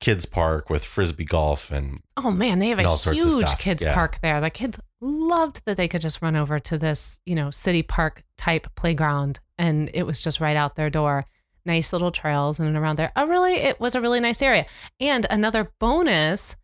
kids 0.00 0.26
park 0.26 0.70
with 0.70 0.84
frisbee 0.84 1.24
golf 1.24 1.70
and 1.72 2.00
Oh 2.16 2.30
man, 2.30 2.58
they 2.60 2.68
have 2.68 2.78
a 2.78 2.84
all 2.84 2.96
sorts 2.96 3.18
of 3.24 3.32
huge 3.32 3.58
kids 3.58 3.82
Yeah. 3.82 3.94
park 3.94 4.20
there. 4.22 4.40
The 4.40 4.50
kids 4.50 4.78
loved 5.00 5.62
that 5.64 5.76
they 5.76 5.88
could 5.88 6.00
just 6.00 6.22
run 6.22 6.36
over 6.36 6.58
to 6.60 6.78
this, 6.78 7.20
you 7.26 7.34
know, 7.34 7.50
city 7.50 7.82
park 7.82 8.22
type 8.36 8.68
playground 8.76 9.40
and 9.58 9.90
it 9.94 10.04
was 10.04 10.22
just 10.22 10.40
right 10.40 10.56
out 10.56 10.76
their 10.76 10.90
door. 10.90 11.24
Nice 11.66 11.92
little 11.92 12.10
trails 12.12 12.60
and 12.60 12.76
around 12.76 12.96
there. 12.96 13.10
A 13.16 13.26
really 13.26 13.54
it 13.54 13.80
was 13.80 13.94
a 13.94 14.00
really 14.00 14.20
nice 14.20 14.40
area. 14.40 14.66
And 15.00 15.26
another 15.30 15.72
bonus 15.80 16.54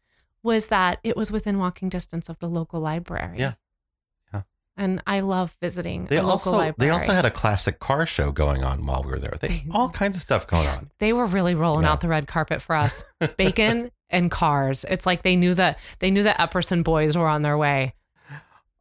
was 0.43 0.69
that 0.69 1.01
it 1.03 1.17
was 1.17 1.33
within 1.33 1.59
walking 1.59 1.89
distance 1.89 2.29
of 2.29 2.39
the 2.39 2.49
local 2.49 2.81
library. 2.81 3.39
Yeah. 3.39 3.55
And 4.77 5.01
I 5.07 5.21
love 5.21 5.57
visiting 5.63 6.07
they 6.07 6.19
also 6.19 6.51
library. 6.51 6.75
they 6.79 6.91
also 6.91 7.13
had 7.13 7.25
a 7.25 7.31
classic 7.31 7.79
car 7.79 8.07
show 8.07 8.33
going 8.33 8.65
on 8.65 8.85
while 8.87 9.03
we 9.05 9.11
were 9.13 9.21
there. 9.21 9.37
They 9.41 9.63
all 9.73 9.89
kinds 9.89 10.17
of 10.17 10.23
stuff 10.23 10.47
going 10.49 10.67
on. 10.67 10.91
They 10.99 11.13
were 11.13 11.27
really 11.27 11.55
rolling 11.55 11.85
Yeah. 11.85 11.93
out 11.93 12.01
the 12.01 12.09
red 12.09 12.27
carpet 12.27 12.61
for 12.61 12.75
us. 12.75 13.05
Bacon 13.37 13.91
and 14.11 14.31
cars. 14.33 14.85
It's 14.89 15.07
like 15.07 15.23
they 15.23 15.37
knew 15.37 15.55
that 15.55 15.79
they 16.01 16.11
knew 16.11 16.25
that 16.25 16.39
Epperson 16.39 16.83
boys 16.83 17.17
were 17.17 17.29
on 17.29 17.43
their 17.43 17.57
way. 17.57 17.95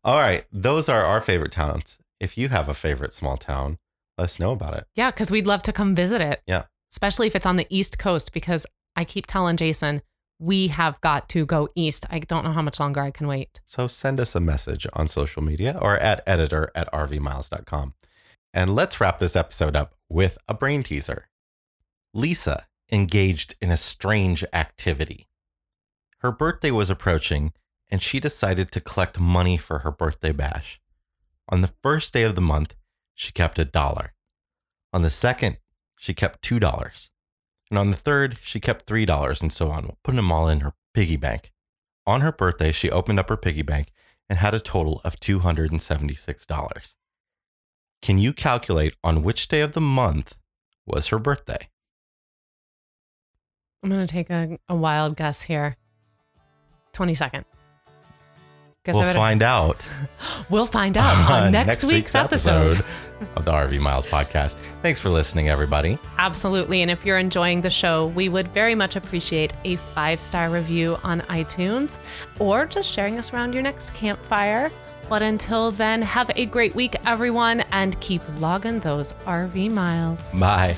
All 0.03 0.17
right, 0.19 0.43
those 0.51 0.89
are 0.89 1.01
our 1.05 1.21
favorite 1.21 1.51
towns. 1.51 1.97
If 2.19 2.37
you 2.37 2.49
have 2.49 2.67
a 2.67 2.73
favorite 2.73 3.13
small 3.13 3.37
town, 3.37 3.77
let 4.17 4.25
us 4.25 4.39
know 4.39 4.51
about 4.51 4.75
it. 4.75 4.85
Yeah, 4.95 5.11
because 5.11 5.31
we'd 5.31 5.47
love 5.47 5.61
to 5.63 5.71
come 5.73 5.95
visit 5.95 6.21
it. 6.21 6.41
Yeah. 6.47 6.63
Especially 6.91 7.27
if 7.27 7.35
it's 7.35 7.45
on 7.45 7.55
the 7.55 7.67
East 7.69 7.97
Coast, 7.99 8.33
because 8.33 8.65
I 8.95 9.05
keep 9.05 9.27
telling 9.27 9.57
Jason, 9.57 10.01
we 10.43 10.67
have 10.67 10.99
got 10.99 11.29
to 11.29 11.45
go 11.45 11.69
east. 11.73 12.05
I 12.09 12.19
don't 12.19 12.43
know 12.43 12.51
how 12.51 12.61
much 12.61 12.79
longer 12.79 13.01
I 13.01 13.11
can 13.11 13.27
wait. 13.27 13.61
So 13.63 13.87
send 13.87 14.19
us 14.19 14.35
a 14.35 14.41
message 14.41 14.85
on 14.91 15.07
social 15.07 15.41
media 15.41 15.79
or 15.81 15.95
at 15.97 16.21
editor 16.27 16.69
at 16.75 16.91
rvmiles.com. 16.91 17.93
And 18.53 18.75
let's 18.75 18.99
wrap 18.99 19.19
this 19.19 19.37
episode 19.37 19.75
up 19.75 19.95
with 20.09 20.37
a 20.49 20.53
brain 20.53 20.83
teaser. 20.83 21.29
Lisa 22.13 22.67
engaged 22.91 23.55
in 23.61 23.71
a 23.71 23.77
strange 23.77 24.43
activity. 24.51 25.27
Her 26.19 26.31
birthday 26.31 26.71
was 26.71 26.89
approaching, 26.89 27.53
and 27.89 28.01
she 28.01 28.19
decided 28.19 28.69
to 28.71 28.81
collect 28.81 29.19
money 29.19 29.55
for 29.55 29.79
her 29.79 29.91
birthday 29.91 30.33
bash. 30.33 30.81
On 31.47 31.61
the 31.61 31.73
first 31.81 32.13
day 32.13 32.23
of 32.23 32.35
the 32.35 32.41
month, 32.41 32.75
she 33.15 33.31
kept 33.31 33.57
a 33.59 33.65
dollar. 33.65 34.13
On 34.91 35.03
the 35.03 35.09
second, 35.09 35.57
she 35.97 36.13
kept 36.13 36.41
two 36.41 36.59
dollars. 36.59 37.11
And 37.74 37.80
on 37.80 37.89
the 37.89 37.97
third, 37.97 38.38
she 38.43 38.59
kept 38.59 38.86
three 38.86 39.03
dollars 39.03 39.41
and 39.41 39.51
so 39.51 39.71
on, 39.71 39.95
putting 40.03 40.17
them 40.17 40.32
all 40.32 40.47
in 40.47 40.59
her 40.59 40.74
piggy 40.93 41.17
bank. 41.17 41.51
On 42.05 42.21
her 42.21 42.32
birthday, 42.32 42.71
she 42.71 42.91
opened 42.91 43.17
up 43.17 43.30
her 43.30 43.36
piggy 43.36 43.63
bank 43.63 43.88
and 44.30 44.38
had 44.38 44.53
a 44.53 44.59
total 44.59 45.01
of 45.03 45.19
$276. 45.19 46.95
Can 48.03 48.19
you 48.19 48.32
calculate 48.32 48.95
on 49.03 49.24
which 49.24 49.47
day 49.47 49.61
of 49.61 49.71
the 49.71 49.82
month 49.82 50.38
was 50.86 51.07
her 51.07 51.17
birthday? 51.17 51.67
I'm 53.82 53.89
going 53.89 54.05
to 54.05 54.13
take 54.13 54.30
a, 54.30 54.59
a 54.69 54.76
wild 54.76 55.17
guess 55.17 55.41
here. 55.41 55.76
22nd. 56.93 57.43
Guess 58.86 58.97
I 58.97 58.99
we'll 59.03 59.13
find 59.13 59.43
out 59.43 59.89
we'll 60.49 60.65
find 60.65 60.97
out 60.97 61.31
on 61.31 61.51
next, 61.53 61.86
week's, 61.86 62.15
episode. 62.15 62.84
of 63.38 63.45
the 63.45 63.51
RV 63.51 63.79
Miles 63.79 64.05
podcast. 64.05 64.57
Thanks 64.81 64.99
for 64.99 65.09
listening, 65.09 65.47
everybody. 65.47 65.97
Absolutely. 66.17 66.81
And 66.81 66.91
if 66.91 67.05
you're 67.05 67.17
enjoying 67.17 67.61
the 67.61 67.69
show, 67.69 68.07
we 68.07 68.27
would 68.27 68.49
very 68.49 68.75
much 68.75 68.97
appreciate 68.97 69.53
a 69.63 69.77
five 69.77 70.19
star 70.19 70.49
review 70.49 70.97
on 71.03 71.21
iTunes 71.21 71.97
or 72.39 72.65
just 72.65 72.91
sharing 72.91 73.17
us 73.17 73.34
around 73.34 73.53
your 73.53 73.63
next 73.63 73.93
campfire. 73.93 74.69
But 75.07 75.21
until 75.21 75.71
then, 75.71 76.01
have 76.01 76.31
a 76.36 76.45
great 76.45 76.75
week, 76.75 76.95
everyone, 77.05 77.61
and 77.71 77.97
keep 78.01 78.21
logging 78.41 78.79
those 78.81 79.13
RV 79.25 79.71
miles. 79.71 80.34
Bye. 80.36 80.75